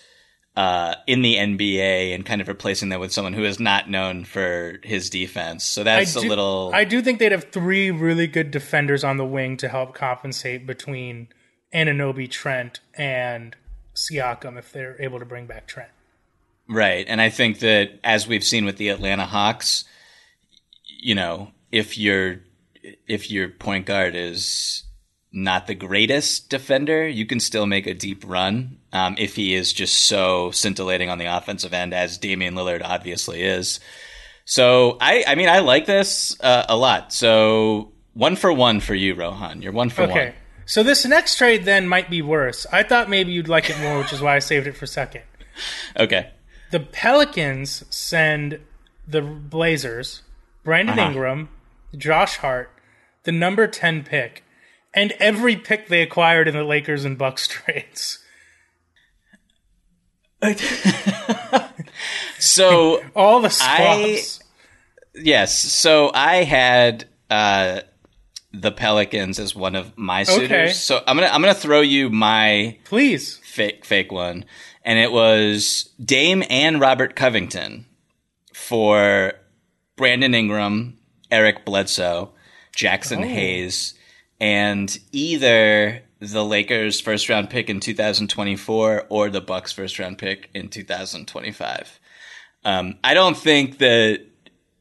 uh, 0.56 0.94
in 1.06 1.22
the 1.22 1.34
NBA, 1.34 2.14
and 2.14 2.24
kind 2.24 2.40
of 2.40 2.48
replacing 2.48 2.88
that 2.88 2.98
with 2.98 3.12
someone 3.12 3.34
who 3.34 3.44
is 3.44 3.60
not 3.60 3.90
known 3.90 4.24
for 4.24 4.78
his 4.82 5.10
defense. 5.10 5.64
So 5.64 5.84
that's 5.84 6.16
a 6.16 6.20
little. 6.20 6.70
I 6.72 6.84
do 6.84 7.02
think 7.02 7.18
they'd 7.18 7.32
have 7.32 7.52
three 7.52 7.90
really 7.90 8.26
good 8.26 8.50
defenders 8.50 9.04
on 9.04 9.18
the 9.18 9.26
wing 9.26 9.56
to 9.58 9.68
help 9.68 9.94
compensate 9.94 10.66
between 10.66 11.28
Anunoby, 11.74 12.30
Trent, 12.30 12.80
and 12.94 13.54
Siakam 13.94 14.58
if 14.58 14.72
they're 14.72 15.00
able 15.00 15.18
to 15.18 15.26
bring 15.26 15.46
back 15.46 15.66
Trent. 15.66 15.90
Right. 16.68 17.04
And 17.06 17.20
I 17.20 17.28
think 17.28 17.60
that 17.60 18.00
as 18.02 18.26
we've 18.26 18.42
seen 18.42 18.64
with 18.64 18.76
the 18.76 18.88
Atlanta 18.88 19.26
Hawks, 19.26 19.84
you 20.84 21.14
know, 21.14 21.52
if 21.70 21.98
your 21.98 22.40
if 23.06 23.30
your 23.30 23.48
point 23.48 23.86
guard 23.86 24.14
is 24.14 24.84
not 25.36 25.66
the 25.66 25.74
greatest 25.74 26.48
defender, 26.48 27.06
you 27.06 27.26
can 27.26 27.38
still 27.38 27.66
make 27.66 27.86
a 27.86 27.94
deep 27.94 28.24
run 28.26 28.78
um, 28.92 29.14
if 29.18 29.36
he 29.36 29.54
is 29.54 29.72
just 29.72 30.06
so 30.06 30.50
scintillating 30.50 31.10
on 31.10 31.18
the 31.18 31.26
offensive 31.26 31.74
end 31.74 31.92
as 31.92 32.16
Damian 32.18 32.54
Lillard 32.54 32.82
obviously 32.82 33.42
is. 33.42 33.78
So 34.46 34.96
I, 35.00 35.24
I 35.26 35.34
mean, 35.34 35.48
I 35.48 35.58
like 35.58 35.86
this 35.86 36.40
uh, 36.40 36.64
a 36.68 36.76
lot. 36.76 37.12
So 37.12 37.92
one 38.14 38.34
for 38.34 38.52
one 38.52 38.80
for 38.80 38.94
you, 38.94 39.14
Rohan. 39.14 39.60
You're 39.60 39.72
one 39.72 39.90
for 39.90 40.02
okay. 40.02 40.10
one. 40.10 40.20
Okay. 40.20 40.34
So 40.64 40.82
this 40.82 41.04
next 41.04 41.36
trade 41.36 41.64
then 41.64 41.86
might 41.86 42.10
be 42.10 42.22
worse. 42.22 42.66
I 42.72 42.82
thought 42.82 43.10
maybe 43.10 43.30
you'd 43.30 43.48
like 43.48 43.70
it 43.70 43.78
more, 43.78 43.98
which 43.98 44.12
is 44.12 44.20
why 44.20 44.36
I 44.36 44.38
saved 44.40 44.66
it 44.66 44.76
for 44.76 44.86
second. 44.86 45.22
Okay. 45.98 46.32
The 46.70 46.80
Pelicans 46.80 47.82
send 47.88 48.60
the 49.08 49.22
Blazers 49.22 50.20
Brandon 50.64 50.98
uh-huh. 50.98 51.08
Ingram, 51.08 51.48
Josh 51.96 52.36
Hart, 52.38 52.70
the 53.22 53.32
number 53.32 53.66
10 53.66 54.02
pick, 54.02 54.44
and 54.96 55.12
every 55.20 55.54
pick 55.54 55.88
they 55.88 56.02
acquired 56.02 56.48
in 56.48 56.54
the 56.54 56.64
Lakers 56.64 57.04
and 57.04 57.16
Bucks 57.16 57.46
trades. 57.48 58.18
so 62.38 63.02
all 63.14 63.40
the 63.40 63.50
swaps. 63.50 64.40
I, 64.40 64.44
yes, 65.14 65.56
so 65.58 66.10
I 66.14 66.44
had 66.44 67.06
uh, 67.30 67.80
the 68.52 68.72
Pelicans 68.72 69.38
as 69.38 69.54
one 69.54 69.74
of 69.74 69.96
my 69.96 70.22
suitors. 70.24 70.50
Okay. 70.50 70.72
So 70.72 71.02
I'm 71.06 71.16
gonna 71.16 71.28
I'm 71.28 71.40
gonna 71.40 71.54
throw 71.54 71.80
you 71.80 72.10
my 72.10 72.78
please 72.84 73.38
fake 73.38 73.84
fake 73.84 74.12
one, 74.12 74.44
and 74.84 74.98
it 74.98 75.12
was 75.12 75.90
Dame 76.02 76.44
and 76.48 76.80
Robert 76.80 77.16
Covington 77.16 77.86
for 78.52 79.32
Brandon 79.96 80.34
Ingram, 80.34 80.98
Eric 81.30 81.64
Bledsoe, 81.64 82.32
Jaxson 82.76 83.24
oh. 83.24 83.28
Hayes, 83.28 83.94
and 84.40 84.98
either 85.12 86.02
the 86.18 86.44
Lakers 86.44 87.00
first 87.00 87.28
round 87.28 87.50
pick 87.50 87.68
in 87.68 87.80
2024 87.80 89.06
or 89.08 89.30
the 89.30 89.40
Bucks 89.40 89.72
first 89.72 89.98
round 89.98 90.18
pick 90.18 90.50
in 90.54 90.68
2025. 90.68 92.00
Um, 92.64 92.98
I 93.04 93.14
don't 93.14 93.36
think 93.36 93.78
that 93.78 94.22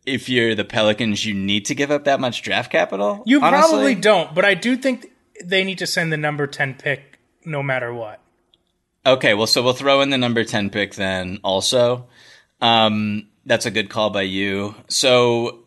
if 0.05 0.29
you're 0.29 0.55
the 0.55 0.65
Pelicans, 0.65 1.25
you 1.25 1.33
need 1.33 1.65
to 1.65 1.75
give 1.75 1.91
up 1.91 2.05
that 2.05 2.19
much 2.19 2.41
draft 2.41 2.71
capital. 2.71 3.23
You 3.25 3.41
honestly. 3.41 3.69
probably 3.69 3.95
don't, 3.95 4.33
but 4.33 4.45
I 4.45 4.53
do 4.53 4.77
think 4.77 5.11
they 5.43 5.63
need 5.63 5.79
to 5.79 5.87
send 5.87 6.11
the 6.11 6.17
number 6.17 6.47
10 6.47 6.75
pick 6.75 7.19
no 7.43 7.61
matter 7.61 7.93
what. 7.93 8.21
Okay, 9.05 9.33
well, 9.33 9.47
so 9.47 9.61
we'll 9.61 9.73
throw 9.73 10.01
in 10.01 10.09
the 10.09 10.17
number 10.17 10.43
10 10.43 10.69
pick 10.69 10.95
then 10.95 11.39
also. 11.43 12.07
Um, 12.61 13.27
that's 13.45 13.65
a 13.65 13.71
good 13.71 13.89
call 13.89 14.09
by 14.09 14.23
you. 14.23 14.73
So 14.87 15.65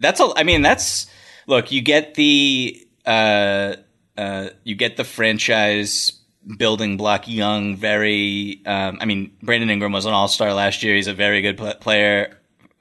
that's 0.00 0.20
a, 0.20 0.30
I 0.36 0.42
mean, 0.42 0.60
that's, 0.60 1.06
look, 1.46 1.72
you 1.72 1.80
get 1.80 2.14
the, 2.14 2.83
uh, 3.06 3.76
uh, 4.16 4.48
you 4.62 4.74
get 4.74 4.96
the 4.96 5.04
franchise 5.04 6.12
building 6.58 6.96
block, 6.96 7.26
young, 7.26 7.76
very. 7.76 8.62
Um, 8.66 8.98
I 9.00 9.04
mean, 9.04 9.36
Brandon 9.42 9.70
Ingram 9.70 9.92
was 9.92 10.06
an 10.06 10.12
All 10.12 10.28
Star 10.28 10.52
last 10.52 10.82
year. 10.82 10.94
He's 10.94 11.06
a 11.06 11.14
very 11.14 11.42
good 11.42 11.56
pl- 11.56 11.74
player. 11.74 12.38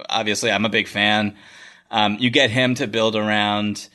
Obviously, 0.09 0.51
I'm 0.51 0.65
a 0.65 0.69
big 0.69 0.87
fan. 0.87 1.35
Um, 1.89 2.17
you 2.19 2.29
get 2.29 2.49
him 2.49 2.75
to 2.75 2.87
build 2.87 3.15
around, 3.15 3.87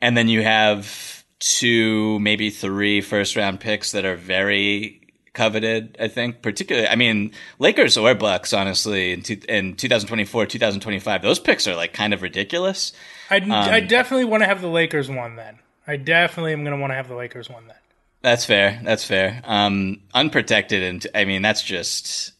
and 0.00 0.16
then 0.16 0.28
you 0.28 0.42
have 0.42 1.24
two, 1.38 2.18
maybe 2.20 2.50
three 2.50 3.00
first 3.00 3.36
round 3.36 3.60
picks 3.60 3.92
that 3.92 4.04
are 4.04 4.16
very 4.16 5.00
coveted. 5.32 5.96
I 6.00 6.08
think, 6.08 6.42
particularly, 6.42 6.88
I 6.88 6.96
mean, 6.96 7.32
Lakers 7.58 7.96
or 7.96 8.14
Bucks, 8.14 8.52
honestly, 8.52 9.12
in, 9.12 9.22
two, 9.22 9.38
in 9.48 9.76
2024, 9.76 10.46
2025, 10.46 11.22
those 11.22 11.38
picks 11.38 11.68
are 11.68 11.76
like 11.76 11.92
kind 11.92 12.12
of 12.12 12.22
ridiculous. 12.22 12.92
I 13.30 13.38
um, 13.38 13.52
I 13.52 13.80
definitely 13.80 14.24
want 14.24 14.42
to 14.42 14.48
have 14.48 14.60
the 14.60 14.68
Lakers 14.68 15.08
one 15.08 15.36
then. 15.36 15.58
I 15.86 15.96
definitely 15.96 16.52
am 16.52 16.64
going 16.64 16.74
to 16.74 16.80
want 16.80 16.90
to 16.90 16.96
have 16.96 17.08
the 17.08 17.14
Lakers 17.14 17.48
win 17.48 17.66
that. 17.68 17.82
That's 18.22 18.44
fair. 18.44 18.80
That's 18.82 19.04
fair. 19.04 19.40
Um, 19.44 20.00
unprotected, 20.12 20.82
and 20.82 21.06
I 21.14 21.24
mean 21.24 21.42
that's 21.42 21.62
just 21.62 22.32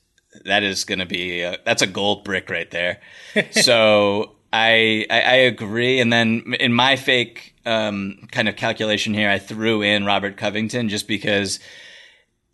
that 0.44 0.62
is 0.62 0.84
going 0.84 0.98
to 0.98 1.06
be 1.06 1.42
a, 1.42 1.58
that's 1.64 1.82
a 1.82 1.86
gold 1.86 2.24
brick 2.24 2.50
right 2.50 2.70
there. 2.70 3.00
so 3.50 4.32
I, 4.52 5.06
I, 5.10 5.20
I 5.20 5.34
agree. 5.34 6.00
And 6.00 6.12
then 6.12 6.54
in 6.60 6.72
my 6.72 6.96
fake 6.96 7.54
um, 7.64 8.28
kind 8.30 8.48
of 8.48 8.56
calculation 8.56 9.14
here, 9.14 9.30
I 9.30 9.38
threw 9.38 9.82
in 9.82 10.04
Robert 10.04 10.36
Covington 10.36 10.88
just 10.88 11.08
because 11.08 11.60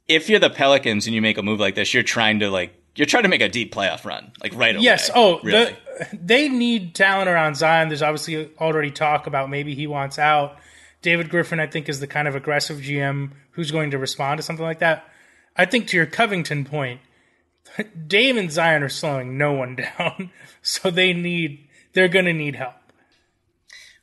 if 0.09 0.29
you're 0.29 0.41
the 0.41 0.51
Pelicans 0.51 1.07
and 1.07 1.15
you 1.15 1.23
make 1.23 1.39
a 1.39 1.43
move 1.43 1.61
like 1.61 1.75
this, 1.75 1.95
you're 1.95 2.03
trying 2.03 2.41
to 2.41 2.51
like 2.51 2.75
you're 2.95 3.07
trying 3.07 3.23
to 3.23 3.29
make 3.29 3.41
a 3.41 3.49
deep 3.49 3.75
playoff 3.75 4.05
run, 4.05 4.33
like 4.43 4.55
right 4.55 4.75
away. 4.75 4.85
Yes. 4.85 5.11
Oh, 5.15 5.41
really. 5.43 5.77
the, 6.11 6.19
they 6.19 6.49
need 6.49 6.95
talent 6.95 7.29
around 7.29 7.55
Zion. 7.55 7.89
There's 7.89 8.03
obviously 8.03 8.51
already 8.59 8.91
talk 8.91 9.27
about 9.27 9.49
maybe 9.49 9.75
he 9.75 9.87
wants 9.87 10.19
out. 10.19 10.59
David 11.03 11.29
Griffin, 11.29 11.61
I 11.61 11.67
think, 11.67 11.89
is 11.89 12.01
the 12.01 12.07
kind 12.07 12.29
of 12.29 12.35
aggressive 12.35 12.79
GM 12.79 13.33
who's 13.53 13.71
going 13.71 13.91
to 13.91 13.99
respond 13.99 14.39
to 14.39 14.43
something 14.43 14.65
like 14.65 14.79
that. 14.79 15.09
I 15.57 15.67
think 15.67 15.89
to 15.89 15.97
your 15.97 16.07
Covington 16.07 16.65
point, 16.65 17.01
Dame 18.07 18.39
and 18.39 18.51
Zion 18.51 18.83
are 18.83 18.89
slowing 18.89 19.37
no 19.37 19.53
one 19.53 19.77
down, 19.99 20.31
so 20.63 20.91
they 20.91 21.13
need 21.13 21.69
they're 21.93 22.09
going 22.09 22.25
to 22.25 22.33
need 22.33 22.57
help. 22.57 22.75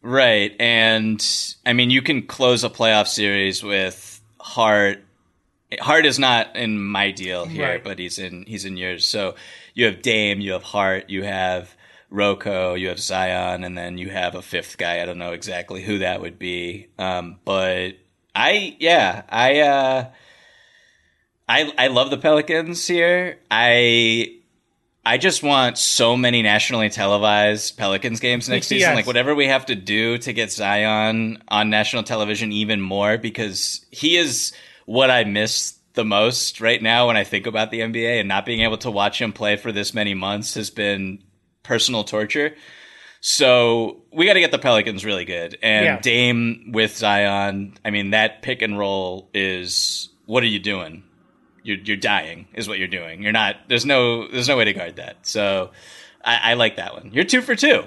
Right, 0.02 0.56
and 0.60 1.26
I 1.66 1.74
mean 1.74 1.90
you 1.90 2.02
can 2.02 2.28
close 2.28 2.64
a 2.64 2.70
playoff 2.70 3.08
series 3.08 3.64
with 3.64 4.22
Hart. 4.40 5.04
Hart 5.80 6.06
is 6.06 6.18
not 6.18 6.56
in 6.56 6.80
my 6.82 7.12
deal 7.12 7.46
here, 7.46 7.68
right. 7.68 7.84
but 7.84 8.00
he's 8.00 8.18
in 8.18 8.44
he's 8.46 8.66
in 8.66 8.78
yours. 8.78 9.06
So 9.06 9.36
you 9.74 9.86
have 9.86 10.02
Dame, 10.02 10.40
you 10.40 10.54
have 10.54 10.64
Hart, 10.64 11.10
you 11.10 11.24
have 11.24 11.76
RoCo, 12.12 12.80
you 12.80 12.90
have 12.90 13.00
Zion, 13.00 13.64
and 13.64 13.78
then 13.78 13.98
you 13.98 14.10
have 14.10 14.36
a 14.36 14.42
fifth 14.42 14.78
guy. 14.78 15.02
I 15.02 15.06
don't 15.06 15.18
know 15.18 15.34
exactly 15.34 15.84
who 15.84 16.00
that 16.00 16.22
would 16.22 16.40
be. 16.40 16.88
Um, 16.98 17.40
but 17.46 17.92
I, 18.34 18.76
yeah, 18.80 19.24
I, 19.30 19.60
uh, 19.60 20.10
I, 21.48 21.74
I 21.78 21.88
love 21.88 22.10
the 22.10 22.18
Pelicans 22.18 22.88
here. 22.88 23.40
I, 23.52 24.40
I 25.06 25.18
just 25.18 25.44
want 25.44 25.78
so 25.78 26.18
many 26.18 26.42
nationally 26.42 26.90
televised 26.90 27.78
Pelicans 27.78 28.20
games 28.20 28.50
next 28.50 28.68
season. 28.68 28.96
Like 28.96 29.08
whatever 29.08 29.34
we 29.36 29.48
have 29.48 29.68
to 29.68 29.76
do 29.76 30.18
to 30.20 30.34
get 30.34 30.52
Zion 30.52 31.42
on 31.48 31.70
national 31.70 32.04
television 32.04 32.52
even 32.52 32.82
more 32.82 33.18
because 33.18 33.86
he 33.92 34.18
is 34.18 34.52
what 34.86 35.10
I 35.10 35.24
miss 35.24 35.80
the 35.94 36.06
most 36.06 36.62
right 36.62 36.82
now 36.82 37.08
when 37.08 37.18
I 37.18 37.24
think 37.24 37.48
about 37.48 37.72
the 37.72 37.80
NBA 37.80 38.20
and 38.20 38.28
not 38.28 38.46
being 38.46 38.62
able 38.62 38.78
to 38.80 38.92
watch 38.92 39.22
him 39.22 39.34
play 39.34 39.56
for 39.56 39.72
this 39.72 39.94
many 39.94 40.14
months 40.14 40.54
has 40.54 40.70
been 40.70 41.24
personal 41.70 42.04
torture. 42.04 42.56
So 43.22 44.02
we 44.12 44.26
got 44.26 44.34
to 44.34 44.40
get 44.40 44.52
the 44.52 44.58
Pelicans 44.58 45.06
really 45.06 45.24
good. 45.24 45.56
And 45.62 45.86
yeah. 45.86 46.00
Dame 46.00 46.72
with 46.74 46.98
Zion, 46.98 47.78
I 47.86 47.92
mean, 47.92 48.10
that 48.10 48.42
pick 48.42 48.64
and 48.64 48.76
roll 48.78 49.30
is 49.36 50.10
what 50.26 50.42
are 50.42 50.48
you 50.48 50.58
doing? 50.58 51.04
You're, 51.62 51.78
you're 51.78 51.98
dying, 51.98 52.48
is 52.56 52.68
what 52.68 52.80
you're 52.80 52.88
doing. 52.88 53.22
You're 53.22 53.34
not. 53.34 53.58
There's 53.68 53.86
no. 53.86 54.28
There's 54.28 54.48
no 54.48 54.58
way 54.58 54.66
to 54.66 54.74
guard 54.74 54.96
that. 54.96 55.18
So 55.28 55.70
I, 56.26 56.52
I 56.52 56.54
like 56.56 56.78
that 56.78 56.94
one. 56.94 57.12
You're 57.14 57.26
two 57.26 57.42
for 57.42 57.56
two. 57.56 57.84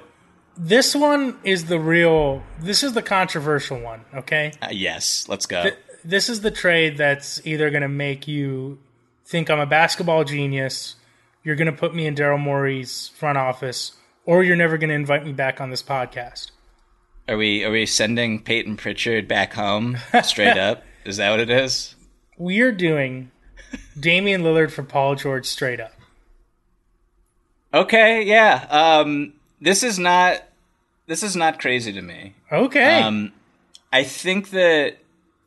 This 0.57 0.95
one 0.95 1.39
is 1.43 1.64
the 1.64 1.80
real. 1.80 2.43
This 2.61 2.85
is 2.85 2.93
the 2.93 3.03
controversial 3.03 3.80
one. 3.80 4.05
Okay. 4.14 4.53
Uh, 4.62 4.68
yes. 4.70 5.26
Let's 5.28 5.47
go. 5.47 5.62
Th- 5.62 5.78
this 6.05 6.28
is 6.28 6.43
the 6.43 6.51
trade 6.53 6.99
that's 6.99 7.45
either 7.45 7.70
going 7.70 7.83
to 7.83 7.89
make 7.89 8.28
you 8.28 8.78
think 9.24 9.51
I'm 9.51 9.59
a 9.59 9.66
basketball 9.66 10.24
genius 10.24 10.97
you're 11.45 11.57
going 11.57 11.70
to 11.70 11.76
put 11.76 11.95
me 11.95 12.07
in 12.07 12.14
Daryl 12.14 12.38
Morey's 12.38 13.09
front 13.09 13.38
office, 13.38 13.93
or 14.24 14.43
you're 14.43 14.57
never 14.57 14.78
going 14.78 14.88
to 14.88 14.95
invite 14.95 15.24
me 15.24 15.32
back 15.32 15.61
on 15.61 15.70
this 15.70 15.82
podcast. 15.82 16.51
Are 17.28 17.36
we 17.36 17.64
are 17.64 17.70
we 17.70 17.86
sending 17.86 18.43
Payton 18.43 18.76
Pritchard 18.76 19.28
back 19.28 19.55
home 19.55 19.99
straight 20.22 20.59
up? 20.59 20.82
Is 21.05 21.16
that 21.16 21.30
what 21.30 21.40
it 21.40 21.51
is? 21.51 21.95
We 22.36 22.61
are 22.61 22.72
doing 22.72 23.30
Damian 23.99 24.43
Lillard 24.43 24.70
for 24.70 24.82
Paul 24.82 25.14
George 25.14 25.47
straight 25.47 25.80
up. 25.80 25.93
Okay, 27.74 28.22
yeah. 28.22 28.66
Um, 28.70 29.34
this 29.61 29.82
is 29.82 29.99
not 29.99 30.43
this 31.07 31.22
is 31.22 31.34
not 31.34 31.61
crazy 31.61 31.93
to 31.93 32.03
me. 32.03 32.34
Okay. 32.51 33.01
Um, 33.01 33.32
I 33.93 34.05
think 34.05 34.51
that 34.51 34.99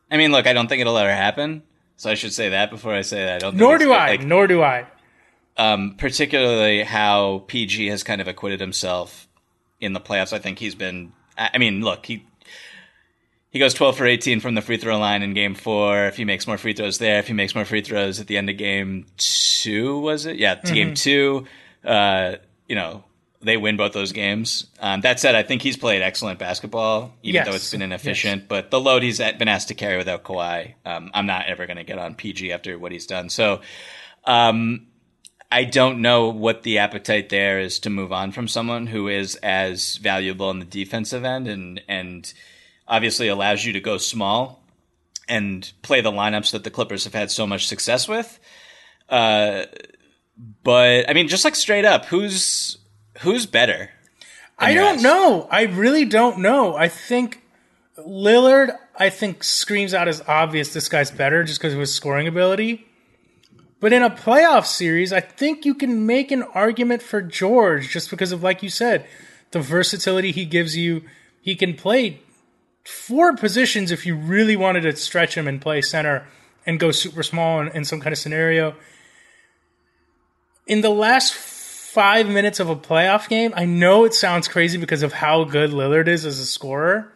I 0.09 0.17
mean, 0.17 0.31
look, 0.31 0.47
I 0.47 0.53
don't 0.53 0.67
think 0.67 0.81
it'll 0.81 0.97
ever 0.97 1.13
happen. 1.13 1.63
So 1.97 2.09
I 2.09 2.15
should 2.15 2.33
say 2.33 2.49
that 2.49 2.69
before 2.69 2.93
I 2.93 3.01
say 3.01 3.23
that. 3.23 3.35
I 3.35 3.39
don't. 3.39 3.55
Nor 3.55 3.77
do 3.77 3.93
I. 3.93 4.07
Like, 4.07 4.25
nor 4.25 4.47
do 4.47 4.61
I 4.61 4.87
um, 5.57 5.95
particularly 5.97 6.83
how 6.83 7.43
PG 7.47 7.87
has 7.87 8.03
kind 8.03 8.21
of 8.21 8.27
acquitted 8.27 8.59
himself 8.59 9.27
in 9.79 9.93
the 9.93 9.99
playoffs. 9.99 10.33
I 10.33 10.39
think 10.39 10.59
he's 10.59 10.75
been. 10.75 11.13
I 11.37 11.57
mean, 11.57 11.81
look, 11.81 12.05
he 12.05 12.25
he 13.55 13.59
goes 13.59 13.73
12 13.73 13.97
for 13.97 14.05
18 14.05 14.41
from 14.41 14.55
the 14.55 14.61
free 14.61 14.75
throw 14.75 14.99
line 14.99 15.23
in 15.23 15.33
game 15.33 15.55
four. 15.55 16.07
If 16.07 16.17
he 16.17 16.25
makes 16.25 16.45
more 16.45 16.57
free 16.57 16.73
throws 16.73 16.97
there, 16.97 17.19
if 17.19 17.27
he 17.27 17.33
makes 17.33 17.55
more 17.55 17.63
free 17.63 17.81
throws 17.81 18.19
at 18.19 18.27
the 18.27 18.37
end 18.37 18.49
of 18.49 18.57
game 18.57 19.05
two, 19.15 19.99
was 19.99 20.25
it? 20.25 20.35
Yeah, 20.35 20.55
mm-hmm. 20.55 20.73
game 20.73 20.93
two, 20.93 21.45
uh, 21.85 22.35
you 22.67 22.75
know, 22.75 23.05
they 23.41 23.55
win 23.55 23.77
both 23.77 23.93
those 23.93 24.11
games. 24.11 24.65
Um, 24.81 24.99
that 25.01 25.21
said, 25.21 25.35
I 25.35 25.43
think 25.43 25.61
he's 25.61 25.77
played 25.77 26.01
excellent 26.01 26.37
basketball, 26.37 27.13
even 27.23 27.35
yes. 27.35 27.47
though 27.47 27.55
it's 27.55 27.71
been 27.71 27.81
inefficient. 27.81 28.41
Yes. 28.41 28.47
But 28.49 28.71
the 28.71 28.79
load 28.81 29.03
he's 29.03 29.19
been 29.19 29.47
asked 29.47 29.69
to 29.69 29.73
carry 29.73 29.97
without 29.97 30.23
Kawhi, 30.23 30.73
um, 30.85 31.11
I'm 31.13 31.25
not 31.25 31.45
ever 31.45 31.65
going 31.65 31.77
to 31.77 31.85
get 31.85 31.97
on 31.97 32.15
PG 32.15 32.51
after 32.51 32.77
what 32.77 32.91
he's 32.91 33.05
done. 33.05 33.29
So, 33.29 33.61
um, 34.25 34.87
I 35.55 35.63
don't 35.63 36.01
know 36.01 36.27
what 36.27 36.63
the 36.63 36.79
appetite 36.79 37.29
there 37.29 37.61
is 37.61 37.79
to 37.79 37.89
move 37.89 38.11
on 38.11 38.33
from 38.33 38.45
someone 38.45 38.87
who 38.87 39.07
is 39.07 39.35
as 39.37 39.95
valuable 39.95 40.51
in 40.51 40.59
the 40.59 40.65
defensive 40.65 41.23
end 41.23 41.47
and 41.47 41.81
and 41.87 42.33
obviously 42.89 43.29
allows 43.29 43.63
you 43.63 43.71
to 43.71 43.79
go 43.79 43.97
small 43.97 44.61
and 45.29 45.71
play 45.81 46.01
the 46.01 46.11
lineups 46.11 46.51
that 46.51 46.65
the 46.65 46.69
Clippers 46.69 47.05
have 47.05 47.13
had 47.13 47.31
so 47.31 47.47
much 47.47 47.67
success 47.67 48.05
with. 48.05 48.37
Uh, 49.07 49.63
but 50.61 51.09
I 51.09 51.13
mean, 51.13 51.29
just 51.29 51.45
like 51.45 51.55
straight 51.55 51.85
up, 51.85 52.03
who's 52.07 52.77
who's 53.21 53.45
better? 53.45 53.91
I 54.59 54.73
don't 54.73 54.97
eyes? 54.97 55.03
know. 55.03 55.47
I 55.49 55.67
really 55.67 56.03
don't 56.03 56.39
know. 56.39 56.75
I 56.75 56.89
think 56.89 57.43
Lillard. 57.97 58.77
I 58.97 59.09
think 59.09 59.41
screams 59.41 59.93
out 59.93 60.09
as 60.09 60.21
obvious. 60.27 60.73
This 60.73 60.89
guy's 60.89 61.11
better 61.11 61.45
just 61.45 61.61
because 61.61 61.73
of 61.73 61.79
his 61.79 61.95
scoring 61.95 62.27
ability. 62.27 62.84
But 63.79 63.93
in 63.93 64.03
a 64.03 64.09
playoff 64.09 64.65
series, 64.65 65.11
I 65.11 65.19
think 65.19 65.65
you 65.65 65.75
can 65.75 66.05
make 66.05 66.31
an 66.31 66.43
argument 66.43 67.01
for 67.01 67.21
George 67.21 67.89
just 67.89 68.09
because 68.09 68.31
of, 68.31 68.41
like 68.41 68.63
you 68.63 68.69
said, 68.69 69.05
the 69.51 69.59
versatility 69.59 70.31
he 70.31 70.45
gives 70.45 70.77
you. 70.77 71.03
He 71.41 71.55
can 71.55 71.75
play 71.75 72.21
four 72.85 73.35
positions 73.35 73.91
if 73.91 74.05
you 74.05 74.15
really 74.15 74.55
wanted 74.55 74.81
to 74.81 74.95
stretch 74.95 75.35
him 75.35 75.47
and 75.47 75.61
play 75.61 75.81
center 75.81 76.27
and 76.65 76.79
go 76.79 76.91
super 76.91 77.21
small 77.21 77.59
in, 77.59 77.67
in 77.69 77.85
some 77.85 77.99
kind 77.99 78.13
of 78.13 78.17
scenario. 78.17 78.75
In 80.67 80.81
the 80.81 80.89
last 80.89 81.33
five 81.33 82.27
minutes 82.27 82.59
of 82.59 82.69
a 82.69 82.75
playoff 82.75 83.29
game, 83.29 83.53
I 83.55 83.65
know 83.65 84.05
it 84.05 84.13
sounds 84.13 84.47
crazy 84.47 84.77
because 84.77 85.03
of 85.03 85.13
how 85.13 85.43
good 85.43 85.71
Lillard 85.71 86.07
is 86.07 86.25
as 86.25 86.39
a 86.39 86.45
scorer, 86.45 87.11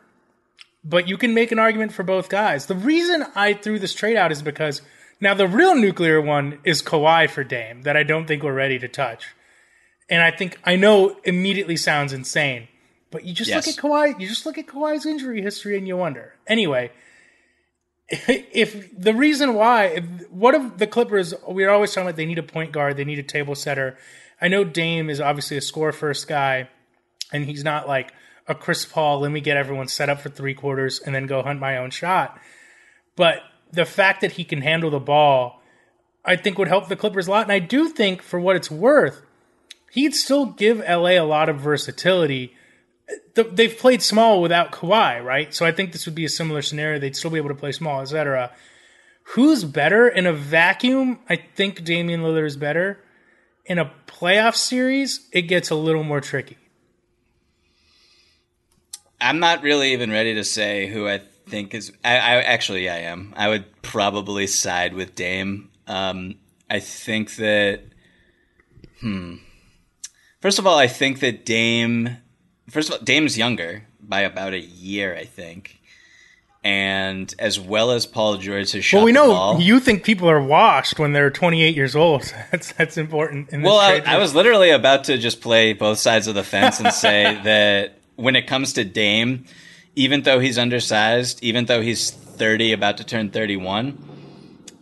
but 0.83 1.07
you 1.07 1.17
can 1.17 1.33
make 1.33 1.51
an 1.51 1.57
argument 1.57 1.93
for 1.93 2.03
both 2.03 2.29
guys. 2.29 2.67
The 2.67 2.75
reason 2.75 3.25
I 3.33 3.53
threw 3.53 3.79
this 3.79 3.93
trade 3.93 4.17
out 4.17 4.33
is 4.33 4.41
because– 4.41 4.81
now, 5.21 5.33
the 5.33 5.47
real 5.47 5.75
nuclear 5.75 6.21
one 6.21 6.59
is 6.63 6.81
Kawhi 6.81 7.29
for 7.29 7.43
Dame 7.43 7.81
that 7.81 7.97
I 7.97 8.03
don't 8.03 8.25
think 8.25 8.43
we're 8.43 8.53
ready 8.53 8.79
to 8.79 8.87
touch. 8.87 9.27
And 10.09 10.21
I 10.21 10.31
think 10.31 10.57
I 10.63 10.75
know 10.75 11.17
immediately 11.23 11.75
sounds 11.75 12.13
insane, 12.13 12.67
but 13.11 13.25
you 13.25 13.33
just 13.33 13.49
yes. 13.49 13.67
look 13.67 13.77
at 13.77 13.81
Kawhi, 13.81 14.19
you 14.19 14.27
just 14.27 14.45
look 14.45 14.57
at 14.57 14.67
Kawhi's 14.67 15.05
injury 15.05 15.41
history 15.41 15.77
and 15.77 15.87
you 15.87 15.97
wonder. 15.97 16.33
Anyway, 16.47 16.91
if 18.09 18.97
the 18.97 19.13
reason 19.13 19.53
why, 19.53 19.85
if, 19.85 20.05
what 20.31 20.55
if 20.55 20.77
the 20.77 20.87
Clippers, 20.87 21.33
we're 21.47 21.69
always 21.69 21.93
talking 21.93 22.07
about 22.07 22.15
they 22.15 22.25
need 22.25 22.39
a 22.39 22.43
point 22.43 22.71
guard, 22.71 22.97
they 22.97 23.05
need 23.05 23.19
a 23.19 23.23
table 23.23 23.55
setter. 23.55 23.97
I 24.41 24.47
know 24.47 24.63
Dame 24.63 25.09
is 25.09 25.21
obviously 25.21 25.57
a 25.57 25.61
score 25.61 25.91
first 25.91 26.27
guy, 26.27 26.69
and 27.31 27.45
he's 27.45 27.63
not 27.63 27.87
like 27.87 28.13
a 28.47 28.55
Chris 28.55 28.83
Paul, 28.83 29.19
let 29.19 29.31
me 29.31 29.41
get 29.41 29.57
everyone 29.57 29.87
set 29.87 30.09
up 30.09 30.21
for 30.21 30.29
three 30.29 30.55
quarters 30.55 30.99
and 30.99 31.13
then 31.13 31.27
go 31.27 31.43
hunt 31.43 31.59
my 31.59 31.77
own 31.77 31.91
shot. 31.91 32.39
But 33.15 33.43
the 33.71 33.85
fact 33.85 34.21
that 34.21 34.33
he 34.33 34.43
can 34.43 34.61
handle 34.61 34.89
the 34.89 34.99
ball, 34.99 35.61
I 36.25 36.35
think 36.35 36.57
would 36.57 36.67
help 36.67 36.87
the 36.87 36.95
Clippers 36.95 37.27
a 37.27 37.31
lot. 37.31 37.43
And 37.43 37.51
I 37.51 37.59
do 37.59 37.89
think, 37.89 38.21
for 38.21 38.39
what 38.39 38.55
it's 38.55 38.71
worth, 38.71 39.21
he'd 39.91 40.15
still 40.15 40.47
give 40.47 40.79
LA 40.79 41.11
a 41.11 41.21
lot 41.21 41.49
of 41.49 41.59
versatility. 41.59 42.55
They've 43.33 43.77
played 43.77 44.01
small 44.01 44.41
without 44.41 44.71
Kawhi, 44.71 45.23
right? 45.23 45.53
So 45.53 45.65
I 45.65 45.71
think 45.71 45.91
this 45.91 46.05
would 46.05 46.15
be 46.15 46.25
a 46.25 46.29
similar 46.29 46.61
scenario. 46.61 46.99
They'd 46.99 47.15
still 47.15 47.31
be 47.31 47.37
able 47.37 47.49
to 47.49 47.55
play 47.55 47.71
small, 47.71 48.01
etc. 48.01 48.51
Who's 49.33 49.63
better 49.63 50.07
in 50.07 50.25
a 50.25 50.33
vacuum? 50.33 51.19
I 51.29 51.35
think 51.35 51.83
Damian 51.83 52.21
Lillard 52.21 52.45
is 52.45 52.57
better. 52.57 52.99
In 53.65 53.77
a 53.77 53.91
playoff 54.07 54.55
series, 54.55 55.27
it 55.31 55.43
gets 55.43 55.69
a 55.69 55.75
little 55.75 56.03
more 56.03 56.21
tricky. 56.21 56.57
I'm 59.21 59.39
not 59.39 59.63
really 59.63 59.93
even 59.93 60.11
ready 60.11 60.33
to 60.35 60.43
say 60.43 60.87
who 60.87 61.07
I 61.07 61.21
think 61.49 61.73
is. 61.73 61.91
I, 62.03 62.15
I 62.15 62.41
actually 62.41 62.89
I 62.89 62.99
am. 62.99 63.33
I 63.35 63.49
would 63.49 63.81
probably 63.81 64.47
side 64.47 64.93
with 64.93 65.15
Dame. 65.15 65.69
Um, 65.87 66.35
I 66.69 66.79
think 66.79 67.35
that. 67.35 67.81
Hmm. 69.01 69.35
First 70.41 70.59
of 70.59 70.67
all, 70.67 70.77
I 70.77 70.87
think 70.87 71.19
that 71.19 71.45
Dame. 71.45 72.17
First 72.69 72.89
of 72.89 72.95
all, 72.95 73.03
Dame's 73.03 73.37
younger 73.37 73.87
by 74.01 74.21
about 74.21 74.53
a 74.53 74.59
year, 74.59 75.15
I 75.15 75.25
think, 75.25 75.79
and 76.63 77.33
as 77.39 77.59
well 77.59 77.91
as 77.91 78.05
Paul 78.05 78.37
George 78.37 78.71
has 78.71 78.85
shot. 78.85 78.97
Well, 78.97 79.05
we 79.05 79.11
know 79.11 79.27
ball. 79.27 79.59
you 79.61 79.79
think 79.79 80.03
people 80.03 80.29
are 80.29 80.41
washed 80.41 80.99
when 80.99 81.13
they're 81.13 81.31
28 81.31 81.75
years 81.75 81.95
old. 81.95 82.21
That's 82.51 82.71
that's 82.73 82.97
important. 82.97 83.49
In 83.49 83.61
this 83.61 83.67
Well, 83.67 83.79
I. 83.79 84.01
I 84.05 84.17
was 84.17 84.35
literally 84.35 84.69
about 84.69 85.05
to 85.05 85.17
just 85.17 85.41
play 85.41 85.73
both 85.73 85.97
sides 85.99 86.27
of 86.27 86.35
the 86.35 86.43
fence 86.43 86.79
and 86.79 86.93
say 86.93 87.39
that 87.43 87.99
when 88.15 88.35
it 88.35 88.47
comes 88.47 88.73
to 88.73 88.83
Dame, 88.83 89.45
even 89.99 90.21
though 90.21 90.39
he's 90.39 90.57
undersized, 90.57 91.43
even 91.43 91.65
though 91.65 91.81
he's 91.81 92.09
30, 92.11 92.71
about 92.71 92.95
to 92.97 93.03
turn 93.03 93.29
31, 93.31 93.97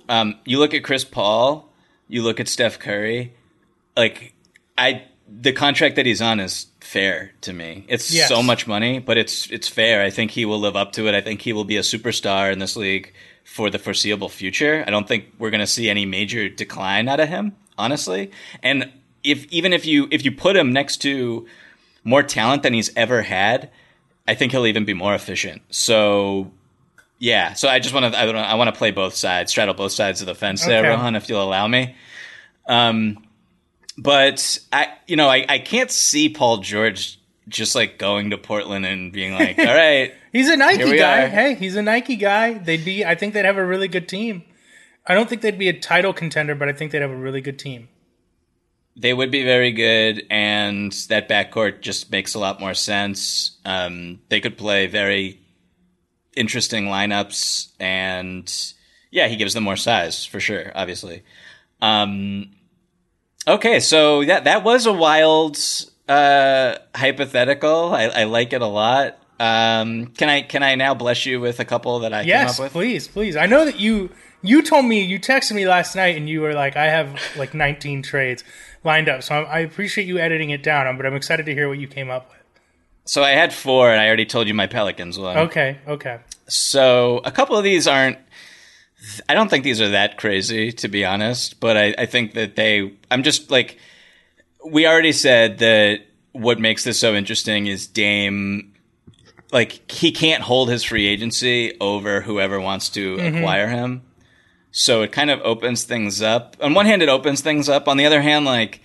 um, 0.10 0.36
you 0.46 0.60
look 0.60 0.76
at 0.76 0.84
Chris 0.84 1.04
Paul, 1.04 1.74
you 2.08 2.22
look 2.22 2.40
at 2.40 2.48
Steph 2.48 2.78
Curry, 2.78 3.34
like 3.98 4.34
I, 4.78 5.06
the 5.28 5.52
contract 5.54 5.96
that 5.96 6.06
he's 6.06 6.22
on 6.22 6.40
is 6.40 6.68
fair 6.82 7.32
to 7.42 7.52
me. 7.52 7.84
It's 7.88 8.14
Yes. 8.14 8.30
so 8.30 8.44
much 8.44 8.68
money, 8.68 9.00
but 9.00 9.18
it's 9.18 9.50
it's 9.50 9.68
fair. 9.68 10.04
I 10.04 10.12
think 10.12 10.32
he 10.32 10.46
will 10.46 10.60
live 10.60 10.76
up 10.76 10.92
to 10.94 11.08
it. 11.08 11.16
I 11.16 11.22
think 11.22 11.42
he 11.42 11.52
will 11.52 11.66
be 11.66 11.78
a 11.78 11.82
superstar 11.82 12.54
in 12.54 12.60
this 12.60 12.76
league 12.76 13.12
for 13.44 13.72
the 13.72 13.80
foreseeable 13.80 14.30
future. 14.30 14.84
I 14.86 14.92
don't 14.92 15.08
think 15.08 15.26
we're 15.40 15.50
going 15.50 15.62
to 15.62 15.68
see 15.68 15.90
any 15.90 16.06
major 16.06 16.48
decline 16.48 17.10
out 17.10 17.20
of 17.20 17.28
him, 17.28 17.56
honestly. 17.76 18.30
And 18.62 18.92
if 19.24 19.46
even 19.52 19.74
if 19.74 19.84
you 19.86 20.08
if 20.12 20.24
you 20.24 20.32
put 20.32 20.56
him 20.56 20.72
next 20.72 20.98
to 20.98 21.48
more 22.04 22.22
talent 22.24 22.62
than 22.64 22.74
he's 22.74 22.92
ever 22.96 23.24
had, 23.24 23.70
I 24.28 24.36
think 24.36 24.52
he'll 24.52 24.68
even 24.68 24.86
be 24.86 24.94
more 24.94 25.16
efficient. 25.16 25.62
So 25.70 26.52
yeah, 27.20 27.54
so 27.54 27.68
I 27.70 27.80
just 27.80 27.94
want 27.94 28.14
to 28.14 28.20
I, 28.20 28.26
I 28.26 28.56
want 28.56 28.74
to 28.74 28.78
play 28.78 28.92
both 28.92 29.16
sides, 29.16 29.52
straddle 29.52 29.74
both 29.74 29.92
sides 29.92 30.22
of 30.22 30.28
the 30.28 30.36
fence 30.36 30.66
there, 30.66 30.84
Rohan, 30.84 31.16
if 31.16 31.30
you'll 31.30 31.44
allow 31.44 31.68
me. 31.68 31.96
Um, 32.68 33.26
but 33.98 34.60
I, 34.72 34.90
you 35.08 35.16
know, 35.16 35.28
I, 35.28 35.46
I 35.48 35.60
can't 35.60 35.90
see 35.90 36.30
Paul 36.30 36.58
George 36.58 37.20
just 37.48 37.76
like 37.76 37.98
going 37.98 38.32
to 38.32 38.38
Portland 38.38 38.86
and 38.86 39.12
being 39.12 39.34
like, 39.34 39.58
all 39.60 39.66
right, 39.66 40.14
He's 40.38 40.50
a 40.50 40.58
Nike 40.58 40.98
guy. 40.98 41.24
are. 41.24 41.28
Hey, 41.30 41.56
he's 41.56 41.76
a 41.76 41.82
Nike 41.82 42.16
guy. 42.16 42.54
They'd 42.54 42.86
be. 42.86 43.04
I 43.04 43.16
think 43.16 43.34
they'd 43.34 43.46
have 43.46 43.58
a 43.58 43.66
really 43.66 43.88
good 43.88 44.08
team. 44.08 44.44
I 45.06 45.16
don't 45.16 45.28
think 45.28 45.42
they'd 45.42 45.58
be 45.58 45.70
a 45.70 45.74
title 45.74 46.14
contender, 46.14 46.54
but 46.54 46.70
I 46.70 46.74
think 46.74 46.92
they'd 46.92 47.02
have 47.02 47.10
a 47.10 47.16
really 47.16 47.42
good 47.42 47.58
team. 47.58 47.88
They 49.00 49.14
would 49.14 49.30
be 49.32 49.44
very 49.44 49.72
good, 49.72 50.26
and 50.30 50.92
that 51.10 51.30
backcourt 51.30 51.82
just 51.82 52.12
makes 52.12 52.34
a 52.34 52.40
lot 52.40 52.60
more 52.60 52.74
sense. 52.74 53.58
Um, 53.64 54.20
they 54.30 54.40
could 54.40 54.58
play 54.58 54.88
very 54.88 55.40
interesting 56.36 56.86
lineups, 56.86 57.70
and 57.80 58.52
yeah, 59.12 59.28
he 59.28 59.36
gives 59.36 59.54
them 59.54 59.64
more 59.64 59.76
size 59.78 60.26
for 60.26 60.40
sure. 60.40 60.72
Obviously. 60.76 61.24
Um, 61.82 62.52
okay, 63.48 63.80
so 63.80 64.22
yeah, 64.22 64.40
that 64.42 64.64
was 64.64 64.86
a 64.86 64.94
wild 64.94 65.58
uh, 66.10 66.76
hypothetical. 66.96 67.94
I, 67.94 68.06
I 68.06 68.24
like 68.24 68.54
it 68.54 68.62
a 68.62 68.68
lot. 68.68 69.20
Um, 69.40 70.08
can 70.08 70.30
I 70.30 70.42
can 70.42 70.64
I 70.64 70.74
now 70.74 70.96
bless 70.96 71.26
you 71.28 71.40
with 71.40 71.60
a 71.60 71.66
couple 71.66 72.00
that 72.00 72.12
I 72.14 72.22
Yes, 72.22 72.56
came 72.58 72.66
up 72.66 72.66
with? 72.66 72.72
please, 72.72 73.08
please. 73.08 73.36
I 73.36 73.46
know 73.46 73.66
that 73.66 73.80
you 73.80 74.10
you 74.42 74.64
told 74.64 74.86
me 74.86 75.02
you 75.04 75.20
texted 75.20 75.54
me 75.54 75.68
last 75.68 75.96
night 75.96 76.16
and 76.16 76.28
you 76.28 76.42
were 76.42 76.54
like, 76.54 76.76
I 76.76 76.86
have 76.86 77.20
like 77.38 77.54
19 77.54 78.02
trades 78.02 78.44
lined 78.88 79.08
up. 79.10 79.22
So 79.22 79.36
I, 79.36 79.42
I 79.44 79.60
appreciate 79.60 80.08
you 80.08 80.18
editing 80.18 80.50
it 80.50 80.64
down, 80.64 80.98
but 80.98 81.06
I'm 81.06 81.14
excited 81.14 81.46
to 81.46 81.54
hear 81.54 81.68
what 81.70 81.78
you 81.78 81.88
came 81.88 82.10
up 82.10 82.30
with. 82.30 82.38
So 83.06 83.24
I 83.24 83.32
had 83.32 83.54
four, 83.54 83.92
and 83.92 84.02
I 84.02 84.08
already 84.08 84.26
told 84.26 84.48
you 84.48 84.56
my 84.56 84.66
Pelicans 84.66 85.20
one. 85.20 85.38
Okay, 85.38 85.78
okay. 85.88 86.20
So 86.48 87.22
a 87.24 87.32
couple 87.32 87.56
of 87.56 87.64
these 87.64 87.88
aren't. 87.88 88.18
I 89.30 89.36
don't 89.36 89.50
think 89.50 89.64
these 89.64 89.80
are 89.80 89.90
that 89.90 90.18
crazy, 90.18 90.72
to 90.72 90.88
be 90.88 91.06
honest. 91.06 91.60
But 91.60 91.78
I, 91.78 91.96
I 92.00 92.06
think 92.08 92.34
that 92.34 92.56
they. 92.56 92.94
I'm 93.12 93.22
just 93.22 93.52
like. 93.52 93.78
We 94.66 94.88
already 94.88 95.14
said 95.14 95.60
that 95.60 96.02
what 96.34 96.60
makes 96.60 96.84
this 96.84 97.00
so 97.00 97.14
interesting 97.14 97.68
is 97.68 97.88
Dame. 97.88 98.74
Like 99.54 99.90
he 99.90 100.12
can't 100.12 100.44
hold 100.44 100.70
his 100.70 100.84
free 100.84 101.08
agency 101.08 101.78
over 101.80 102.20
whoever 102.20 102.60
wants 102.60 102.90
to 102.90 103.16
mm-hmm. 103.16 103.38
acquire 103.38 103.68
him. 103.68 104.02
So 104.78 105.02
it 105.02 105.12
kind 105.12 105.32
of 105.32 105.42
opens 105.42 105.86
things 105.86 106.22
up. 106.22 106.56
On 106.62 106.76
one 106.76 106.86
hand, 106.86 107.02
it 107.02 107.10
opens 107.10 107.42
things 107.42 107.68
up. 107.68 107.88
On 107.88 107.98
the 107.98 108.06
other 108.06 108.22
hand, 108.22 108.46
like 108.46 108.80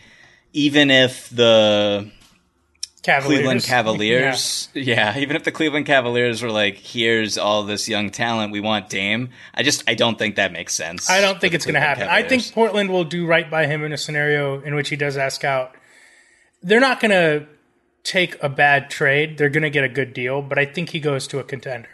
even 0.55 0.91
if 0.91 1.29
the 1.29 2.11
Cavaliers. 3.03 3.39
Cleveland 3.41 3.63
Cavaliers. 3.65 4.69
Yeah. 4.73 5.19
even 5.19 5.37
if 5.37 5.45
the 5.45 5.53
Cleveland 5.53 5.85
Cavaliers 5.85 6.41
were 6.41 6.51
like, 6.51 6.77
"Here's 6.77 7.37
all 7.37 7.65
this 7.65 7.91
young 7.91 8.09
talent, 8.09 8.53
we 8.53 8.61
want 8.61 8.89
Dame," 8.89 9.29
I 9.53 9.63
just 9.63 9.85
I 9.87 9.93
don't 9.93 10.19
think 10.19 10.37
that 10.37 10.51
makes 10.51 10.75
sense. 10.75 11.11
I 11.11 11.21
don't 11.21 11.39
think 11.39 11.53
it's 11.53 11.67
going 11.67 11.75
to 11.75 11.81
happen. 11.81 12.09
I 12.09 12.23
think 12.23 12.51
Portland 12.55 12.89
will 12.89 13.05
do 13.05 13.27
right 13.27 13.51
by 13.51 13.67
him 13.67 13.85
in 13.85 13.93
a 13.93 13.99
scenario 13.99 14.63
in 14.63 14.75
which 14.75 14.89
he 14.89 14.97
does 14.97 15.19
ask 15.19 15.45
out. 15.45 15.77
They're 16.63 16.81
not 16.81 17.01
going 17.01 17.11
to 17.11 17.47
take 18.03 18.43
a 18.43 18.49
bad 18.49 18.89
trade. 18.89 19.37
They're 19.37 19.51
going 19.51 19.63
to 19.63 19.71
get 19.71 19.85
a 19.85 19.91
good 19.91 20.15
deal, 20.15 20.41
but 20.41 20.59
I 20.59 20.65
think 20.65 20.89
he 20.89 21.01
goes 21.01 21.27
to 21.29 21.39
a 21.39 21.45
contender. 21.45 21.91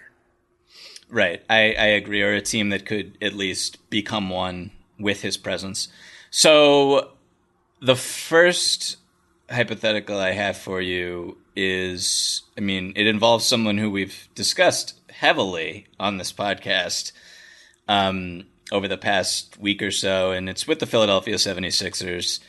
Right. 1.11 1.43
I 1.49 1.75
I 1.79 1.87
agree, 1.99 2.23
or 2.23 2.35
a 2.35 2.41
team 2.41 2.71
that 2.71 2.87
could 2.87 3.17
at 3.23 3.35
least 3.35 3.79
become 3.91 4.31
one 4.31 4.71
with 4.99 5.23
his 5.23 5.37
presence. 5.37 5.89
So 6.31 7.13
the 7.81 7.97
first 7.97 8.97
hypothetical 9.51 10.19
I 10.19 10.33
have 10.33 10.57
for 10.59 10.81
you 10.81 11.39
is, 11.57 12.43
I 12.57 12.61
mean, 12.61 12.93
it 12.97 13.07
involves 13.07 13.47
someone 13.47 13.79
who 13.79 13.91
we've 13.91 14.29
discussed 14.35 14.95
heavily 15.11 15.87
on 15.99 16.19
this 16.19 16.33
podcast. 16.33 17.13
um, 17.89 18.45
over 18.71 18.87
the 18.87 18.99
past 18.99 19.59
week 19.59 19.83
or 19.83 19.91
so, 19.91 20.31
and 20.31 20.49
it's 20.49 20.67
with 20.67 20.79
the 20.79 20.87
Philadelphia 20.87 21.37
76ers. 21.37 22.41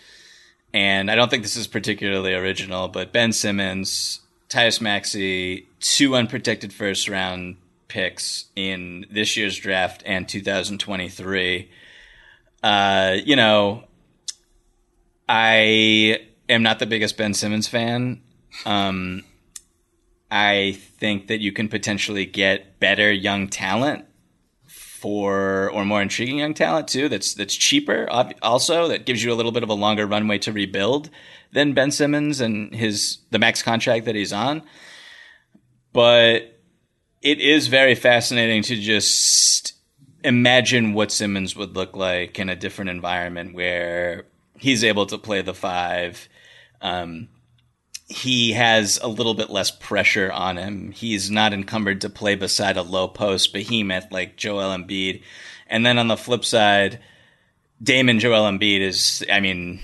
And 0.73 1.09
I 1.09 1.15
don't 1.15 1.31
think 1.31 1.43
this 1.43 1.55
is 1.55 1.67
particularly 1.67 2.33
original, 2.33 2.89
but 2.89 3.13
Ben 3.13 3.31
Simmons, 3.31 4.19
Tyus 4.49 4.81
Maxey, 4.81 5.67
two 5.79 6.15
unprotected 6.15 6.73
first 6.73 7.07
round 7.07 7.55
picks 7.89 8.45
in 8.55 9.05
this 9.11 9.35
year's 9.35 9.57
draft 9.57 10.01
and 10.05 10.29
2023. 10.29 11.69
Uh, 12.63 13.17
you 13.23 13.35
know, 13.35 13.83
I 15.27 16.19
am 16.47 16.63
not 16.63 16.79
the 16.79 16.85
biggest 16.85 17.17
Ben 17.17 17.33
Simmons 17.33 17.67
fan. 17.67 18.21
Um, 18.65 19.23
I 20.31 20.77
think 20.99 21.27
that 21.27 21.41
you 21.41 21.51
can 21.51 21.67
potentially 21.67 22.25
get 22.25 22.79
better 22.79 23.11
young 23.11 23.47
talent 23.47 24.05
for 24.67 25.71
or 25.71 25.85
more 25.85 26.01
intriguing 26.01 26.39
young 26.39 26.53
talent 26.53 26.87
too. 26.87 27.09
That's 27.09 27.33
that's 27.33 27.55
cheaper. 27.55 28.07
Also, 28.41 28.87
that 28.89 29.05
gives 29.05 29.23
you 29.23 29.31
a 29.31 29.35
little 29.35 29.51
bit 29.51 29.63
of 29.63 29.69
a 29.69 29.73
longer 29.73 30.05
runway 30.05 30.37
to 30.39 30.51
rebuild 30.51 31.09
than 31.51 31.73
Ben 31.73 31.91
Simmons 31.91 32.41
and 32.41 32.73
his 32.75 33.19
the 33.31 33.39
max 33.39 33.63
contract 33.63 34.05
that 34.05 34.15
he's 34.15 34.33
on. 34.33 34.61
But 35.93 36.58
it 37.21 37.39
is 37.39 37.67
very 37.67 37.95
fascinating 37.95 38.63
to 38.63 38.75
just 38.75 39.73
imagine 40.23 40.93
what 40.93 41.11
Simmons 41.11 41.55
would 41.55 41.75
look 41.75 41.95
like 41.95 42.39
in 42.39 42.49
a 42.49 42.55
different 42.55 42.89
environment 42.89 43.53
where 43.53 44.25
he's 44.57 44.83
able 44.83 45.05
to 45.07 45.17
play 45.17 45.41
the 45.41 45.53
five. 45.53 46.27
Um, 46.81 47.29
he 48.07 48.53
has 48.53 48.99
a 49.03 49.07
little 49.07 49.33
bit 49.33 49.49
less 49.49 49.69
pressure 49.69 50.31
on 50.31 50.57
him. 50.57 50.91
He's 50.91 51.29
not 51.29 51.53
encumbered 51.53 52.01
to 52.01 52.09
play 52.09 52.35
beside 52.35 52.75
a 52.75 52.81
low 52.81 53.07
post 53.07 53.53
behemoth 53.53 54.11
like 54.11 54.35
Joel 54.35 54.75
Embiid. 54.75 55.21
And 55.67 55.85
then 55.85 55.99
on 55.99 56.07
the 56.07 56.17
flip 56.17 56.43
side, 56.43 56.99
Damon 57.81 58.19
Joel 58.19 58.49
Embiid 58.49 58.81
is, 58.81 59.23
I 59.31 59.39
mean, 59.39 59.79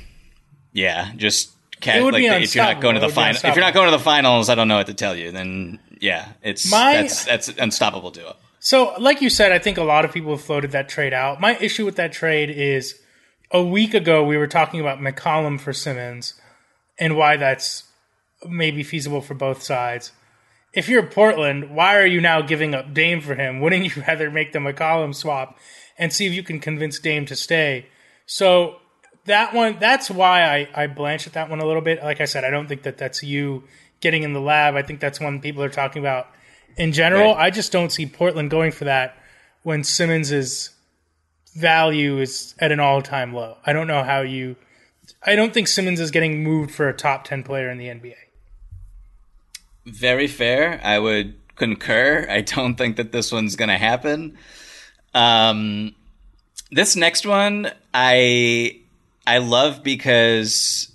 yeah, 0.74 1.12
just 1.16 1.52
ca- 1.82 2.00
It 2.00 2.04
would 2.04 2.14
like 2.14 2.22
be 2.22 2.28
if 2.28 2.56
you're 2.56 2.66
not 2.66 2.82
going 2.82 2.96
to 2.96 3.00
the 3.00 3.06
unstoppable. 3.08 3.30
It 3.30 3.34
would 3.34 3.34
be 3.34 3.40
final, 3.40 3.52
if 3.52 3.56
you're 3.56 3.66
not 3.66 3.74
going 3.74 3.92
to 3.92 3.98
the 3.98 4.04
finals, 4.04 4.50
I 4.50 4.56
don't 4.56 4.68
know 4.68 4.78
what 4.78 4.88
to 4.88 4.94
tell 4.94 5.16
you. 5.16 5.32
Then 5.32 5.80
yeah, 6.06 6.28
it's 6.44 6.70
My- 6.70 6.94
that's 6.94 7.26
that's 7.26 7.48
unstoppable 7.50 8.12
duo. 8.12 8.36
So, 8.60 8.94
like 9.00 9.22
you 9.22 9.30
said, 9.30 9.52
I 9.52 9.60
think 9.60 9.78
a 9.78 9.84
lot 9.84 10.06
of 10.06 10.12
people 10.12 10.32
have 10.32 10.42
floated 10.42 10.72
that 10.72 10.90
trade 10.90 11.14
out. 11.14 11.40
My 11.40 11.56
issue 11.58 11.86
with 11.86 11.98
that 11.98 12.12
trade 12.12 12.50
is 12.50 13.00
a 13.52 13.64
week 13.64 13.94
ago 13.94 14.24
we 14.24 14.38
were 14.38 14.48
talking 14.48 14.80
about 14.80 15.00
McCollum 15.00 15.60
for 15.60 15.72
Simmons 15.72 16.34
and 17.00 17.16
why 17.16 17.38
that's 17.38 17.84
maybe 18.48 18.82
feasible 18.84 19.22
for 19.22 19.34
both 19.34 19.62
sides. 19.62 20.12
If 20.74 20.90
you're 20.90 21.06
Portland, 21.06 21.76
why 21.76 21.98
are 21.98 22.06
you 22.06 22.22
now 22.22 22.42
giving 22.42 22.74
up 22.74 22.94
Dame 22.94 23.22
for 23.22 23.36
him? 23.36 23.60
Wouldn't 23.62 23.96
you 23.96 24.04
rather 24.08 24.32
make 24.32 24.52
the 24.52 24.60
McCollum 24.60 25.14
swap 25.14 25.60
and 25.98 26.12
see 26.12 26.26
if 26.26 26.34
you 26.34 26.44
can 26.44 26.60
convince 26.60 27.00
Dame 27.00 27.26
to 27.28 27.36
stay? 27.36 27.88
So 28.26 28.78
that 29.26 29.54
one, 29.54 29.78
that's 29.80 30.10
why 30.10 30.44
I, 30.44 30.84
I 30.84 30.88
blanch 30.88 31.28
at 31.28 31.34
that 31.34 31.50
one 31.50 31.60
a 31.60 31.66
little 31.66 31.82
bit. 31.82 32.02
Like 32.04 32.22
I 32.22 32.26
said, 32.26 32.44
I 32.44 32.50
don't 32.50 32.68
think 32.68 32.84
that 32.84 32.98
that's 32.98 33.22
you 33.24 33.64
getting 34.06 34.22
in 34.22 34.34
the 34.34 34.40
lab. 34.40 34.76
I 34.76 34.84
think 34.84 35.00
that's 35.00 35.20
one 35.20 35.42
people 35.42 35.64
are 35.64 35.70
talking 35.70 36.00
about 36.00 36.28
in 36.78 36.92
general. 36.92 37.34
Right. 37.34 37.48
I 37.48 37.50
just 37.50 37.72
don't 37.72 37.92
see 37.92 38.06
Portland 38.06 38.52
going 38.52 38.72
for 38.72 38.86
that 38.86 39.18
when 39.64 39.84
Simmons's 39.84 40.70
value 41.56 42.20
is 42.20 42.54
at 42.60 42.72
an 42.72 42.80
all 42.80 43.02
time 43.02 43.34
low. 43.34 43.58
I 43.66 43.74
don't 43.74 43.88
know 43.88 44.04
how 44.04 44.22
you. 44.22 44.58
I 45.24 45.36
don't 45.36 45.56
think 45.56 45.68
Simmons 45.68 46.00
is 46.00 46.12
getting 46.12 46.44
moved 46.44 46.70
for 46.70 46.88
a 46.88 46.94
top 46.94 47.24
10 47.24 47.42
player 47.42 47.68
in 47.72 47.80
the 47.80 47.88
NBA. 47.88 48.14
Very 49.88 50.28
fair. 50.28 50.80
I 50.84 51.00
would 51.00 51.34
concur. 51.56 52.28
I 52.30 52.42
don't 52.42 52.76
think 52.76 52.98
that 52.98 53.12
this 53.12 53.32
one's 53.32 53.56
going 53.56 53.70
to 53.70 53.78
happen. 53.78 54.38
Um, 55.16 55.96
this 56.70 56.96
next 56.96 57.26
one, 57.26 57.72
I 57.92 58.82
I 59.26 59.40
love 59.40 59.82
because, 59.82 60.92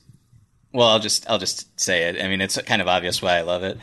well, 0.72 0.88
I'll 0.88 1.00
just 1.00 1.28
I'll 1.28 1.38
just 1.38 1.80
say 1.80 2.08
it. 2.08 2.22
I 2.22 2.28
mean, 2.28 2.40
it's 2.40 2.60
kind 2.62 2.82
of 2.82 2.88
obvious 2.88 3.20
why 3.20 3.36
I 3.36 3.42
love 3.42 3.62
it. 3.62 3.78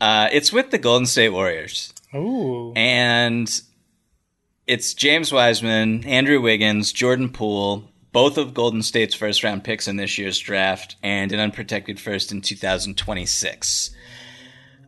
Uh, 0.00 0.28
it's 0.32 0.52
with 0.52 0.70
the 0.70 0.78
Golden 0.78 1.06
State 1.06 1.30
Warriors. 1.30 1.92
Ooh. 2.14 2.72
And 2.74 3.48
it's 4.66 4.94
James 4.94 5.32
Wiseman, 5.32 6.04
Andrew 6.04 6.40
Wiggins, 6.40 6.92
Jordan 6.92 7.30
Poole, 7.30 7.90
both 8.12 8.36
of 8.36 8.54
Golden 8.54 8.82
State's 8.82 9.14
first 9.14 9.42
round 9.42 9.64
picks 9.64 9.88
in 9.88 9.96
this 9.96 10.18
year's 10.18 10.38
draft, 10.38 10.96
and 11.02 11.32
an 11.32 11.40
unprotected 11.40 11.98
first 11.98 12.30
in 12.30 12.40
2026. 12.40 13.90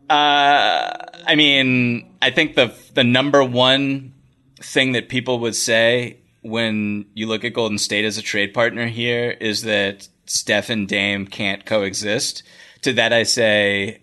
Uh, 0.09 0.93
I 1.27 1.35
mean, 1.35 2.15
I 2.21 2.31
think 2.31 2.55
the 2.55 2.75
the 2.93 3.05
number 3.05 3.43
one 3.43 4.13
thing 4.61 4.93
that 4.93 5.09
people 5.09 5.41
would 5.41 5.57
say 5.57 6.19
when 6.43 7.07
you 7.15 7.27
look 7.27 7.45
at 7.45 7.55
Golden 7.55 7.79
State 7.79 8.05
as 8.05 8.19
a 8.19 8.23
trade 8.23 8.53
partner 8.53 8.87
here 8.87 9.31
is 9.31 9.63
that 9.63 10.09
Steph 10.27 10.71
and 10.71 10.89
Dame 10.89 11.27
can't 11.27 11.65
coexist. 11.65 12.43
To 12.83 12.93
that, 12.95 13.13
I 13.13 13.23
say, 13.23 14.03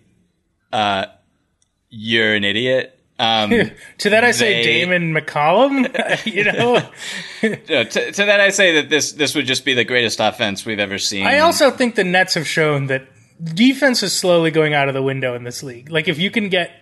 uh, 0.72 1.06
you're 1.88 2.34
an 2.34 2.44
idiot. 2.44 2.98
Um, 3.18 3.50
to 3.98 4.10
that, 4.10 4.24
I 4.24 4.32
say 4.32 4.62
Damon 4.62 5.14
McCollum. 5.14 6.26
you 6.26 6.44
know, 6.44 6.80
to, 7.40 8.12
to, 8.12 8.24
that, 8.24 8.40
I 8.40 8.50
say 8.50 8.74
that 8.74 8.88
this 8.88 9.12
this 9.12 9.34
would 9.34 9.46
just 9.46 9.64
be 9.64 9.74
the 9.74 9.84
greatest 9.84 10.18
offense 10.20 10.66
we've 10.66 10.78
ever 10.78 10.98
seen. 10.98 11.26
I 11.26 11.38
also 11.40 11.70
think 11.70 11.94
the 11.94 12.04
Nets 12.04 12.34
have 12.34 12.46
shown 12.46 12.86
that 12.86 13.06
defense 13.44 14.02
is 14.02 14.12
slowly 14.12 14.50
going 14.50 14.74
out 14.74 14.88
of 14.88 14.94
the 14.94 15.02
window 15.02 15.34
in 15.34 15.44
this 15.44 15.62
league. 15.62 15.90
Like 15.90 16.08
if 16.08 16.18
you 16.18 16.30
can 16.30 16.48
get 16.48 16.72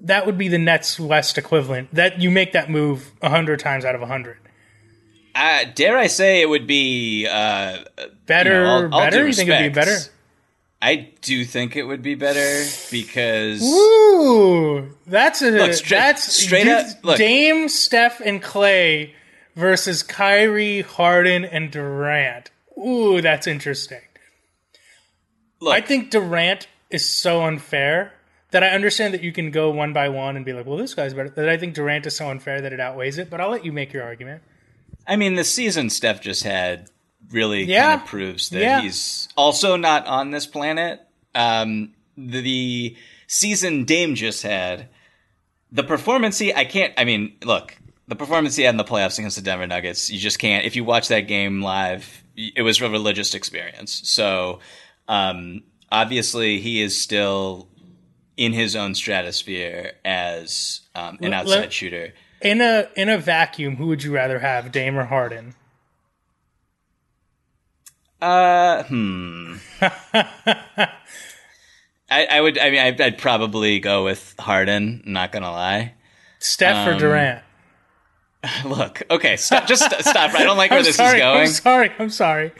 that 0.00 0.26
would 0.26 0.38
be 0.38 0.48
the 0.48 0.58
Nets 0.58 1.00
West 1.00 1.38
equivalent. 1.38 1.94
That 1.94 2.20
you 2.20 2.30
make 2.30 2.52
that 2.52 2.70
move 2.70 3.12
a 3.22 3.30
hundred 3.30 3.60
times 3.60 3.84
out 3.84 3.94
of 3.94 4.02
a 4.02 4.06
hundred. 4.06 4.38
Uh, 5.34 5.64
dare 5.74 5.98
I 5.98 6.06
say 6.06 6.42
it 6.42 6.48
would 6.48 6.66
be 6.66 7.26
uh, 7.26 7.78
better? 8.26 8.54
You 8.54 8.60
know, 8.60 8.66
all, 8.66 8.94
all 8.94 9.00
better? 9.00 9.26
You 9.26 9.32
think 9.32 9.50
it'd 9.50 9.72
be 9.72 9.74
better? 9.74 9.98
I 10.80 11.12
do 11.22 11.44
think 11.44 11.76
it 11.76 11.84
would 11.84 12.02
be 12.02 12.14
better 12.14 12.70
because. 12.90 13.62
Ooh, 13.62 14.94
that's 15.06 15.40
a 15.40 15.50
look, 15.50 15.72
straight, 15.72 15.98
that's 15.98 16.32
straight 16.32 16.68
up. 16.68 16.86
Look. 17.02 17.16
Dame, 17.16 17.68
Steph, 17.68 18.20
and 18.20 18.42
Clay 18.42 19.14
versus 19.56 20.02
Kyrie, 20.02 20.82
Harden, 20.82 21.44
and 21.44 21.70
Durant. 21.70 22.50
Ooh, 22.78 23.20
that's 23.22 23.46
interesting. 23.46 24.02
Look, 25.60 25.72
I 25.74 25.80
think 25.80 26.10
Durant 26.10 26.68
is 26.90 27.08
so 27.08 27.44
unfair 27.44 28.12
that 28.50 28.62
I 28.62 28.68
understand 28.68 29.14
that 29.14 29.22
you 29.22 29.32
can 29.32 29.50
go 29.50 29.70
one 29.70 29.92
by 29.92 30.10
one 30.10 30.36
and 30.36 30.44
be 30.44 30.52
like, 30.52 30.66
well, 30.66 30.76
this 30.76 30.94
guy's 30.94 31.14
better. 31.14 31.30
That 31.30 31.48
I 31.48 31.56
think 31.56 31.74
Durant 31.74 32.06
is 32.06 32.14
so 32.14 32.28
unfair 32.28 32.60
that 32.60 32.72
it 32.72 32.80
outweighs 32.80 33.16
it. 33.18 33.30
But 33.30 33.40
I'll 33.40 33.50
let 33.50 33.64
you 33.64 33.72
make 33.72 33.92
your 33.92 34.02
argument. 34.02 34.42
I 35.06 35.16
mean, 35.16 35.34
the 35.34 35.44
season 35.44 35.90
Steph 35.90 36.20
just 36.20 36.42
had 36.42 36.88
really 37.30 37.64
yeah. 37.64 37.90
kind 37.90 38.02
of 38.02 38.06
proves 38.06 38.50
that 38.50 38.60
yeah. 38.60 38.80
he's 38.80 39.28
also 39.36 39.76
not 39.76 40.06
on 40.06 40.30
this 40.30 40.46
planet. 40.46 41.00
Um, 41.34 41.94
the, 42.16 42.40
the 42.40 42.96
season 43.26 43.84
Dame 43.84 44.14
just 44.14 44.42
had, 44.42 44.88
the 45.72 45.82
performance 45.82 46.38
he, 46.38 46.54
I 46.54 46.64
can't, 46.64 46.94
I 46.96 47.04
mean, 47.04 47.36
look, 47.44 47.76
the 48.06 48.16
performance 48.16 48.56
he 48.56 48.62
had 48.62 48.70
in 48.70 48.76
the 48.76 48.84
playoffs 48.84 49.18
against 49.18 49.36
the 49.36 49.42
Denver 49.42 49.66
Nuggets, 49.66 50.10
you 50.10 50.18
just 50.18 50.38
can't, 50.38 50.64
if 50.64 50.76
you 50.76 50.84
watch 50.84 51.08
that 51.08 51.22
game 51.22 51.62
live, 51.62 52.22
it 52.36 52.62
was 52.62 52.80
a 52.80 52.88
religious 52.88 53.34
experience. 53.34 54.02
So, 54.04 54.60
um, 55.08 55.62
obviously 55.90 56.60
he 56.60 56.82
is 56.82 57.00
still 57.00 57.68
in 58.36 58.52
his 58.52 58.74
own 58.74 58.94
stratosphere 58.94 59.92
as 60.04 60.80
um, 60.94 61.18
an 61.20 61.32
outside 61.32 61.60
let, 61.60 61.72
shooter. 61.72 62.12
In 62.44 62.60
a 62.60 62.88
in 62.94 63.08
a 63.08 63.16
vacuum, 63.16 63.76
who 63.76 63.86
would 63.86 64.04
you 64.04 64.14
rather 64.14 64.38
have, 64.38 64.70
Dame 64.70 64.98
or 64.98 65.06
Harden? 65.06 65.54
Uh, 68.20 68.82
hmm. 68.84 69.54
I, 72.10 72.26
I, 72.26 72.40
would. 72.42 72.58
I 72.58 72.70
mean, 72.70 72.80
I'd, 72.80 73.00
I'd, 73.00 73.18
probably 73.18 73.80
go 73.80 74.04
with 74.04 74.34
Harden. 74.38 75.02
Not 75.06 75.32
gonna 75.32 75.50
lie. 75.50 75.94
Steph 76.38 76.86
um, 76.86 76.94
or 76.94 76.98
Durant? 76.98 77.42
Look, 78.64 79.02
okay, 79.10 79.36
stop, 79.36 79.66
just 79.66 79.82
stop. 79.82 80.34
I 80.34 80.44
don't 80.44 80.58
like 80.58 80.70
where 80.70 80.82
this 80.84 80.96
sorry, 80.96 81.18
is 81.18 81.22
going. 81.22 81.40
I'm 81.40 81.46
sorry. 81.48 81.92
I'm 81.98 82.10
sorry. 82.10 82.52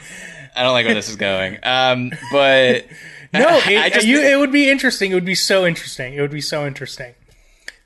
I 0.56 0.62
don't 0.62 0.72
like 0.72 0.86
where 0.86 0.94
this 0.94 1.10
is 1.10 1.16
going. 1.16 1.58
Um, 1.62 2.10
but 2.32 2.86
no, 3.34 3.60
it, 3.66 3.92
just, 3.92 4.06
you, 4.06 4.22
it 4.22 4.38
would 4.38 4.52
be 4.52 4.70
interesting. 4.70 5.10
It 5.10 5.14
would 5.14 5.24
be 5.26 5.34
so 5.34 5.66
interesting. 5.66 6.14
It 6.14 6.20
would 6.22 6.30
be 6.30 6.40
so 6.40 6.66
interesting. 6.66 7.14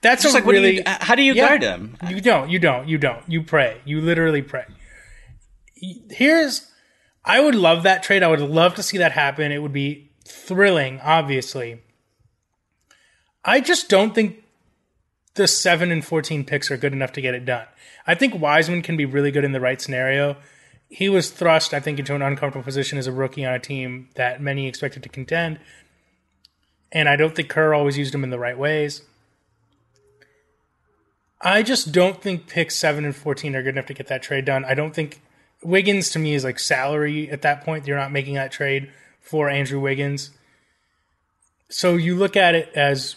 That's 0.09 0.23
just 0.23 0.35
a 0.35 0.39
like, 0.39 0.47
really. 0.47 0.71
Do 0.71 0.77
you, 0.77 0.83
how 0.87 1.15
do 1.15 1.23
you 1.23 1.35
yeah, 1.35 1.49
guard 1.49 1.63
him? 1.63 1.97
You 2.09 2.21
don't. 2.21 2.51
You 2.51 2.59
don't. 2.59 2.89
You 2.89 2.99
don't. 2.99 3.23
You 3.29 3.43
pray. 3.43 3.81
You 3.85 4.01
literally 4.01 4.43
pray. 4.43 4.65
Here's. 6.11 6.71
I 7.25 7.41
would 7.41 7.55
love 7.55 7.83
that 7.83 8.03
trade. 8.03 8.23
I 8.23 8.29
would 8.29 8.41
love 8.41 8.75
to 8.77 8.83
see 8.83 8.99
that 8.99 9.13
happen. 9.13 9.53
It 9.53 9.59
would 9.59 9.73
be 9.73 10.11
thrilling, 10.25 11.01
obviously. 11.01 11.83
I 13.45 13.61
just 13.61 13.89
don't 13.89 14.15
think 14.15 14.45
the 15.35 15.47
7 15.47 15.91
and 15.91 16.05
14 16.05 16.45
picks 16.45 16.71
are 16.71 16.77
good 16.77 16.93
enough 16.93 17.13
to 17.13 17.21
get 17.21 17.35
it 17.35 17.45
done. 17.45 17.67
I 18.07 18.15
think 18.15 18.41
Wiseman 18.41 18.83
can 18.83 18.97
be 18.97 19.05
really 19.05 19.31
good 19.31 19.45
in 19.45 19.53
the 19.53 19.61
right 19.61 19.81
scenario 19.81 20.37
he 20.89 21.09
was 21.09 21.31
thrust, 21.31 21.75
I 21.75 21.81
think, 21.81 21.99
into 21.99 22.15
an 22.15 22.23
uncomfortable 22.23 22.65
position 22.65 22.99
as 22.99 23.07
a 23.07 23.13
rookie 23.13 23.45
on 23.45 23.55
a 23.55 23.59
team 23.59 24.09
that 24.15 24.41
many 24.41 24.67
expected 24.67 25.03
to 25.03 25.09
contend. 25.09 25.59
And 26.91 27.09
I 27.09 27.17
don't 27.17 27.35
think 27.35 27.51
Kerr 27.51 27.75
always 27.75 27.99
used 27.99 28.15
him 28.15 28.25
in 28.25 28.31
the 28.31 28.39
right 28.39 28.59
ways. 28.59 29.03
I 31.41 31.63
just 31.63 31.93
don't 31.93 32.21
think 32.21 32.49
picks 32.49 32.77
7 32.77 33.05
and 33.05 33.15
14 33.15 33.55
are 33.55 33.63
good 33.63 33.75
enough 33.75 33.87
to 33.87 33.95
get 33.95 34.09
that 34.09 34.23
trade 34.23 34.45
done. 34.45 34.65
I 34.65 34.75
don't 34.75 34.95
think 34.95 35.21
Wiggins 35.63 36.11
to 36.11 36.19
me 36.19 36.35
is 36.35 36.45
like 36.45 36.59
salary 36.59 37.31
at 37.31 37.43
that 37.43 37.65
point. 37.65 37.87
You're 37.87 37.97
not 37.97 38.13
making 38.13 38.35
that 38.35 38.53
trade 38.53 38.91
for 39.21 39.49
Andrew 39.49 39.81
Wiggins. 39.81 40.31
So 41.69 41.97
you 41.97 42.17
look 42.17 42.37
at 42.37 42.55
it 42.55 42.71
as 42.75 43.17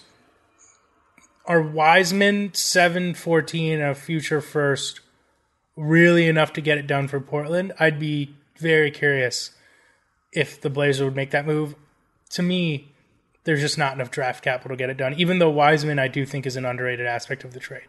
are 1.45 1.61
Wiseman 1.61 2.53
7 2.53 3.13
14 3.15 3.81
a 3.81 3.95
future 3.95 4.41
first 4.41 5.01
really 5.75 6.27
enough 6.27 6.53
to 6.53 6.61
get 6.61 6.77
it 6.77 6.87
done 6.87 7.07
for 7.07 7.19
Portland, 7.19 7.73
I'd 7.79 7.99
be 7.99 8.35
very 8.57 8.91
curious 8.91 9.51
if 10.31 10.61
the 10.61 10.69
Blazers 10.69 11.03
would 11.03 11.15
make 11.15 11.31
that 11.31 11.47
move. 11.47 11.75
To 12.31 12.43
me, 12.43 12.93
there's 13.43 13.61
just 13.61 13.77
not 13.77 13.93
enough 13.93 14.11
draft 14.11 14.43
capital 14.43 14.75
to 14.75 14.79
get 14.79 14.89
it 14.89 14.97
done. 14.97 15.13
Even 15.15 15.39
though 15.39 15.49
Wiseman, 15.49 15.99
I 15.99 16.07
do 16.07 16.25
think, 16.25 16.45
is 16.45 16.55
an 16.55 16.65
underrated 16.65 17.07
aspect 17.07 17.43
of 17.43 17.53
the 17.53 17.59
trade. 17.59 17.87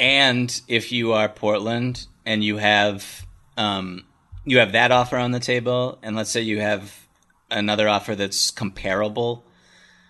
And 0.00 0.60
if 0.66 0.92
you 0.92 1.12
are 1.12 1.28
Portland 1.28 2.06
and 2.24 2.42
you 2.42 2.56
have 2.56 3.26
um, 3.58 4.04
you 4.44 4.58
have 4.58 4.72
that 4.72 4.90
offer 4.90 5.18
on 5.18 5.30
the 5.32 5.40
table, 5.40 5.98
and 6.02 6.16
let's 6.16 6.30
say 6.30 6.40
you 6.40 6.60
have 6.60 7.06
another 7.50 7.86
offer 7.86 8.14
that's 8.14 8.50
comparable, 8.50 9.44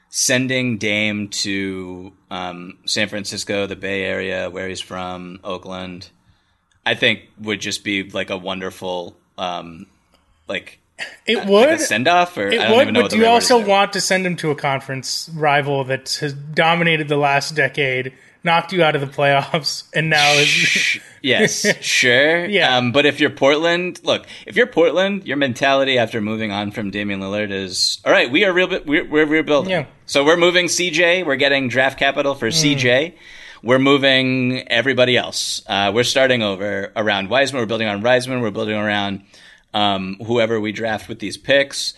sending 0.08 0.78
Dame 0.78 1.28
to 1.28 2.12
um, 2.30 2.78
San 2.86 3.08
Francisco, 3.08 3.66
the 3.66 3.74
Bay 3.74 4.04
Area, 4.04 4.48
where 4.48 4.68
he's 4.68 4.80
from, 4.80 5.40
Oakland, 5.42 6.10
I 6.86 6.94
think 6.94 7.22
would 7.40 7.60
just 7.60 7.82
be 7.82 8.08
like 8.08 8.30
a 8.30 8.36
wonderful, 8.36 9.16
um, 9.36 9.86
like 10.46 10.78
it 11.26 11.36
uh, 11.36 11.46
would 11.50 11.68
like 11.68 11.80
send 11.80 12.06
off, 12.06 12.36
or 12.36 12.48
it 12.48 12.70
would. 12.70 12.94
but 12.94 13.10
do 13.10 13.18
you 13.18 13.26
also 13.26 13.64
want 13.64 13.92
to 13.94 14.00
send 14.00 14.24
him 14.24 14.36
to 14.36 14.50
a 14.50 14.54
conference 14.54 15.28
rival 15.34 15.82
that 15.84 16.16
has 16.20 16.32
dominated 16.32 17.08
the 17.08 17.16
last 17.16 17.56
decade, 17.56 18.12
knocked 18.44 18.72
you 18.72 18.82
out 18.82 18.94
of 18.94 19.00
the 19.00 19.06
playoffs, 19.06 19.84
and 19.94 20.10
now 20.10 20.32
is 20.34 20.98
yes, 21.22 21.66
sure, 21.80 22.44
yeah. 22.46 22.76
Um, 22.76 22.92
but 22.92 23.06
if 23.06 23.20
you're 23.20 23.30
Portland, 23.30 24.00
look, 24.04 24.26
if 24.46 24.56
you're 24.56 24.66
Portland, 24.66 25.26
your 25.26 25.36
mentality 25.36 25.98
after 25.98 26.20
moving 26.20 26.50
on 26.50 26.70
from 26.70 26.90
Damian 26.90 27.20
Lillard 27.20 27.50
is 27.50 28.00
all 28.04 28.12
right. 28.12 28.30
We 28.30 28.44
are 28.44 28.52
real. 28.52 28.68
We're, 28.86 29.08
we're 29.08 29.26
rebuilding. 29.26 29.70
Yeah. 29.70 29.86
So 30.06 30.24
we're 30.24 30.36
moving 30.36 30.66
CJ. 30.66 31.26
We're 31.26 31.36
getting 31.36 31.68
draft 31.68 31.98
capital 31.98 32.34
for 32.34 32.48
mm. 32.48 32.76
CJ 32.76 33.14
we're 33.62 33.78
moving 33.78 34.66
everybody 34.68 35.16
else. 35.16 35.62
Uh, 35.66 35.92
we're 35.94 36.04
starting 36.04 36.42
over 36.42 36.92
around 36.96 37.28
Wiseman. 37.28 37.60
We're 37.60 37.66
building 37.66 37.88
on 37.88 38.02
Wiseman. 38.02 38.40
We're 38.40 38.50
building 38.50 38.76
around 38.76 39.22
um, 39.74 40.16
whoever 40.26 40.60
we 40.60 40.72
draft 40.72 41.08
with 41.08 41.18
these 41.18 41.36
picks. 41.36 41.94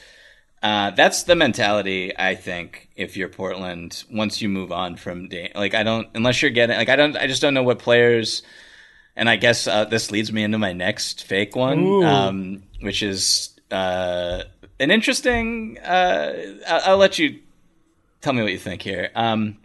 Uh, 0.63 0.91
that's 0.91 1.25
the 1.25 1.35
mentality, 1.35 2.17
I 2.17 2.37
think, 2.37 2.89
if 2.95 3.17
you're 3.17 3.29
Portland, 3.29 4.05
once 4.13 4.41
you 4.41 4.49
move 4.49 4.71
on 4.71 4.97
from, 4.97 5.29
like, 5.57 5.75
I 5.75 5.83
don't, 5.83 6.07
unless 6.15 6.41
you're 6.41 6.53
getting, 6.53 6.77
like, 6.77 6.89
I 6.89 6.95
don't, 6.95 7.17
I 7.17 7.27
just 7.27 7.43
don't 7.43 7.53
know 7.53 7.65
what 7.65 7.81
players, 7.81 8.43
and 9.17 9.29
I 9.29 9.37
guess 9.37 9.67
uh, 9.67 9.87
this 9.87 10.13
leads 10.13 10.33
me 10.33 10.45
into 10.45 10.59
my 10.59 10.73
next 10.73 11.25
fake 11.25 11.57
one, 11.57 12.05
um, 12.05 12.63
which 12.81 13.03
is 13.03 13.59
uh, 13.73 14.45
an 14.79 14.93
interesting, 14.93 15.79
uh, 15.81 16.33
I'll, 16.69 16.81
I'll, 16.93 16.97
let 16.97 17.19
you 17.19 17.41
tell 18.21 18.33
me 18.33 18.43
what 18.43 18.53
you 18.53 18.59
think 18.59 18.83
here. 18.83 19.11
Um, 19.17 19.59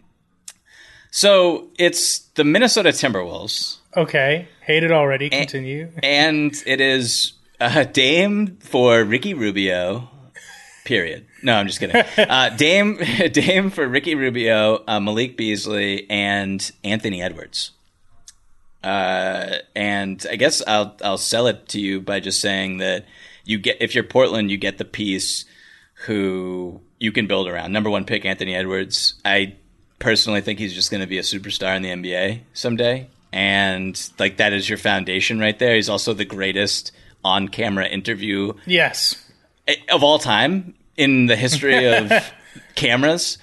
So 1.10 1.68
it's 1.78 2.18
the 2.34 2.44
Minnesota 2.44 2.90
Timberwolves. 2.90 3.78
Okay, 3.96 4.48
hate 4.62 4.82
it 4.82 4.92
already. 4.92 5.30
Continue. 5.30 5.92
And, 6.02 6.52
and 6.52 6.62
it 6.66 6.80
is 6.80 7.34
a 7.60 7.84
Dame 7.84 8.56
for 8.60 9.04
Ricky 9.04 9.32
Rubio. 9.34 10.10
Period. 10.88 11.26
No, 11.42 11.54
I'm 11.54 11.66
just 11.66 11.80
kidding. 11.80 12.02
Uh, 12.16 12.48
Dame, 12.48 12.96
Dame 13.32 13.68
for 13.68 13.86
Ricky 13.86 14.14
Rubio, 14.14 14.82
uh, 14.88 14.98
Malik 14.98 15.36
Beasley, 15.36 16.08
and 16.08 16.72
Anthony 16.82 17.20
Edwards. 17.20 17.72
Uh, 18.82 19.56
and 19.76 20.26
I 20.30 20.36
guess 20.36 20.62
I'll 20.66 20.96
I'll 21.04 21.18
sell 21.18 21.46
it 21.46 21.68
to 21.68 21.78
you 21.78 22.00
by 22.00 22.20
just 22.20 22.40
saying 22.40 22.78
that 22.78 23.04
you 23.44 23.58
get 23.58 23.76
if 23.80 23.94
you're 23.94 24.02
Portland, 24.02 24.50
you 24.50 24.56
get 24.56 24.78
the 24.78 24.86
piece 24.86 25.44
who 26.06 26.80
you 26.98 27.12
can 27.12 27.26
build 27.26 27.48
around. 27.48 27.70
Number 27.70 27.90
one 27.90 28.06
pick, 28.06 28.24
Anthony 28.24 28.54
Edwards. 28.54 29.20
I 29.26 29.56
personally 29.98 30.40
think 30.40 30.58
he's 30.58 30.72
just 30.72 30.90
going 30.90 31.02
to 31.02 31.06
be 31.06 31.18
a 31.18 31.22
superstar 31.22 31.76
in 31.76 31.82
the 31.82 31.90
NBA 31.90 32.40
someday, 32.54 33.10
and 33.30 34.10
like 34.18 34.38
that 34.38 34.54
is 34.54 34.70
your 34.70 34.78
foundation 34.78 35.38
right 35.38 35.58
there. 35.58 35.74
He's 35.74 35.90
also 35.90 36.14
the 36.14 36.24
greatest 36.24 36.92
on-camera 37.22 37.88
interview, 37.88 38.54
yes, 38.64 39.22
of 39.90 40.02
all 40.02 40.18
time 40.18 40.74
in 40.98 41.26
the 41.26 41.36
history 41.36 41.86
of 41.86 42.12
cameras. 42.74 43.38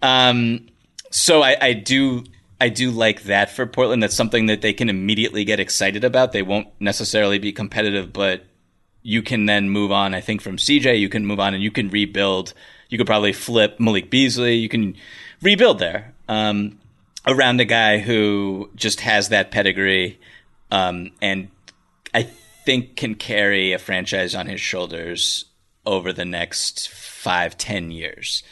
Um, 0.00 0.68
so 1.10 1.42
I, 1.42 1.56
I 1.60 1.72
do 1.74 2.24
I 2.60 2.70
do 2.70 2.90
like 2.90 3.24
that 3.24 3.50
for 3.50 3.66
Portland. 3.66 4.02
That's 4.02 4.16
something 4.16 4.46
that 4.46 4.62
they 4.62 4.72
can 4.72 4.88
immediately 4.88 5.44
get 5.44 5.60
excited 5.60 6.04
about. 6.04 6.32
They 6.32 6.42
won't 6.42 6.68
necessarily 6.80 7.38
be 7.38 7.52
competitive, 7.52 8.12
but 8.12 8.44
you 9.02 9.22
can 9.22 9.44
then 9.44 9.68
move 9.68 9.92
on. 9.92 10.14
I 10.14 10.22
think 10.22 10.40
from 10.40 10.56
CJ, 10.56 10.98
you 10.98 11.10
can 11.10 11.26
move 11.26 11.40
on 11.40 11.52
and 11.52 11.62
you 11.62 11.70
can 11.70 11.90
rebuild. 11.90 12.54
You 12.88 12.96
could 12.96 13.06
probably 13.06 13.34
flip 13.34 13.78
Malik 13.78 14.08
Beasley. 14.08 14.54
You 14.54 14.68
can 14.70 14.96
rebuild 15.42 15.78
there 15.78 16.14
um, 16.28 16.78
around 17.26 17.60
a 17.60 17.66
guy 17.66 17.98
who 17.98 18.70
just 18.76 19.00
has 19.00 19.28
that 19.28 19.50
pedigree 19.50 20.18
um, 20.70 21.10
and 21.20 21.48
I 22.14 22.22
think 22.64 22.96
can 22.96 23.14
carry 23.14 23.72
a 23.72 23.78
franchise 23.78 24.34
on 24.34 24.46
his 24.46 24.60
shoulders 24.60 25.44
over 25.86 26.12
the 26.12 26.24
next 26.24 26.88
five, 26.88 27.56
ten 27.56 27.90
years. 27.90 28.42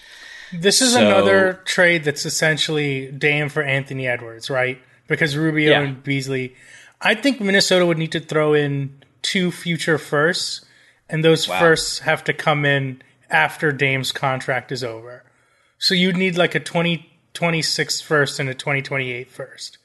This 0.53 0.83
is 0.83 0.93
so, 0.93 1.01
another 1.01 1.61
trade 1.65 2.05
that's 2.05 2.27
essentially 2.27 3.11
Dame 3.11 3.49
for 3.49 3.63
Anthony 3.63 4.07
Edwards, 4.07 4.51
right? 4.51 4.79
Because 5.07 5.37
Rubio 5.37 5.71
yeah. 5.71 5.81
and 5.81 6.03
Beasley. 6.03 6.55
I 7.01 7.15
think 7.15 7.41
Minnesota 7.41 7.87
would 7.87 7.99
need 7.99 8.13
to 8.13 8.21
throw 8.21 8.55
in 8.55 9.03
two 9.23 9.51
future 9.51 9.99
firsts, 9.99 10.65
and 11.09 11.25
those 11.25 11.49
wow. 11.49 11.59
firsts 11.59 12.01
have 12.01 12.23
to 12.25 12.33
come 12.33 12.65
in 12.65 13.03
after 13.31 13.73
Dame's 13.73 14.13
contract 14.13 14.71
is 14.71 14.85
over. 14.85 15.25
So 15.79 15.95
you'd 15.95 16.17
need 16.17 16.37
like 16.37 16.55
a 16.55 16.61
2026 16.61 18.01
first 18.03 18.39
and 18.39 18.49
a 18.49 18.55
2028 18.55 19.31
first. 19.31 19.79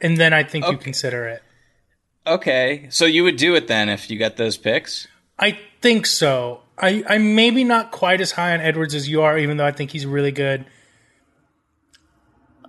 And 0.00 0.16
then 0.16 0.32
I 0.32 0.42
think 0.42 0.64
okay. 0.64 0.72
you 0.72 0.78
consider 0.78 1.28
it. 1.28 1.42
Okay. 2.26 2.86
So 2.90 3.04
you 3.04 3.24
would 3.24 3.36
do 3.36 3.54
it 3.54 3.66
then 3.66 3.88
if 3.88 4.10
you 4.10 4.18
got 4.18 4.36
those 4.36 4.56
picks? 4.56 5.06
I 5.42 5.58
think 5.80 6.06
so. 6.06 6.60
I, 6.78 7.02
I'm 7.08 7.34
maybe 7.34 7.64
not 7.64 7.90
quite 7.90 8.20
as 8.20 8.30
high 8.30 8.54
on 8.54 8.60
Edwards 8.60 8.94
as 8.94 9.08
you 9.08 9.22
are, 9.22 9.36
even 9.36 9.56
though 9.56 9.66
I 9.66 9.72
think 9.72 9.90
he's 9.90 10.06
really 10.06 10.30
good. 10.30 10.64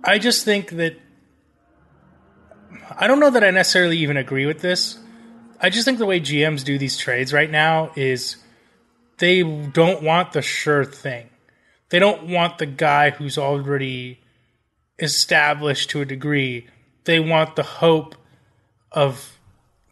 I 0.02 0.18
just 0.18 0.44
think 0.44 0.70
that 0.70 0.96
I 2.98 3.06
don't 3.06 3.20
know 3.20 3.30
that 3.30 3.44
I 3.44 3.52
necessarily 3.52 3.98
even 3.98 4.16
agree 4.16 4.44
with 4.44 4.60
this. 4.60 4.98
I 5.60 5.70
just 5.70 5.84
think 5.84 5.98
the 5.98 6.04
way 6.04 6.18
GMs 6.18 6.64
do 6.64 6.76
these 6.76 6.98
trades 6.98 7.32
right 7.32 7.48
now 7.48 7.92
is 7.94 8.38
they 9.18 9.44
don't 9.44 10.02
want 10.02 10.32
the 10.32 10.42
sure 10.42 10.84
thing. 10.84 11.28
They 11.90 12.00
don't 12.00 12.26
want 12.26 12.58
the 12.58 12.66
guy 12.66 13.10
who's 13.10 13.38
already 13.38 14.20
established 14.98 15.90
to 15.90 16.00
a 16.00 16.04
degree. 16.04 16.66
They 17.04 17.20
want 17.20 17.54
the 17.54 17.62
hope 17.62 18.16
of 18.90 19.38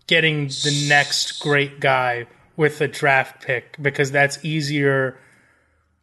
getting 0.09 0.49
the 0.49 0.87
next 0.89 1.39
great 1.39 1.79
guy 1.79 2.27
with 2.57 2.81
a 2.81 2.89
draft 2.89 3.43
pick 3.43 3.77
because 3.81 4.11
that's 4.11 4.45
easier. 4.45 5.19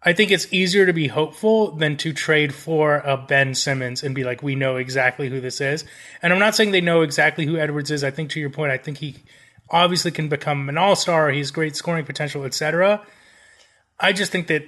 I 0.01 0.13
think 0.13 0.31
it's 0.31 0.51
easier 0.51 0.85
to 0.85 0.93
be 0.93 1.07
hopeful 1.07 1.71
than 1.71 1.97
to 1.97 2.13
trade 2.13 2.53
for 2.53 2.97
a 2.97 3.17
Ben 3.17 3.53
Simmons 3.53 4.03
and 4.03 4.15
be 4.15 4.23
like, 4.23 4.41
we 4.41 4.55
know 4.55 4.77
exactly 4.77 5.29
who 5.29 5.41
this 5.41 5.59
is. 5.59 5.83
And 6.21 6.31
I'm 6.31 6.39
not 6.39 6.55
saying 6.55 6.71
they 6.71 6.81
know 6.81 7.01
exactly 7.01 7.45
who 7.45 7.57
Edwards 7.57 7.91
is. 7.91 8.03
I 8.03 8.11
think 8.11 8.29
to 8.31 8.39
your 8.39 8.49
point, 8.49 8.71
I 8.71 8.77
think 8.77 8.99
he 8.99 9.17
obviously 9.69 10.11
can 10.11 10.29
become 10.29 10.69
an 10.69 10.77
all 10.77 10.95
star. 10.95 11.29
He's 11.31 11.51
great 11.51 11.75
scoring 11.75 12.05
potential, 12.05 12.45
etc. 12.45 13.05
I 13.99 14.13
just 14.13 14.31
think 14.31 14.47
that 14.47 14.63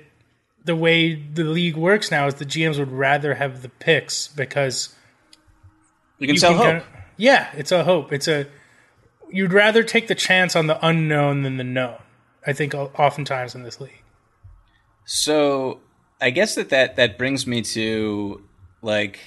the 0.63 0.75
way 0.75 1.15
the 1.15 1.43
league 1.43 1.75
works 1.75 2.11
now 2.11 2.27
is 2.27 2.35
the 2.35 2.45
GMs 2.45 2.77
would 2.77 2.91
rather 2.91 3.35
have 3.35 3.61
the 3.61 3.69
picks 3.69 4.27
because 4.27 4.93
you 6.19 6.27
can 6.27 6.35
you 6.35 6.39
sell 6.39 6.51
can 6.51 6.57
hope. 6.57 6.65
Kind 6.65 6.77
of, 6.77 6.83
yeah, 7.17 7.49
it's 7.55 7.71
a 7.71 7.83
hope. 7.83 8.13
It's 8.13 8.27
a 8.27 8.47
you'd 9.31 9.53
rather 9.53 9.83
take 9.83 10.07
the 10.07 10.15
chance 10.15 10.55
on 10.55 10.67
the 10.67 10.85
unknown 10.85 11.43
than 11.43 11.57
the 11.57 11.63
known. 11.63 11.97
I 12.45 12.53
think 12.53 12.73
oftentimes 12.73 13.55
in 13.55 13.63
this 13.63 13.79
league. 13.79 14.01
So 15.05 15.79
I 16.19 16.29
guess 16.29 16.55
that 16.55 16.69
that, 16.69 16.95
that 16.95 17.17
brings 17.17 17.45
me 17.45 17.61
to 17.61 18.41
like 18.81 19.19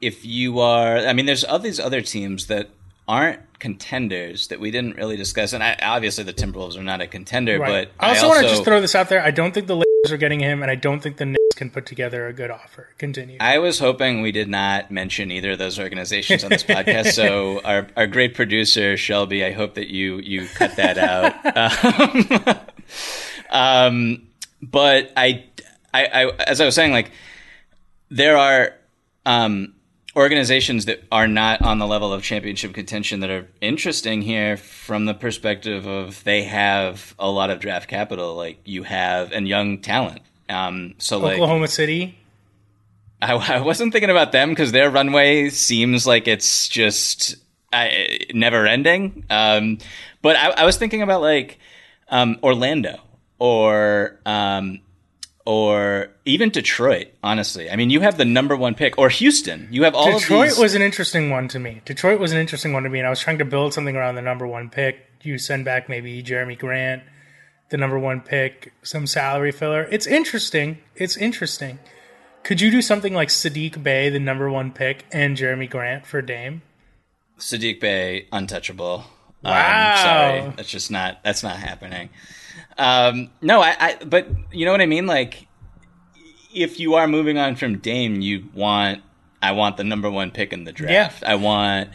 if 0.00 0.24
you 0.24 0.60
are 0.60 0.98
I 0.98 1.12
mean 1.12 1.26
there's 1.26 1.44
all 1.44 1.58
these 1.58 1.80
other 1.80 2.00
teams 2.00 2.46
that 2.46 2.70
aren't 3.08 3.40
contenders 3.58 4.48
that 4.48 4.60
we 4.60 4.70
didn't 4.70 4.96
really 4.96 5.16
discuss 5.16 5.52
and 5.52 5.62
I, 5.62 5.78
obviously 5.82 6.24
the 6.24 6.32
Timberwolves 6.34 6.76
are 6.76 6.82
not 6.82 7.00
a 7.00 7.06
contender 7.06 7.58
right. 7.58 7.88
but 7.88 8.04
I 8.04 8.10
also, 8.10 8.26
I 8.26 8.28
also 8.28 8.28
want 8.28 8.42
to 8.42 8.48
just 8.48 8.64
throw 8.64 8.80
this 8.80 8.94
out 8.94 9.08
there 9.08 9.22
I 9.22 9.30
don't 9.30 9.52
think 9.52 9.66
the 9.66 9.76
Lakers 9.76 10.12
are 10.12 10.16
getting 10.16 10.40
him 10.40 10.62
and 10.62 10.70
I 10.70 10.74
don't 10.74 11.00
think 11.00 11.16
the 11.16 11.35
can 11.56 11.70
put 11.70 11.86
together 11.86 12.26
a 12.26 12.32
good 12.32 12.50
offer. 12.50 12.90
Continue. 12.98 13.38
I 13.40 13.58
was 13.58 13.78
hoping 13.78 14.22
we 14.22 14.30
did 14.30 14.48
not 14.48 14.90
mention 14.90 15.30
either 15.30 15.52
of 15.52 15.58
those 15.58 15.78
organizations 15.78 16.44
on 16.44 16.50
this 16.50 16.62
podcast 16.76 17.12
so 17.12 17.60
our, 17.62 17.88
our 17.96 18.06
great 18.06 18.34
producer 18.34 18.96
Shelby 18.96 19.44
I 19.44 19.52
hope 19.52 19.74
that 19.74 19.88
you 19.88 20.18
you 20.18 20.46
cut 20.54 20.76
that 20.76 20.98
out. 20.98 22.62
Um, 23.48 23.50
um, 23.50 24.26
but 24.62 25.12
I, 25.16 25.44
I 25.92 26.06
I 26.06 26.30
as 26.46 26.60
I 26.60 26.64
was 26.64 26.74
saying 26.74 26.92
like 26.92 27.10
there 28.10 28.36
are 28.36 28.74
um, 29.24 29.74
organizations 30.16 30.86
that 30.86 31.04
are 31.12 31.28
not 31.28 31.60
on 31.60 31.78
the 31.78 31.86
level 31.86 32.12
of 32.12 32.22
championship 32.22 32.72
contention 32.72 33.20
that 33.20 33.30
are 33.30 33.46
interesting 33.60 34.22
here 34.22 34.56
from 34.56 35.04
the 35.04 35.14
perspective 35.14 35.86
of 35.86 36.24
they 36.24 36.44
have 36.44 37.14
a 37.18 37.30
lot 37.30 37.50
of 37.50 37.60
draft 37.60 37.88
capital, 37.88 38.34
like 38.34 38.58
you 38.64 38.82
have, 38.84 39.32
and 39.32 39.46
young 39.46 39.78
talent. 39.78 40.22
Um, 40.48 40.94
so 40.98 41.18
like 41.18 41.34
Oklahoma 41.34 41.62
like, 41.62 41.70
City. 41.70 42.18
I, 43.20 43.32
I, 43.56 43.60
wasn't 43.60 43.92
thinking 43.92 44.10
about 44.10 44.32
them 44.32 44.50
because 44.50 44.72
their 44.72 44.90
runway 44.90 45.48
seems 45.50 46.06
like 46.06 46.28
it's 46.28 46.68
just 46.68 47.36
uh, 47.72 47.88
never 48.32 48.66
ending. 48.66 49.24
Um, 49.30 49.78
but 50.22 50.36
I, 50.36 50.50
I, 50.50 50.64
was 50.64 50.76
thinking 50.76 51.02
about 51.02 51.20
like 51.22 51.58
um, 52.08 52.38
Orlando 52.42 53.00
or 53.38 54.18
um, 54.26 54.80
or 55.46 56.08
even 56.24 56.50
Detroit, 56.50 57.08
honestly. 57.22 57.70
I 57.70 57.76
mean, 57.76 57.90
you 57.90 58.00
have 58.00 58.18
the 58.18 58.24
number 58.24 58.56
one 58.56 58.74
pick, 58.74 58.98
or 58.98 59.08
Houston. 59.08 59.68
You 59.70 59.84
have 59.84 59.94
all 59.94 60.18
Detroit 60.18 60.58
was 60.58 60.74
an 60.74 60.82
interesting 60.82 61.30
one 61.30 61.48
to 61.48 61.58
me. 61.58 61.82
Detroit 61.84 62.18
was 62.18 62.32
an 62.32 62.38
interesting 62.38 62.72
one 62.72 62.82
to 62.82 62.88
me, 62.88 62.98
and 62.98 63.06
I 63.06 63.10
was 63.10 63.20
trying 63.20 63.38
to 63.38 63.44
build 63.44 63.72
something 63.72 63.96
around 63.96 64.16
the 64.16 64.22
number 64.22 64.46
one 64.46 64.68
pick. 64.68 64.98
You 65.22 65.38
send 65.38 65.64
back 65.64 65.88
maybe 65.88 66.22
Jerami 66.22 66.58
Grant, 66.58 67.02
the 67.70 67.76
number 67.76 67.98
one 67.98 68.20
pick, 68.20 68.72
some 68.82 69.06
salary 69.06 69.52
filler. 69.52 69.88
It's 69.90 70.06
interesting. 70.06 70.78
It's 70.94 71.16
interesting. 71.16 71.78
Could 72.42 72.60
you 72.60 72.70
do 72.70 72.80
something 72.80 73.12
like 73.12 73.28
Saddiq 73.28 73.82
Bey, 73.82 74.08
the 74.08 74.20
number 74.20 74.48
one 74.48 74.70
pick, 74.70 75.04
and 75.10 75.36
Jerami 75.36 75.68
Grant 75.68 76.06
for 76.06 76.22
Dame? 76.22 76.62
Saddiq 77.38 77.80
Bey, 77.80 78.28
untouchable. 78.32 79.04
Um, 79.44 79.52
wow. 79.52 79.90
Um, 79.90 79.98
sorry, 79.98 80.52
that's 80.56 80.70
just 80.70 80.90
not. 80.90 81.24
That's 81.24 81.42
not 81.42 81.56
happening. 81.56 82.10
Um, 82.78 83.30
no, 83.42 83.60
I, 83.60 83.76
I, 83.78 84.04
but 84.04 84.28
you 84.52 84.64
know 84.64 84.72
what 84.72 84.80
I 84.80 84.86
mean? 84.86 85.06
Like, 85.06 85.48
if 86.54 86.78
you 86.78 86.94
are 86.94 87.08
moving 87.08 87.36
on 87.36 87.56
from 87.56 87.78
Dame, 87.78 88.20
you 88.20 88.48
want, 88.54 89.02
I 89.42 89.52
want 89.52 89.76
the 89.76 89.84
number 89.84 90.10
one 90.10 90.30
pick 90.30 90.52
in 90.52 90.64
the 90.64 90.72
draft. 90.72 91.22
Yeah. 91.22 91.32
I 91.32 91.34
want 91.34 91.90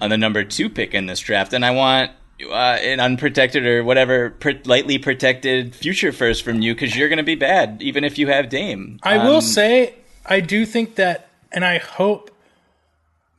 uh, 0.00 0.08
the 0.08 0.18
number 0.18 0.44
two 0.44 0.68
pick 0.68 0.94
in 0.94 1.06
this 1.06 1.20
draft, 1.20 1.52
and 1.52 1.64
I 1.64 1.70
want 1.70 2.12
uh, 2.46 2.78
an 2.80 3.00
unprotected 3.00 3.66
or 3.66 3.82
whatever 3.82 4.36
lightly 4.64 4.98
protected 4.98 5.74
future 5.74 6.12
first 6.12 6.44
from 6.44 6.60
you 6.60 6.74
because 6.74 6.96
you're 6.96 7.08
going 7.08 7.18
to 7.18 7.24
be 7.24 7.34
bad 7.34 7.82
even 7.82 8.04
if 8.04 8.18
you 8.18 8.28
have 8.28 8.48
Dame. 8.48 8.98
I 9.02 9.18
um, 9.18 9.26
will 9.26 9.40
say, 9.40 9.94
I 10.24 10.40
do 10.40 10.64
think 10.64 10.96
that, 10.96 11.28
and 11.50 11.64
I 11.64 11.78
hope 11.78 12.30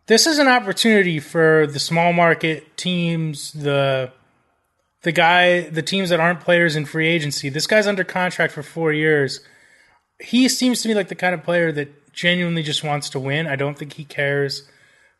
this 0.07 0.25
is 0.25 0.39
an 0.39 0.47
opportunity 0.47 1.19
for 1.19 1.67
the 1.67 1.79
small 1.79 2.13
market 2.13 2.75
teams, 2.77 3.53
the 3.53 4.11
the 5.03 5.11
guy, 5.11 5.61
the 5.61 5.81
teams 5.81 6.09
that 6.09 6.19
aren't 6.19 6.41
players 6.41 6.75
in 6.75 6.85
free 6.85 7.07
agency. 7.07 7.47
This 7.47 7.67
guy's 7.67 7.87
under 7.87 8.03
contract 8.03 8.51
for 8.51 8.63
four 8.63 8.91
years. 8.91 9.39
He 10.19 10.49
seems 10.49 10.81
to 10.81 10.89
me 10.89 10.95
like 10.95 11.07
the 11.07 11.15
kind 11.15 11.33
of 11.33 11.43
player 11.43 11.71
that 11.71 12.11
genuinely 12.11 12.63
just 12.63 12.83
wants 12.83 13.09
to 13.11 13.19
win. 13.19 13.47
I 13.47 13.55
don't 13.55 13.77
think 13.77 13.93
he 13.93 14.03
cares 14.03 14.67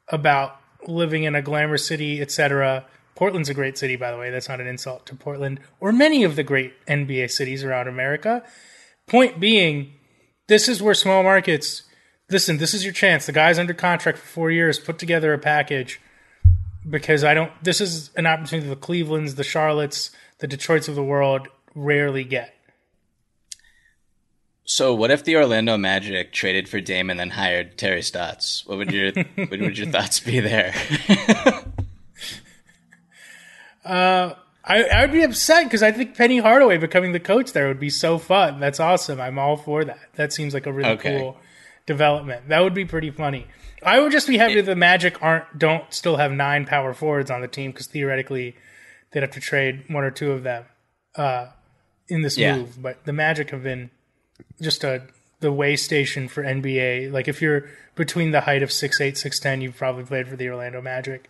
about 0.09 0.59
living 0.88 1.23
in 1.23 1.36
a 1.36 1.41
glamour 1.41 1.77
city, 1.77 2.19
etc. 2.19 2.86
Portland's 3.16 3.49
a 3.49 3.53
great 3.53 3.78
city, 3.78 3.95
by 3.95 4.12
the 4.12 4.18
way. 4.18 4.30
That's 4.30 4.49
not 4.49 4.62
an 4.62 4.68
insult 4.68 5.05
to 5.07 5.16
Portland 5.16 5.60
or 5.80 5.91
many 5.91 6.24
of 6.24 6.36
the 6.36 6.43
great 6.43 6.74
NBA 6.88 7.32
cities 7.32 7.64
around 7.64 7.88
America. 7.88 8.43
Point 9.07 9.39
being, 9.39 9.93
this 10.47 10.68
is 10.68 10.82
where 10.82 10.93
small 10.93 11.24
markets 11.24 11.84
listen, 12.30 12.57
this 12.57 12.74
is 12.74 12.84
your 12.84 12.93
chance. 12.93 13.26
The 13.26 13.32
guy's 13.32 13.60
under 13.60 13.74
contract 13.74 14.18
for 14.18 14.28
four 14.28 14.51
years. 14.51 14.80
Put 14.80 14.99
together 14.99 15.34
a 15.34 15.39
package 15.39 15.99
because 16.88 17.24
I 17.24 17.34
don't. 17.34 17.51
This 17.64 17.82
is 17.82 18.12
an 18.16 18.26
opportunity 18.26 18.68
the 18.68 18.76
Clevelands, 18.76 19.36
the 19.36 19.43
Charlottes, 19.43 20.12
the 20.39 20.47
Detroits 20.47 20.88
of 20.88 20.95
the 20.95 21.03
world 21.03 21.47
rarely 21.76 22.24
get. 22.24 22.55
So, 24.66 24.93
what 24.93 25.10
if 25.10 25.24
the 25.24 25.36
Orlando 25.36 25.78
Magic 25.78 26.32
traded 26.32 26.70
for 26.70 26.80
Dame 26.80 27.10
and 27.10 27.20
then 27.20 27.32
hired 27.32 27.78
Terry 27.78 28.03
Stotts? 28.03 28.66
What 28.68 28.78
would 28.78 28.91
your 28.91 29.12
what 29.12 29.49
would 29.49 29.78
your 29.78 29.88
thoughts 29.91 30.20
be 30.20 30.39
there? 30.39 30.74
uh, 33.89 34.35
I, 34.63 34.83
I 34.83 35.01
would 35.01 35.11
be 35.11 35.23
upset 35.23 35.65
because 35.65 35.81
I 35.81 35.91
think 35.91 36.15
Penny 36.15 36.37
Hardaway 36.37 36.77
becoming 36.77 37.11
the 37.11 37.19
coach 37.19 37.53
there 37.53 37.67
would 37.67 37.79
be 37.79 37.89
so 37.89 38.17
fun. 38.17 38.59
That's 38.59 38.79
awesome. 38.79 39.19
I'm 39.19 39.39
all 39.39 39.57
for 39.57 39.83
that. 39.83 40.09
That 40.15 40.31
seems 40.31 40.53
like 40.53 40.67
a 40.67 40.71
really 40.71 40.91
okay. 40.91 41.19
cool 41.19 41.37
development. 41.87 42.49
That 42.49 42.61
would 42.61 42.75
be 42.75 42.85
pretty 42.85 43.09
funny. 43.09 43.47
I 43.81 43.99
would 43.99 44.11
just 44.11 44.27
be 44.27 44.37
happy 44.37 44.59
it, 44.59 44.65
the 44.65 44.75
Magic 44.75 45.23
aren't 45.23 45.57
don't 45.57 45.91
still 45.91 46.17
have 46.17 46.31
nine 46.31 46.65
power 46.65 46.93
forwards 46.93 47.31
on 47.31 47.41
the 47.41 47.47
team 47.47 47.71
because 47.71 47.87
theoretically 47.87 48.55
they'd 49.11 49.23
have 49.23 49.31
to 49.31 49.39
trade 49.39 49.85
one 49.87 50.03
or 50.03 50.11
two 50.11 50.33
of 50.33 50.43
them 50.43 50.65
uh, 51.15 51.47
in 52.07 52.21
this 52.21 52.37
yeah. 52.37 52.57
move. 52.57 52.79
But 52.81 53.05
the 53.05 53.13
Magic 53.13 53.49
have 53.49 53.63
been 53.63 53.89
just 54.61 54.83
a 54.83 55.03
the 55.39 55.51
way 55.51 55.75
station 55.77 56.27
for 56.27 56.43
NBA. 56.43 57.11
Like 57.11 57.27
if 57.27 57.41
you're 57.41 57.69
between 57.95 58.31
the 58.31 58.41
height 58.41 58.61
of 58.61 58.71
six 58.71 59.01
eight, 59.01 59.17
six 59.17 59.39
ten, 59.39 59.61
you've 59.61 59.77
probably 59.77 60.03
played 60.03 60.27
for 60.27 60.35
the 60.35 60.49
Orlando 60.49 60.81
Magic 60.81 61.29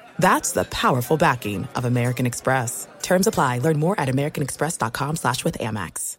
That's 0.21 0.51
the 0.51 0.65
powerful 0.65 1.17
backing 1.17 1.67
of 1.73 1.85
American 1.85 2.27
Express. 2.27 2.87
Terms 3.01 3.25
apply. 3.25 3.57
Learn 3.57 3.79
more 3.79 3.99
at 3.99 4.07
americanexpress.com 4.07 5.15
slash 5.15 5.43
with 5.43 5.57
Amex. 5.57 6.17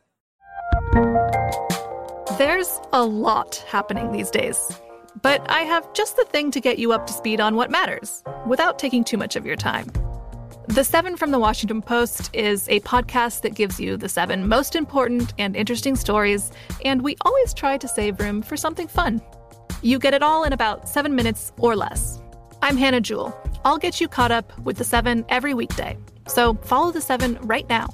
There's 2.37 2.81
a 2.93 3.05
lot 3.05 3.65
happening 3.69 4.11
these 4.11 4.29
days. 4.29 4.59
But 5.23 5.49
I 5.49 5.61
have 5.61 5.93
just 5.95 6.17
the 6.17 6.25
thing 6.25 6.51
to 6.51 6.61
get 6.61 6.81
you 6.81 6.91
up 6.93 7.07
to 7.07 7.13
speed 7.13 7.41
on 7.41 7.55
what 7.55 7.71
matters, 7.71 8.25
without 8.45 8.81
taking 8.81 9.05
too 9.05 9.17
much 9.17 9.37
of 9.37 9.47
your 9.47 9.55
time. 9.55 9.87
The 10.67 10.83
Seven 10.83 11.17
from 11.17 11.31
the 11.31 11.39
Washington 11.39 11.81
Post 11.81 12.29
is 12.33 12.69
a 12.69 12.81
podcast 12.81 13.43
that 13.43 13.55
gives 13.55 13.79
you 13.79 13.97
the 13.97 14.09
seven 14.09 14.49
most 14.49 14.75
important 14.75 15.33
and 15.39 15.55
interesting 15.55 15.95
stories, 15.95 16.51
and 16.85 17.03
we 17.03 17.17
always 17.25 17.55
try 17.55 17.79
to 17.79 17.87
save 17.87 18.19
room 18.19 18.43
for 18.43 18.57
something 18.57 18.89
fun. 18.89 19.23
You 19.81 20.01
get 20.01 20.13
it 20.13 20.25
all 20.25 20.43
in 20.43 20.53
about 20.53 20.89
seven 20.89 21.15
minutes 21.15 21.53
or 21.57 21.77
less. 21.77 22.19
I'm 22.63 22.77
Hannah 22.77 23.01
Jewell. 23.01 23.39
I'll 23.65 23.79
get 23.79 24.01
you 24.01 24.09
caught 24.09 24.31
up 24.33 24.59
with 24.61 24.79
the 24.79 24.85
seven 24.85 25.25
every 25.29 25.55
weekday. 25.55 25.97
So 26.27 26.55
follow 26.55 26.91
the 26.91 27.01
seven 27.01 27.39
right 27.43 27.69
now. 27.69 27.89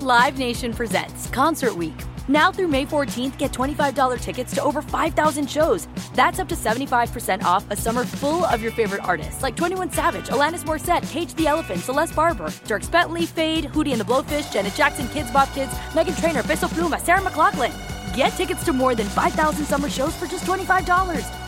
Live 0.00 0.38
Nation 0.38 0.72
presents 0.72 1.28
Concert 1.30 1.76
Week. 1.76 1.94
Now 2.28 2.52
through 2.52 2.68
May 2.68 2.84
14th, 2.84 3.38
get 3.38 3.52
$25 3.52 4.20
tickets 4.20 4.54
to 4.54 4.62
over 4.62 4.82
5,000 4.82 5.50
shows. 5.50 5.88
That's 6.14 6.38
up 6.38 6.48
to 6.48 6.54
75% 6.54 7.42
off 7.42 7.64
a 7.70 7.76
summer 7.76 8.04
full 8.04 8.44
of 8.44 8.62
your 8.62 8.70
favorite 8.72 9.02
artists 9.02 9.42
like 9.42 9.56
21 9.56 9.92
Savage, 9.92 10.28
Alanis 10.28 10.62
Morissette, 10.64 11.08
Cage 11.10 11.34
the 11.34 11.46
Elephant, 11.46 11.80
Celeste 11.80 12.14
Barber, 12.14 12.48
Dierks 12.66 12.90
Bentley, 12.90 13.24
Feid, 13.24 13.64
Hootie 13.66 13.92
and 13.92 14.00
the 14.00 14.04
Blowfish, 14.04 14.52
Janet 14.52 14.74
Jackson, 14.74 15.06
Kidz 15.06 15.32
Bop 15.32 15.52
Kids, 15.54 15.72
Meghan 15.92 16.18
Trainor, 16.20 16.42
Peso 16.42 16.68
Pluma, 16.68 17.00
Sarah 17.00 17.20
McLachlan. 17.20 17.72
Get 18.14 18.32
tickets 18.32 18.64
to 18.66 18.72
more 18.72 18.94
than 18.94 19.06
5,000 19.06 19.64
summer 19.64 19.88
shows 19.88 20.14
for 20.14 20.26
just 20.26 20.44
$25. 20.44 21.47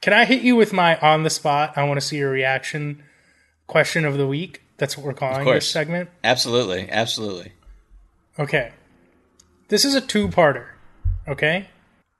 Can 0.00 0.12
I 0.12 0.24
hit 0.24 0.42
you 0.42 0.54
with 0.54 0.72
my 0.72 0.96
on 0.98 1.24
the 1.24 1.30
spot? 1.30 1.72
I 1.76 1.82
want 1.84 2.00
to 2.00 2.06
see 2.06 2.18
your 2.18 2.30
reaction 2.30 3.02
question 3.66 4.04
of 4.04 4.16
the 4.16 4.26
week. 4.26 4.62
That's 4.76 4.96
what 4.96 5.04
we're 5.04 5.12
calling 5.12 5.44
this 5.44 5.68
segment. 5.68 6.08
Absolutely, 6.22 6.88
absolutely. 6.88 7.52
Okay, 8.38 8.72
this 9.68 9.84
is 9.84 9.94
a 9.94 10.00
two-parter. 10.00 10.66
Okay, 11.26 11.68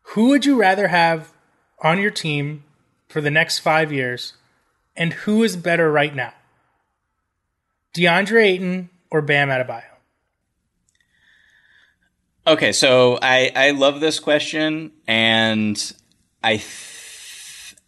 who 0.03 0.29
would 0.31 0.45
you 0.45 0.59
rather 0.59 0.89
have 0.89 1.33
on 1.81 2.01
your 2.01 2.11
team 2.11 2.64
for 3.09 3.20
the 3.20 3.31
next 3.31 3.61
five 3.61 3.93
years, 3.93 4.35
and 4.97 5.12
who 5.12 5.45
is 5.45 5.57
better 5.57 5.91
right 5.93 6.14
now? 6.14 6.35
DeAndre 7.95 8.43
Ayton 8.43 8.91
or 9.11 9.22
Bam 9.22 9.49
Adebayo? 9.49 9.85
Okay, 12.45 12.72
so 12.72 13.20
I 13.22 13.53
I 13.55 13.70
love 13.70 14.01
this 14.01 14.18
question, 14.18 14.91
and 15.07 15.93
I. 16.43 16.57
Th- 16.57 16.97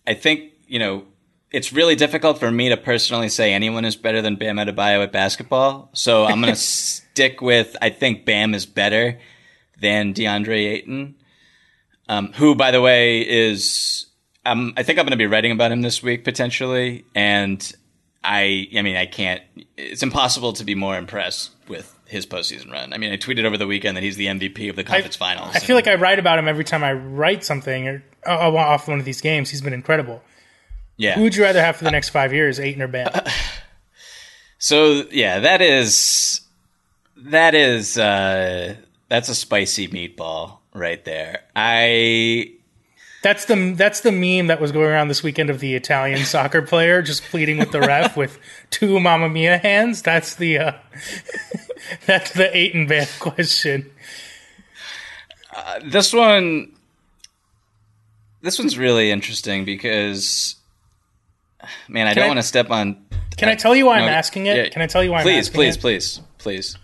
I 0.06 0.14
think, 0.14 0.52
you 0.66 0.78
know, 0.78 1.04
it's 1.50 1.72
really 1.72 1.96
difficult 1.96 2.38
for 2.38 2.50
me 2.50 2.68
to 2.68 2.76
personally 2.76 3.28
say 3.28 3.52
anyone 3.52 3.84
is 3.84 3.96
better 3.96 4.22
than 4.22 4.36
Bam 4.36 4.56
Adebayo 4.56 5.02
at 5.02 5.12
basketball. 5.12 5.90
So 5.92 6.24
I'm 6.24 6.40
going 6.40 6.54
to 6.54 6.60
stick 6.60 7.40
with, 7.40 7.76
I 7.82 7.90
think 7.90 8.24
Bam 8.24 8.54
is 8.54 8.66
better 8.66 9.18
than 9.80 10.14
DeAndre 10.14 10.66
Ayton, 10.66 11.16
um, 12.08 12.32
who, 12.34 12.54
by 12.54 12.70
the 12.70 12.80
way, 12.80 13.20
is, 13.20 14.06
um, 14.44 14.74
I 14.76 14.82
think 14.82 14.98
I'm 14.98 15.04
going 15.04 15.12
to 15.12 15.16
be 15.16 15.26
writing 15.26 15.52
about 15.52 15.72
him 15.72 15.82
this 15.82 16.02
week 16.02 16.24
potentially. 16.24 17.04
And 17.14 17.72
I, 18.22 18.68
I 18.76 18.82
mean, 18.82 18.96
I 18.96 19.06
can't, 19.06 19.42
it's 19.76 20.02
impossible 20.02 20.52
to 20.54 20.64
be 20.64 20.74
more 20.74 20.96
impressed 20.96 21.50
with 21.68 21.96
his 22.06 22.26
postseason 22.26 22.70
run. 22.70 22.92
I 22.92 22.98
mean, 22.98 23.12
I 23.12 23.16
tweeted 23.16 23.44
over 23.44 23.56
the 23.56 23.66
weekend 23.66 23.96
that 23.96 24.02
he's 24.02 24.16
the 24.16 24.26
MVP 24.26 24.68
of 24.68 24.76
the 24.76 24.84
conference 24.84 25.16
I, 25.16 25.18
finals. 25.18 25.56
I 25.56 25.60
feel 25.60 25.76
like 25.76 25.86
I 25.86 25.94
write 25.94 26.18
about 26.18 26.38
him 26.38 26.48
every 26.48 26.64
time 26.64 26.84
I 26.84 26.92
write 26.92 27.44
something 27.44 27.88
or 27.88 28.04
off 28.26 28.88
one 28.88 28.98
of 28.98 29.04
these 29.04 29.20
games. 29.20 29.50
He's 29.50 29.60
been 29.60 29.72
incredible. 29.72 30.22
Yeah. 30.96 31.14
Who 31.14 31.22
would 31.22 31.34
you 31.34 31.42
rather 31.42 31.62
have 31.62 31.76
for 31.76 31.84
the 31.84 31.90
next 31.90 32.10
five 32.10 32.32
years, 32.32 32.60
Ayton 32.60 32.82
or 32.82 32.88
Bam? 32.88 33.10
so 34.58 35.04
yeah, 35.10 35.40
that 35.40 35.62
is 35.62 36.42
that 37.16 37.54
is 37.54 37.96
uh, 37.96 38.76
that's 39.08 39.28
a 39.28 39.34
spicy 39.34 39.88
meatball 39.88 40.58
right 40.74 41.02
there. 41.04 41.42
I 41.56 42.52
that's 43.22 43.44
the 43.46 43.72
that's 43.76 44.00
the 44.00 44.12
meme 44.12 44.46
that 44.46 44.60
was 44.60 44.72
going 44.72 44.86
around 44.86 45.08
this 45.08 45.22
weekend 45.22 45.50
of 45.50 45.60
the 45.60 45.74
Italian 45.74 46.24
soccer 46.24 46.62
player 46.62 47.02
just 47.02 47.22
pleading 47.24 47.58
with 47.58 47.70
the 47.70 47.80
ref 47.80 48.16
with 48.18 48.38
two 48.70 48.98
Mamma 49.00 49.28
Mia 49.28 49.58
hands. 49.58 50.02
That's 50.02 50.34
the 50.34 50.58
uh, 50.58 50.72
that's 52.06 52.32
the 52.32 52.54
Ayton 52.56 52.86
Bam 52.86 53.06
question. 53.18 53.90
Uh, 55.54 55.80
this 55.84 56.12
one 56.12 56.72
this 58.42 58.58
one's 58.58 58.78
really 58.78 59.10
interesting 59.10 59.64
because, 59.64 60.56
man, 61.88 62.06
I 62.06 62.14
can 62.14 62.22
don't 62.22 62.28
want 62.28 62.38
to 62.38 62.44
step 62.44 62.70
on. 62.70 63.04
Can 63.36 63.48
uh, 63.48 63.52
I 63.52 63.54
tell 63.54 63.74
you 63.74 63.86
why 63.86 63.98
no, 63.98 64.04
I'm 64.04 64.10
asking 64.10 64.46
it? 64.46 64.56
Yeah, 64.56 64.68
can 64.68 64.82
I 64.82 64.86
tell 64.86 65.04
you 65.04 65.10
why? 65.10 65.22
Please, 65.22 65.48
I'm 65.48 65.54
please, 65.54 65.76
it? 65.76 65.80
please, 65.80 66.20
please. 66.38 66.78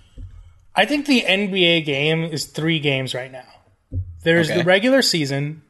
I 0.75 0.85
think 0.85 1.07
the 1.07 1.23
NBA 1.23 1.85
game 1.85 2.25
is 2.25 2.47
three 2.47 2.79
games 2.79 3.15
right 3.15 3.33
now. 3.33 3.47
There's 4.23 4.51
okay. 4.51 4.59
the 4.59 4.65
regular 4.65 5.03
season. 5.03 5.63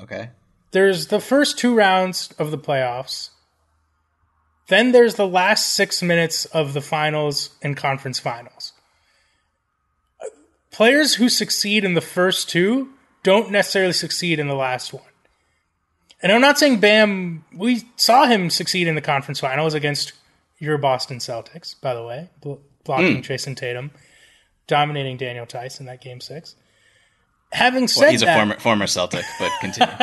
Okay. 0.00 0.30
There's 0.70 1.08
the 1.08 1.20
first 1.20 1.58
two 1.58 1.74
rounds 1.74 2.32
of 2.38 2.50
the 2.50 2.58
playoffs. 2.58 3.30
Then 4.68 4.92
there's 4.92 5.16
the 5.16 5.26
last 5.26 5.74
six 5.74 6.02
minutes 6.02 6.46
of 6.46 6.72
the 6.72 6.80
finals 6.80 7.50
and 7.60 7.76
conference 7.76 8.18
finals. 8.18 8.72
Players 10.70 11.16
who 11.16 11.28
succeed 11.28 11.84
in 11.84 11.92
the 11.92 12.00
first 12.00 12.48
two 12.48 12.91
don't 13.22 13.50
necessarily 13.50 13.92
succeed 13.92 14.38
in 14.38 14.48
the 14.48 14.54
last 14.54 14.92
one. 14.92 15.02
And 16.22 16.30
I'm 16.30 16.40
not 16.40 16.58
saying 16.58 16.80
Bam, 16.80 17.44
we 17.54 17.82
saw 17.96 18.26
him 18.26 18.48
succeed 18.48 18.86
in 18.86 18.94
the 18.94 19.00
conference 19.00 19.40
finals 19.40 19.74
against 19.74 20.12
your 20.58 20.78
Boston 20.78 21.18
Celtics, 21.18 21.80
by 21.80 21.94
the 21.94 22.02
way. 22.02 22.30
blocking 22.84 23.18
Mm. 23.18 23.22
Jayson 23.22 23.56
Tatum, 23.56 23.90
dominating 24.66 25.16
Daniel 25.16 25.46
Theis 25.46 25.80
in 25.80 25.86
that 25.86 26.00
game 26.00 26.20
six. 26.20 26.54
Having 27.52 27.88
said 27.88 28.00
Well, 28.00 28.10
he's 28.12 28.20
that, 28.20 28.36
a 28.36 28.38
former 28.38 28.60
former 28.60 28.86
Celtic, 28.86 29.24
but 29.38 29.50
continue. 29.60 29.94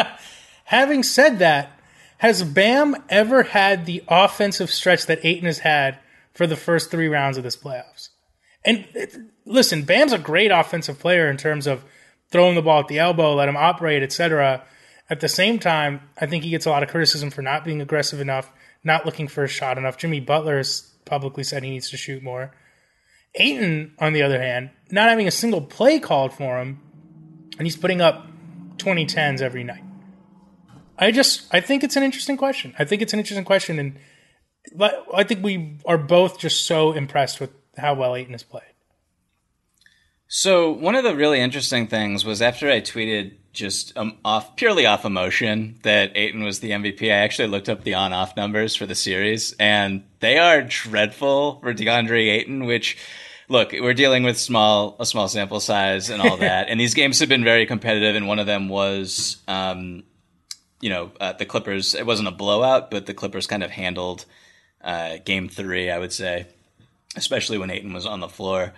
Having 0.65 1.03
said 1.03 1.39
that, 1.39 1.79
has 2.17 2.43
Bam 2.43 2.95
ever 3.07 3.43
had 3.43 3.85
the 3.85 4.03
offensive 4.07 4.69
stretch 4.69 5.05
that 5.05 5.23
Ayton 5.23 5.45
has 5.45 5.59
had 5.59 5.97
for 6.33 6.45
the 6.45 6.57
first 6.57 6.91
three 6.91 7.07
rounds 7.07 7.37
of 7.37 7.43
this 7.43 7.55
playoffs? 7.55 8.09
And 8.65 8.85
listen, 9.45 9.83
Bam's 9.83 10.11
a 10.11 10.17
great 10.17 10.51
offensive 10.51 10.99
player 10.99 11.29
in 11.29 11.37
terms 11.37 11.65
of 11.65 11.83
throwing 12.31 12.55
the 12.55 12.61
ball 12.61 12.81
at 12.81 12.87
the 12.87 12.99
elbow, 12.99 13.35
let 13.35 13.49
him 13.49 13.57
operate, 13.57 14.03
etc. 14.03 14.63
At 15.09 15.19
the 15.19 15.27
same 15.27 15.59
time, 15.59 16.01
I 16.19 16.25
think 16.25 16.43
he 16.43 16.51
gets 16.51 16.65
a 16.65 16.69
lot 16.69 16.83
of 16.83 16.89
criticism 16.89 17.31
for 17.31 17.41
not 17.41 17.65
being 17.65 17.81
aggressive 17.81 18.21
enough, 18.21 18.51
not 18.83 19.05
looking 19.05 19.27
for 19.27 19.43
a 19.43 19.47
shot 19.47 19.77
enough. 19.77 19.97
Jimmy 19.97 20.19
Butler 20.19 20.57
has 20.57 20.91
publicly 21.05 21.43
said 21.43 21.63
he 21.63 21.71
needs 21.71 21.89
to 21.89 21.97
shoot 21.97 22.21
more. 22.21 22.51
Ayton, 23.35 23.93
on 23.99 24.13
the 24.13 24.23
other 24.23 24.41
hand, 24.41 24.69
not 24.91 25.09
having 25.09 25.27
a 25.27 25.31
single 25.31 25.61
play 25.61 25.99
called 25.99 26.33
for 26.33 26.59
him, 26.59 26.79
and 27.57 27.65
he's 27.65 27.77
putting 27.77 28.01
up 28.01 28.27
2010s 28.77 29.41
every 29.41 29.63
night. 29.63 29.83
I 30.97 31.11
just 31.11 31.53
I 31.53 31.61
think 31.61 31.83
it's 31.83 31.95
an 31.95 32.03
interesting 32.03 32.37
question. 32.37 32.75
I 32.77 32.85
think 32.85 33.01
it's 33.01 33.13
an 33.13 33.19
interesting 33.19 33.45
question, 33.45 33.79
and 33.79 33.99
I 35.13 35.23
think 35.23 35.43
we 35.43 35.77
are 35.85 35.97
both 35.97 36.39
just 36.39 36.65
so 36.65 36.91
impressed 36.91 37.39
with 37.39 37.51
how 37.77 37.93
well 37.93 38.15
Ayton 38.15 38.33
has 38.33 38.43
played. 38.43 38.68
So 40.31 40.69
one 40.69 40.93
of 40.93 41.03
the 41.03 41.15
really 41.15 41.39
interesting 41.39 41.87
things 41.87 42.23
was 42.23 42.39
after 42.39 42.69
I 42.69 42.81
tweeted 42.81 43.33
just 43.51 43.97
um, 43.97 44.19
off 44.23 44.55
purely 44.55 44.85
off 44.85 45.03
emotion 45.03 45.79
that 45.81 46.15
Ayton 46.15 46.43
was 46.43 46.59
the 46.59 46.69
MVP. 46.69 47.11
I 47.11 47.17
actually 47.17 47.47
looked 47.47 47.67
up 47.67 47.83
the 47.83 47.95
on-off 47.95 48.37
numbers 48.37 48.75
for 48.75 48.85
the 48.85 48.93
series, 48.93 49.53
and 49.53 50.03
they 50.19 50.37
are 50.37 50.61
dreadful 50.61 51.59
for 51.61 51.73
DeAndre 51.73 52.29
Ayton. 52.29 52.65
Which, 52.65 52.95
look, 53.47 53.71
we're 53.71 53.95
dealing 53.95 54.21
with 54.21 54.37
small 54.37 54.95
a 54.99 55.05
small 55.07 55.27
sample 55.27 55.59
size 55.59 56.11
and 56.11 56.21
all 56.21 56.37
that, 56.47 56.69
and 56.69 56.79
these 56.79 56.93
games 56.93 57.19
have 57.21 57.29
been 57.29 57.43
very 57.43 57.65
competitive. 57.65 58.15
And 58.15 58.27
one 58.27 58.37
of 58.37 58.45
them 58.45 58.69
was, 58.69 59.37
um, 59.47 60.03
you 60.79 60.91
know, 60.91 61.11
uh, 61.19 61.33
the 61.33 61.45
Clippers. 61.47 61.95
It 61.95 62.05
wasn't 62.05 62.27
a 62.27 62.31
blowout, 62.31 62.91
but 62.91 63.07
the 63.07 63.15
Clippers 63.15 63.47
kind 63.47 63.63
of 63.63 63.71
handled 63.71 64.25
uh, 64.83 65.17
Game 65.25 65.49
Three, 65.49 65.89
I 65.89 65.97
would 65.97 66.13
say, 66.13 66.45
especially 67.15 67.57
when 67.57 67.71
Ayton 67.71 67.93
was 67.93 68.05
on 68.05 68.19
the 68.19 68.29
floor. 68.29 68.73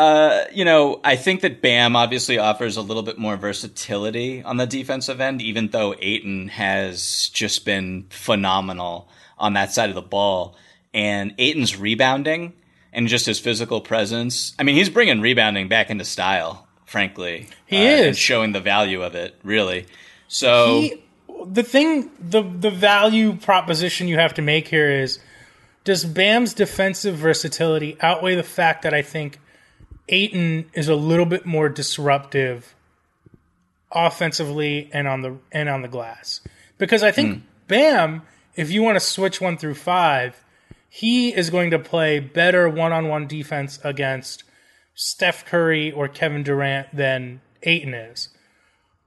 Uh, 0.00 0.46
you 0.50 0.64
know, 0.64 0.98
I 1.04 1.16
think 1.16 1.42
that 1.42 1.60
Bam 1.60 1.94
obviously 1.94 2.38
offers 2.38 2.78
a 2.78 2.80
little 2.80 3.02
bit 3.02 3.18
more 3.18 3.36
versatility 3.36 4.42
on 4.42 4.56
the 4.56 4.66
defensive 4.66 5.20
end, 5.20 5.42
even 5.42 5.68
though 5.68 5.94
Ayton 6.00 6.48
has 6.48 7.28
just 7.34 7.66
been 7.66 8.06
phenomenal 8.08 9.10
on 9.36 9.52
that 9.52 9.72
side 9.74 9.90
of 9.90 9.94
the 9.94 10.00
ball. 10.00 10.56
And 10.94 11.34
Ayton's 11.36 11.76
rebounding 11.76 12.54
and 12.94 13.08
just 13.08 13.26
his 13.26 13.38
physical 13.40 13.82
presence. 13.82 14.54
I 14.58 14.62
mean, 14.62 14.74
he's 14.74 14.88
bringing 14.88 15.20
rebounding 15.20 15.68
back 15.68 15.90
into 15.90 16.06
style, 16.06 16.66
frankly. 16.86 17.48
He 17.66 17.76
uh, 17.86 17.90
is. 17.90 18.06
And 18.06 18.16
showing 18.16 18.52
the 18.52 18.60
value 18.60 19.02
of 19.02 19.14
it, 19.14 19.34
really. 19.42 19.84
So. 20.28 20.80
He, 20.80 21.02
the 21.44 21.62
thing, 21.62 22.10
the 22.18 22.40
the 22.40 22.70
value 22.70 23.34
proposition 23.36 24.08
you 24.08 24.16
have 24.16 24.32
to 24.34 24.42
make 24.42 24.68
here 24.68 24.90
is: 24.90 25.18
Does 25.84 26.06
Bam's 26.06 26.54
defensive 26.54 27.16
versatility 27.16 27.98
outweigh 28.00 28.34
the 28.34 28.42
fact 28.42 28.82
that 28.82 28.94
I 28.94 29.02
think 29.02 29.38
Ayton 30.10 30.70
is 30.74 30.88
a 30.88 30.94
little 30.94 31.26
bit 31.26 31.46
more 31.46 31.68
disruptive 31.68 32.74
offensively 33.90 34.90
and 34.92 35.08
on 35.08 35.22
the 35.22 35.38
and 35.50 35.68
on 35.68 35.82
the 35.82 35.88
glass? 35.88 36.40
Because 36.78 37.02
I 37.02 37.10
think 37.10 37.38
hmm. 37.38 37.40
Bam, 37.68 38.22
if 38.56 38.70
you 38.70 38.82
want 38.82 38.96
to 38.96 39.00
switch 39.00 39.40
one 39.40 39.56
through 39.56 39.74
five, 39.74 40.44
he 40.88 41.32
is 41.32 41.50
going 41.50 41.70
to 41.70 41.78
play 41.78 42.18
better 42.18 42.68
one-on-one 42.68 43.28
defense 43.28 43.78
against 43.84 44.42
Steph 44.94 45.46
Curry 45.46 45.92
or 45.92 46.08
Kevin 46.08 46.42
Durant 46.42 46.94
than 46.94 47.40
Ayton 47.62 47.94
is. 47.94 48.28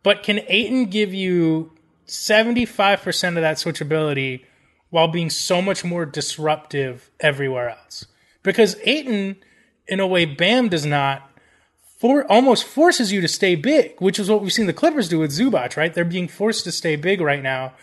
But 0.01 0.24
can 0.24 0.39
Ayton 0.47 0.86
give 0.86 1.14
you 1.14 1.74
75% 2.08 3.28
of 3.28 3.36
that 3.36 3.58
switchability 3.58 4.45
while 4.89 5.10
being 5.10 5.30
so 5.30 5.62
much 5.62 5.84
more 5.84 6.06
disruptive 6.06 7.12
everywhere 7.20 7.70
else? 7.70 8.06
Because 8.43 8.78
Ayton, 8.84 9.38
in 9.88 10.00
a 10.00 10.08
way, 10.08 10.26
Bam 10.26 10.70
does 10.70 10.86
not, 10.86 11.30
for 11.98 12.30
almost 12.32 12.66
forces 12.66 13.12
you 13.12 13.22
to 13.22 13.28
stay 13.28 13.56
big, 13.56 13.96
which 14.00 14.20
is 14.20 14.30
what 14.30 14.42
we've 14.42 14.54
seen 14.54 14.68
the 14.68 14.74
Clippers 14.74 15.10
do 15.10 15.20
with 15.20 15.32
Zubac, 15.32 15.78
right? 15.78 15.94
They're 15.94 16.06
being 16.06 16.28
forced 16.28 16.64
to 16.66 16.72
stay 16.72 16.96
big 16.96 17.22
right 17.22 17.42
now 17.42 17.74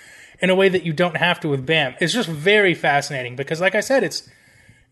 in 0.41 0.51
a 0.51 0.55
way 0.55 0.69
that 0.69 0.85
you 0.85 0.93
don't 0.93 1.17
have 1.17 1.41
to 1.41 1.49
with 1.49 1.67
Bam. 1.67 1.95
It's 2.01 2.13
just 2.13 2.29
very 2.29 2.75
fascinating 2.75 3.37
because, 3.37 3.61
like 3.61 3.75
I 3.75 3.81
said, 3.81 4.05
it's 4.05 4.29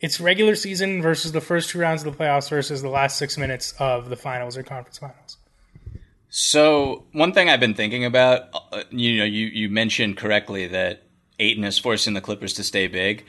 it's 0.00 0.20
regular 0.20 0.54
season 0.54 1.02
versus 1.02 1.32
the 1.32 1.40
first 1.40 1.70
two 1.70 1.78
rounds 1.80 2.04
of 2.04 2.12
the 2.12 2.24
playoffs 2.24 2.48
versus 2.48 2.82
the 2.82 2.88
last 2.88 3.18
six 3.18 3.36
minutes 3.36 3.74
of 3.78 4.10
the 4.10 4.16
finals 4.16 4.56
or 4.56 4.62
conference 4.62 4.98
finals. 4.98 5.38
So 6.30 7.04
one 7.12 7.32
thing 7.32 7.48
I've 7.48 7.58
been 7.58 7.74
thinking 7.74 8.04
about, 8.04 8.48
uh, 8.72 8.84
you 8.90 9.18
know, 9.18 9.24
you 9.24 9.46
you 9.46 9.68
mentioned 9.68 10.16
correctly 10.16 10.66
that 10.68 11.02
Ayton 11.38 11.64
is 11.64 11.78
forcing 11.78 12.14
the 12.14 12.20
Clippers 12.20 12.52
to 12.54 12.64
stay 12.64 12.86
big. 12.86 13.24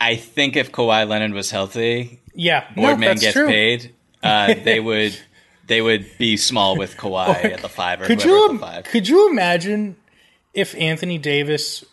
I 0.00 0.14
think 0.14 0.54
if 0.56 0.70
Kawhi 0.70 1.08
Leonard 1.08 1.32
was 1.32 1.50
healthy, 1.50 2.20
Yeah, 2.38 2.64
no, 2.76 2.82
Boardman 2.82 3.08
that's 3.08 3.20
gets 3.20 3.32
true. 3.32 3.48
paid, 3.48 3.92
uh, 4.22 4.54
they 4.54 4.78
would 4.78 5.18
they 5.66 5.82
would 5.82 6.06
be 6.18 6.36
small 6.36 6.76
with 6.76 6.96
Kawhi 6.96 7.44
at 7.52 7.60
the 7.60 7.68
five 7.68 8.00
or 8.00 8.06
Could 8.06 8.22
you 8.22 8.46
at 8.46 8.52
the 8.52 8.58
five. 8.60 8.84
could 8.84 9.08
you 9.08 9.28
imagine 9.28 9.96
if 10.54 10.72
Anthony 10.76 11.18
Davis 11.18 11.84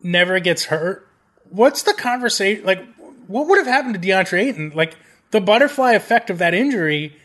never 0.00 0.38
gets 0.38 0.66
hurt? 0.66 1.08
What's 1.50 1.82
the 1.82 1.94
conversation 1.94 2.64
like? 2.64 2.86
What 3.26 3.48
would 3.48 3.58
have 3.58 3.66
happened 3.66 3.94
to 3.94 4.00
DeAndre 4.00 4.38
Ayton? 4.38 4.72
Like 4.72 4.96
the 5.32 5.40
butterfly 5.40 5.92
effect 5.94 6.30
of 6.30 6.38
that 6.38 6.54
injury 6.54 7.16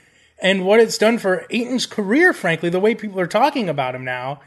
and 0.42 0.66
what 0.66 0.80
it's 0.80 0.98
done 0.98 1.20
for 1.20 1.46
Ayton's 1.52 1.86
career. 1.86 2.34
Frankly, 2.34 2.70
the 2.72 2.80
way 2.80 2.96
people 2.96 3.20
are 3.20 3.28
talking 3.28 3.70
about 3.70 3.94
him 3.94 4.04
now. 4.04 4.42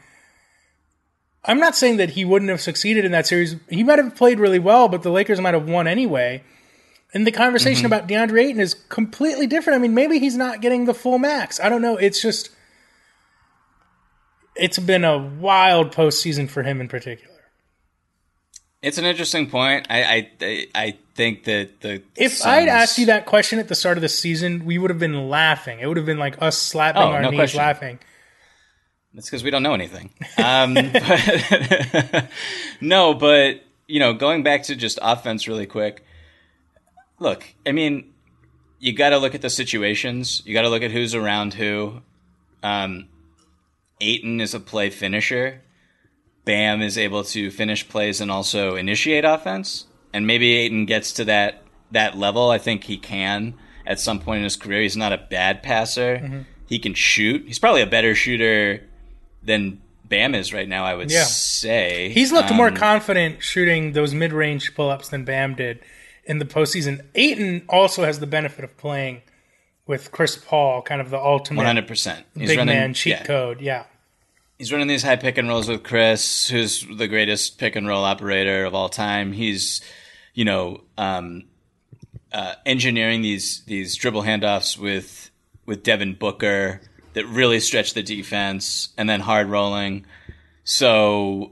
I'm 1.45 1.59
not 1.59 1.77
saying 1.77 1.95
that 1.97 2.11
he 2.11 2.25
wouldn't 2.25 2.51
have 2.51 2.61
succeeded 2.61 3.05
in 3.05 3.13
that 3.13 3.25
series. 3.25 3.55
He 3.69 3.85
might 3.85 3.99
have 3.99 4.15
played 4.15 4.39
really 4.39 4.59
well, 4.59 4.89
but 4.89 5.01
the 5.01 5.11
Lakers 5.11 5.39
might 5.39 5.53
have 5.53 5.67
won 5.67 5.87
anyway. 5.87 6.43
And 7.13 7.27
the 7.27 7.31
conversation 7.31 7.85
Mm-hmm. 7.85 7.93
about 7.93 8.07
DeAndre 8.07 8.43
Ayton 8.45 8.59
is 8.61 8.73
completely 8.89 9.45
different. 9.47 9.77
I 9.77 9.81
mean, 9.81 9.93
maybe 9.93 10.17
he's 10.19 10.35
not 10.35 10.61
getting 10.61 10.85
the 10.85 10.93
full 10.95 11.19
max. 11.19 11.59
I 11.59 11.69
don't 11.69 11.81
know. 11.81 11.95
It's 11.97 12.21
just 12.21 12.49
it's 14.55 14.79
been 14.79 15.03
a 15.03 15.17
wild 15.17 15.93
postseason 15.93 16.49
for 16.49 16.63
him 16.63 16.79
in 16.81 16.87
particular. 16.87 17.29
It's 18.81 18.97
an 18.97 19.05
interesting 19.05 19.49
point. 19.49 19.87
I 19.89 20.29
I 20.41 20.67
I- 20.75 20.97
think 21.15 21.43
that 21.43 21.81
the 21.81 22.01
If 22.15 22.33
Suns- 22.37 22.47
I'd 22.47 22.67
asked 22.67 22.97
you 22.97 23.05
that 23.05 23.27
question 23.27 23.59
at 23.59 23.67
the 23.67 23.75
start 23.75 23.99
of 23.99 24.01
the 24.01 24.09
season, 24.09 24.65
we 24.65 24.79
would 24.79 24.89
have 24.89 24.97
been 24.97 25.29
laughing. 25.29 25.79
It 25.79 25.85
would 25.85 25.95
have 25.97 26.07
been 26.07 26.17
like 26.17 26.41
us 26.41 26.57
slapping 26.57 27.03
Oh, 27.03 27.09
our 27.11 27.21
no 27.21 27.29
knees 27.29 27.37
question. 27.37 27.57
laughing. 27.59 27.99
That's 29.13 29.27
because 29.29 29.43
we 29.43 29.51
don't 29.51 29.61
know 29.61 29.75
anything. 29.75 30.09
Um, 30.39 30.73
but 30.91 32.29
no, 32.81 33.13
but 33.13 33.61
you 33.85 33.99
know, 33.99 34.13
going 34.15 34.41
back 34.41 34.63
to 34.63 34.75
just 34.75 34.97
offense 35.03 35.47
really 35.47 35.67
quick. 35.67 36.03
Look, 37.23 37.45
I 37.65 37.71
mean, 37.71 38.11
you 38.79 38.91
got 38.91 39.11
to 39.11 39.17
look 39.17 39.33
at 39.33 39.41
the 39.41 39.49
situations. 39.49 40.41
You 40.45 40.53
got 40.53 40.63
to 40.63 40.69
look 40.69 40.83
at 40.83 40.91
who's 40.91 41.15
around 41.15 41.53
who. 41.53 42.01
Um, 42.61 43.07
Ayton 44.01 44.41
is 44.41 44.53
a 44.53 44.59
play 44.59 44.89
finisher. 44.89 45.61
Bam 46.43 46.81
is 46.81 46.97
able 46.97 47.23
to 47.23 47.49
finish 47.49 47.87
plays 47.87 48.19
and 48.19 48.29
also 48.29 48.75
initiate 48.75 49.23
offense. 49.23 49.85
And 50.13 50.27
maybe 50.27 50.51
Ayton 50.53 50.85
gets 50.85 51.13
to 51.13 51.23
that 51.25 51.61
that 51.91 52.17
level. 52.17 52.49
I 52.49 52.57
think 52.57 52.83
he 52.83 52.97
can 52.97 53.53
at 53.87 54.01
some 54.01 54.19
point 54.19 54.39
in 54.39 54.43
his 54.43 54.57
career. 54.57 54.81
He's 54.81 54.97
not 54.97 55.13
a 55.13 55.17
bad 55.17 55.63
passer. 55.63 56.17
Mhm. 56.21 56.45
He 56.67 56.77
can 56.79 56.93
shoot. 56.93 57.43
He's 57.47 57.59
probably 57.59 57.81
a 57.81 57.87
better 57.87 58.13
shooter 58.15 58.83
than 59.43 59.79
Bam 60.03 60.35
is 60.35 60.51
right 60.53 60.67
now. 60.67 60.83
I 60.83 60.93
would 60.95 61.09
Yeah. 61.09 61.23
say 61.23 62.09
He's 62.09 62.33
looked 62.33 62.51
more 62.53 62.67
Um, 62.67 62.75
confident 62.75 63.41
shooting 63.41 63.93
those 63.93 64.13
mid 64.13 64.33
range 64.33 64.75
pull 64.75 64.89
ups 64.89 65.07
than 65.07 65.23
Bam 65.23 65.55
did 65.55 65.79
in 66.25 66.39
the 66.39 66.45
postseason. 66.45 67.05
Ayton 67.15 67.63
also 67.69 68.03
has 68.03 68.19
the 68.19 68.27
benefit 68.27 68.63
of 68.63 68.77
playing 68.77 69.21
with 69.85 70.11
Chris 70.11 70.37
Paul, 70.37 70.81
kind 70.81 71.01
of 71.01 71.09
the 71.09 71.19
ultimate 71.19 71.63
100%. 71.63 72.23
He's 72.35 72.49
big 72.49 72.57
running- 72.57 72.75
man 72.75 72.93
cheat 72.93 73.11
yeah. 73.11 73.23
code. 73.23 73.61
Yeah. 73.61 73.85
He's 74.57 74.71
running 74.71 74.87
these 74.87 75.03
high 75.03 75.17
pick 75.17 75.37
and 75.37 75.49
rolls 75.49 75.67
with 75.67 75.83
Chris, 75.83 76.47
who's 76.47 76.85
the 76.87 77.07
greatest 77.07 77.57
pick 77.57 77.75
and 77.75 77.87
roll 77.87 78.03
operator 78.03 78.65
of 78.65 78.73
all 78.73 78.87
time. 78.87 79.33
He's, 79.33 79.81
you 80.33 80.45
know, 80.45 80.81
um, 80.97 81.43
uh, 82.31 82.55
engineering 82.65 83.21
these 83.21 83.63
these 83.65 83.95
dribble 83.95 84.23
handoffs 84.23 84.77
with 84.77 85.31
with 85.65 85.83
Devin 85.83 86.15
Booker 86.15 86.81
that 87.13 87.25
really 87.27 87.59
stretch 87.59 87.93
the 87.93 88.03
defense, 88.03 88.89
and 88.97 89.07
then 89.09 89.19
hard 89.19 89.47
rolling. 89.47 90.05
So, 90.63 91.51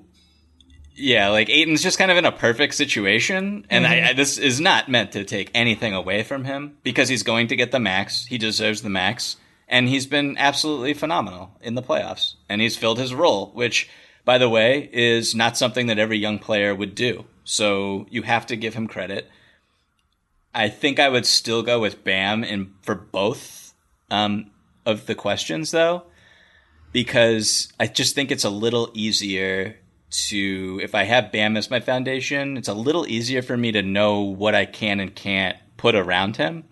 yeah, 0.96 1.30
like 1.30 1.50
Ayton's 1.50 1.82
just 1.84 1.98
kind 1.98 2.12
of 2.12 2.18
in 2.18 2.26
a 2.26 2.32
perfect 2.32 2.76
situation, 2.76 3.66
and 3.70 3.88
I, 3.88 3.96
Mhm. 4.00 4.08
I, 4.10 4.14
this 4.14 4.38
is 4.38 4.60
not 4.60 4.90
meant 4.90 5.12
to 5.14 5.24
take 5.24 5.50
anything 5.54 5.94
away 5.94 6.24
from 6.24 6.44
him 6.46 6.78
because 6.84 7.10
he's 7.10 7.24
going 7.24 7.48
to 7.48 7.56
get 7.56 7.72
the 7.72 7.80
max. 7.80 8.26
He 8.26 8.38
deserves 8.38 8.82
the 8.82 8.90
max, 8.90 9.38
and 9.68 9.88
he's 9.90 10.06
been 10.06 10.38
absolutely 10.38 10.94
phenomenal 10.94 11.58
in 11.62 11.76
the 11.76 11.82
playoffs, 11.84 12.36
and 12.50 12.62
he's 12.62 12.78
filled 12.78 13.00
his 13.00 13.14
role, 13.14 13.52
which, 13.54 13.90
by 14.26 14.38
the 14.38 14.50
way, 14.50 14.90
is 14.92 15.34
not 15.34 15.58
something 15.58 15.88
that 15.88 16.00
every 16.00 16.18
young 16.18 16.40
player 16.40 16.76
would 16.76 16.94
do. 16.96 17.26
So 17.44 18.06
you 18.10 18.22
have 18.24 18.46
to 18.48 18.56
give 18.56 18.74
him 18.76 18.88
credit. 18.88 19.30
I 20.54 20.68
think 20.70 21.00
I 21.00 21.10
would 21.10 21.26
still 21.26 21.64
go 21.64 21.80
with 21.80 22.04
Bam 22.04 22.44
in 22.44 22.74
for 22.82 22.94
both 22.96 23.74
um, 24.10 24.52
of 24.86 25.06
the 25.06 25.16
questions, 25.16 25.72
though, 25.72 26.04
because 26.92 27.72
I 27.80 27.88
just 27.88 28.16
think 28.16 28.32
it's 28.32 28.44
a 28.44 28.50
little 28.50 28.92
easier 28.94 29.78
to 30.12 30.80
if 30.84 30.94
I 30.94 31.04
have 31.04 31.32
Bam 31.32 31.58
as 31.58 31.70
my 31.70 31.80
foundation, 31.80 32.58
it's 32.58 32.68
a 32.68 32.74
little 32.74 33.08
easier 33.08 33.42
for 33.42 33.56
me 33.58 33.72
to 33.72 33.82
know 33.82 34.22
what 34.22 34.56
I 34.56 34.66
can 34.66 35.00
and 35.00 35.16
can't 35.16 35.58
put 35.78 35.96
around 35.96 36.38
him. 36.38 36.66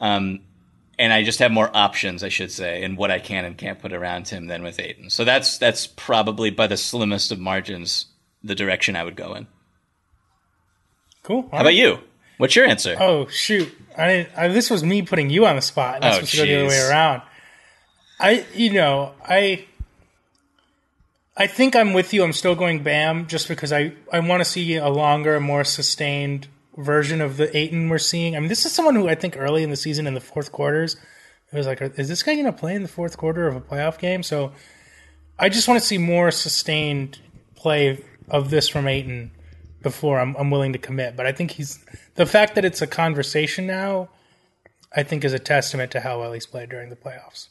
Um, 0.00 0.40
and 0.98 1.12
I 1.12 1.22
just 1.24 1.38
have 1.38 1.50
more 1.50 1.70
options, 1.74 2.22
I 2.22 2.28
should 2.28 2.52
say, 2.52 2.82
in 2.82 2.96
what 2.96 3.10
I 3.10 3.18
can 3.18 3.44
and 3.44 3.56
can't 3.56 3.78
put 3.80 3.92
around 3.92 4.28
him 4.28 4.46
than 4.46 4.62
with 4.62 4.78
Ayton. 4.78 5.10
So 5.10 5.24
that's 5.24 5.58
that's 5.58 5.86
probably 5.86 6.50
by 6.50 6.66
the 6.66 6.76
slimmest 6.76 7.32
of 7.32 7.38
margins 7.38 8.06
the 8.44 8.54
direction 8.54 8.96
I 8.96 9.04
would 9.04 9.16
go 9.16 9.34
in. 9.34 9.46
Cool. 11.22 11.48
How 11.52 11.60
about 11.60 11.74
you? 11.74 11.98
What's 12.38 12.56
your 12.56 12.66
answer? 12.66 12.96
Oh 12.98 13.26
shoot! 13.28 13.72
I, 13.96 14.26
I 14.36 14.48
this 14.48 14.70
was 14.70 14.82
me 14.82 15.02
putting 15.02 15.30
you 15.30 15.46
on 15.46 15.56
the 15.56 15.62
spot. 15.62 15.96
And 15.96 16.02
that's 16.04 16.16
Oh, 16.16 16.20
supposed 16.20 16.32
to 16.32 16.36
go 16.38 16.46
the 16.46 16.56
other 16.56 16.68
way 16.68 16.88
around. 16.88 17.22
I, 18.18 18.46
you 18.54 18.72
know, 18.72 19.12
I, 19.24 19.64
I 21.36 21.46
think 21.46 21.74
I'm 21.74 21.92
with 21.94 22.12
you. 22.12 22.22
I'm 22.22 22.32
still 22.32 22.54
going 22.54 22.82
Bam 22.82 23.26
just 23.26 23.48
because 23.48 23.72
I 23.72 23.94
I 24.12 24.20
want 24.20 24.40
to 24.40 24.44
see 24.44 24.76
a 24.76 24.88
longer, 24.88 25.40
more 25.40 25.64
sustained 25.64 26.48
version 26.76 27.20
of 27.20 27.36
the 27.36 27.54
Ayton 27.56 27.88
we're 27.88 27.98
seeing. 27.98 28.36
I 28.36 28.40
mean, 28.40 28.48
this 28.48 28.66
is 28.66 28.72
someone 28.72 28.94
who 28.94 29.08
I 29.08 29.14
think 29.14 29.36
early 29.36 29.62
in 29.62 29.70
the 29.70 29.76
season 29.76 30.06
in 30.06 30.14
the 30.14 30.20
fourth 30.20 30.52
quarters, 30.52 30.96
it 31.52 31.56
was 31.56 31.66
like, 31.66 31.80
is 31.80 32.08
this 32.08 32.22
guy 32.22 32.34
going 32.34 32.46
to 32.46 32.52
play 32.52 32.74
in 32.74 32.82
the 32.82 32.88
fourth 32.88 33.16
quarter 33.16 33.46
of 33.46 33.56
a 33.56 33.60
playoff 33.60 33.98
game? 33.98 34.22
So, 34.22 34.52
I 35.38 35.48
just 35.48 35.68
want 35.68 35.80
to 35.80 35.86
see 35.86 35.98
more 35.98 36.30
sustained 36.30 37.18
play 37.54 38.02
of 38.28 38.50
this 38.50 38.68
from 38.68 38.86
Ayton 38.86 39.32
before 39.82 40.20
I'm, 40.20 40.36
I'm 40.36 40.50
willing 40.50 40.72
to 40.72 40.78
commit. 40.78 41.16
But 41.16 41.26
I 41.26 41.32
think 41.32 41.52
he's 41.52 41.84
the 42.14 42.26
fact 42.26 42.54
that 42.54 42.64
it's 42.64 42.82
a 42.82 42.86
conversation 42.86 43.66
now. 43.66 44.08
I 44.94 45.02
think 45.02 45.24
is 45.24 45.32
a 45.32 45.38
testament 45.38 45.90
to 45.92 46.00
how 46.00 46.20
well 46.20 46.32
he's 46.32 46.46
played 46.46 46.68
during 46.68 46.90
the 46.90 46.96
playoffs. 46.96 47.48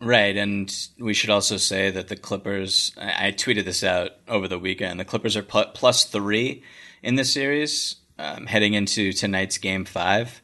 Right, 0.00 0.36
and 0.36 0.74
we 0.98 1.14
should 1.14 1.30
also 1.30 1.56
say 1.56 1.90
that 1.90 2.08
the 2.08 2.16
Clippers. 2.16 2.92
I 3.00 3.28
I 3.28 3.32
tweeted 3.32 3.64
this 3.64 3.82
out 3.82 4.10
over 4.28 4.46
the 4.46 4.58
weekend. 4.58 5.00
The 5.00 5.04
Clippers 5.06 5.36
are 5.36 5.42
pl- 5.42 5.70
plus 5.72 6.04
three 6.04 6.62
in 7.02 7.14
this 7.14 7.32
series, 7.32 7.96
um, 8.18 8.46
heading 8.46 8.74
into 8.74 9.12
tonight's 9.12 9.56
game 9.56 9.86
five, 9.86 10.42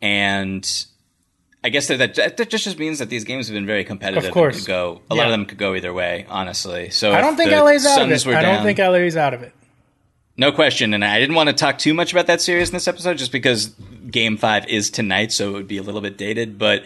and 0.00 0.66
I 1.62 1.68
guess 1.68 1.88
that 1.88 2.14
that, 2.14 2.36
that 2.38 2.48
just 2.48 2.78
means 2.78 3.00
that 3.00 3.10
these 3.10 3.24
games 3.24 3.48
have 3.48 3.54
been 3.54 3.66
very 3.66 3.84
competitive. 3.84 4.24
Of 4.24 4.32
course. 4.32 4.66
go 4.66 5.02
a 5.10 5.14
lot 5.14 5.26
of 5.26 5.32
them 5.32 5.44
could 5.44 5.58
go 5.58 5.74
either 5.74 5.92
way. 5.92 6.24
Honestly, 6.28 6.88
so 6.88 7.12
I 7.12 7.20
don't 7.20 7.36
think 7.36 7.50
LA's 7.50 7.84
out 7.84 8.00
of 8.00 8.10
it. 8.10 8.26
I 8.26 8.32
don't 8.40 8.42
down- 8.42 8.64
think 8.64 8.78
LA's 8.78 9.16
out 9.16 9.34
of 9.34 9.42
it. 9.42 9.52
no 10.38 10.52
question, 10.52 10.94
and 10.94 11.04
I 11.04 11.20
didn't 11.20 11.36
want 11.36 11.50
to 11.50 11.54
talk 11.54 11.76
too 11.76 11.92
much 11.92 12.12
about 12.12 12.28
that 12.28 12.40
series 12.40 12.70
in 12.70 12.72
this 12.72 12.88
episode, 12.88 13.18
just 13.18 13.30
because 13.32 13.74
Game 14.10 14.38
Five 14.38 14.66
is 14.68 14.88
tonight, 14.88 15.32
so 15.32 15.50
it 15.50 15.52
would 15.52 15.68
be 15.68 15.76
a 15.76 15.82
little 15.82 16.00
bit 16.00 16.16
dated. 16.16 16.58
But 16.58 16.84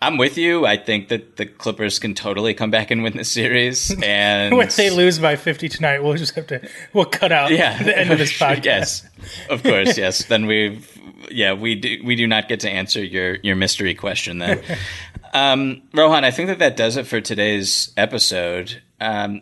I'm 0.00 0.16
with 0.16 0.38
you. 0.38 0.64
I 0.64 0.76
think 0.76 1.08
that 1.08 1.36
the 1.36 1.46
Clippers 1.46 1.98
can 1.98 2.14
totally 2.14 2.54
come 2.54 2.70
back 2.70 2.90
and 2.92 3.02
win 3.02 3.16
this 3.16 3.30
series, 3.32 3.90
and 4.02 4.56
When 4.56 4.68
they 4.76 4.90
lose 4.90 5.18
by 5.18 5.34
50 5.36 5.68
tonight, 5.68 6.02
we'll 6.04 6.14
just 6.14 6.34
have 6.36 6.46
to 6.48 6.68
we'll 6.92 7.04
cut 7.04 7.32
out 7.32 7.50
yeah, 7.50 7.82
the 7.82 7.96
end 7.98 8.12
of 8.12 8.18
this 8.18 8.32
podcast. 8.38 8.64
yes, 8.64 9.08
of 9.50 9.62
course, 9.62 9.98
yes. 9.98 10.24
Then 10.28 10.46
we've 10.46 10.94
yeah 11.30 11.52
we 11.52 11.74
do 11.74 12.00
we 12.04 12.14
do 12.16 12.26
not 12.26 12.48
get 12.48 12.60
to 12.60 12.70
answer 12.70 13.02
your 13.04 13.36
your 13.42 13.56
mystery 13.56 13.94
question 13.94 14.38
then. 14.38 14.62
um, 15.34 15.82
Rohan, 15.92 16.24
I 16.24 16.30
think 16.30 16.46
that 16.48 16.60
that 16.60 16.76
does 16.76 16.96
it 16.96 17.06
for 17.06 17.20
today's 17.20 17.92
episode. 17.96 18.80
Um, 19.00 19.40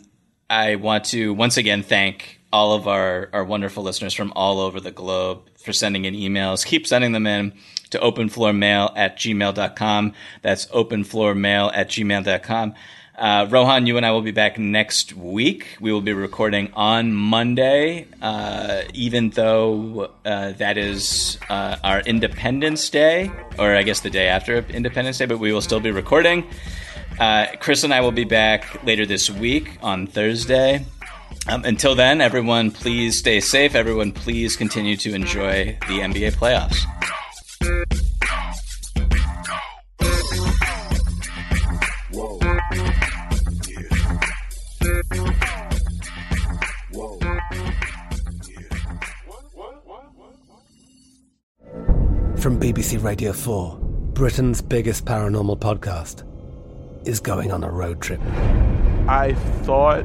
I 0.48 0.76
want 0.76 1.04
to 1.06 1.34
once 1.34 1.56
again 1.58 1.82
thank 1.82 2.35
all 2.56 2.72
of 2.72 2.88
our, 2.88 3.28
our 3.34 3.44
wonderful 3.44 3.82
listeners 3.82 4.14
from 4.14 4.32
all 4.34 4.60
over 4.60 4.80
the 4.80 4.90
globe 4.90 5.42
for 5.58 5.74
sending 5.74 6.06
in 6.06 6.14
emails. 6.14 6.64
Keep 6.64 6.86
sending 6.86 7.12
them 7.12 7.26
in 7.26 7.52
to 7.90 7.98
openfloormail 7.98 8.94
at 8.96 9.18
gmail.com. 9.18 10.14
That's 10.40 10.64
openfloormail 10.68 11.72
at 11.74 11.90
gmail.com. 11.90 12.74
Uh, 13.14 13.46
Rohan, 13.50 13.86
you 13.86 13.98
and 13.98 14.06
I 14.06 14.10
will 14.12 14.22
be 14.22 14.30
back 14.30 14.58
next 14.58 15.12
week. 15.12 15.76
We 15.80 15.92
will 15.92 16.00
be 16.00 16.14
recording 16.14 16.72
on 16.72 17.12
Monday, 17.12 18.06
uh, 18.22 18.84
even 18.94 19.30
though 19.30 20.12
uh, 20.24 20.52
that 20.52 20.78
is 20.78 21.38
uh, 21.50 21.76
our 21.84 22.00
Independence 22.00 22.88
Day, 22.88 23.30
or 23.58 23.76
I 23.76 23.82
guess 23.82 24.00
the 24.00 24.10
day 24.10 24.28
after 24.28 24.64
Independence 24.70 25.18
Day, 25.18 25.26
but 25.26 25.38
we 25.38 25.52
will 25.52 25.60
still 25.60 25.80
be 25.80 25.90
recording. 25.90 26.48
Uh, 27.20 27.48
Chris 27.60 27.84
and 27.84 27.92
I 27.92 28.00
will 28.00 28.12
be 28.12 28.24
back 28.24 28.82
later 28.82 29.04
this 29.04 29.28
week 29.28 29.78
on 29.82 30.06
Thursday. 30.06 30.86
Um, 31.48 31.64
until 31.64 31.94
then, 31.94 32.20
everyone, 32.20 32.72
please 32.72 33.16
stay 33.16 33.38
safe. 33.38 33.74
Everyone, 33.76 34.10
please 34.10 34.56
continue 34.56 34.96
to 34.96 35.14
enjoy 35.14 35.78
the 35.86 36.00
NBA 36.00 36.32
playoffs. 36.32 36.82
From 52.40 52.60
BBC 52.60 53.02
Radio 53.02 53.32
4, 53.32 53.78
Britain's 54.14 54.62
biggest 54.62 55.04
paranormal 55.04 55.58
podcast 55.58 56.24
is 57.06 57.20
going 57.20 57.52
on 57.52 57.62
a 57.62 57.70
road 57.70 58.00
trip. 58.00 58.20
I 59.08 59.34
thought 59.62 60.04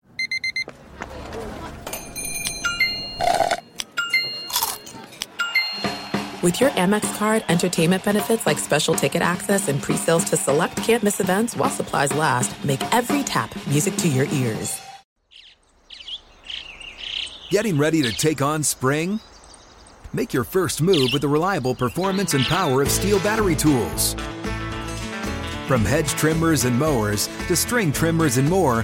With 6.41 6.59
your 6.59 6.71
Amex 6.71 7.15
card, 7.17 7.43
entertainment 7.49 8.03
benefits 8.03 8.47
like 8.47 8.57
special 8.57 8.95
ticket 8.95 9.21
access 9.21 9.67
and 9.67 9.79
pre-sales 9.79 10.23
to 10.25 10.37
select 10.37 10.75
campus 10.77 11.19
events 11.19 11.55
while 11.55 11.69
supplies 11.69 12.11
last, 12.15 12.65
make 12.65 12.81
every 12.91 13.21
tap 13.21 13.55
music 13.67 13.95
to 13.97 14.07
your 14.07 14.25
ears. 14.31 14.81
Getting 17.51 17.77
ready 17.77 18.01
to 18.01 18.11
take 18.11 18.41
on 18.41 18.63
spring? 18.63 19.19
Make 20.13 20.33
your 20.33 20.43
first 20.43 20.81
move 20.81 21.09
with 21.13 21.21
the 21.21 21.27
reliable 21.27 21.75
performance 21.75 22.33
and 22.33 22.43
power 22.45 22.81
of 22.81 22.87
STIHL 22.87 23.19
battery 23.19 23.55
tools. 23.55 24.15
From 25.67 25.85
hedge 25.85 26.09
trimmers 26.09 26.65
and 26.65 26.77
mowers 26.77 27.27
to 27.47 27.55
string 27.55 27.91
trimmers 27.91 28.37
and 28.37 28.49
more, 28.49 28.83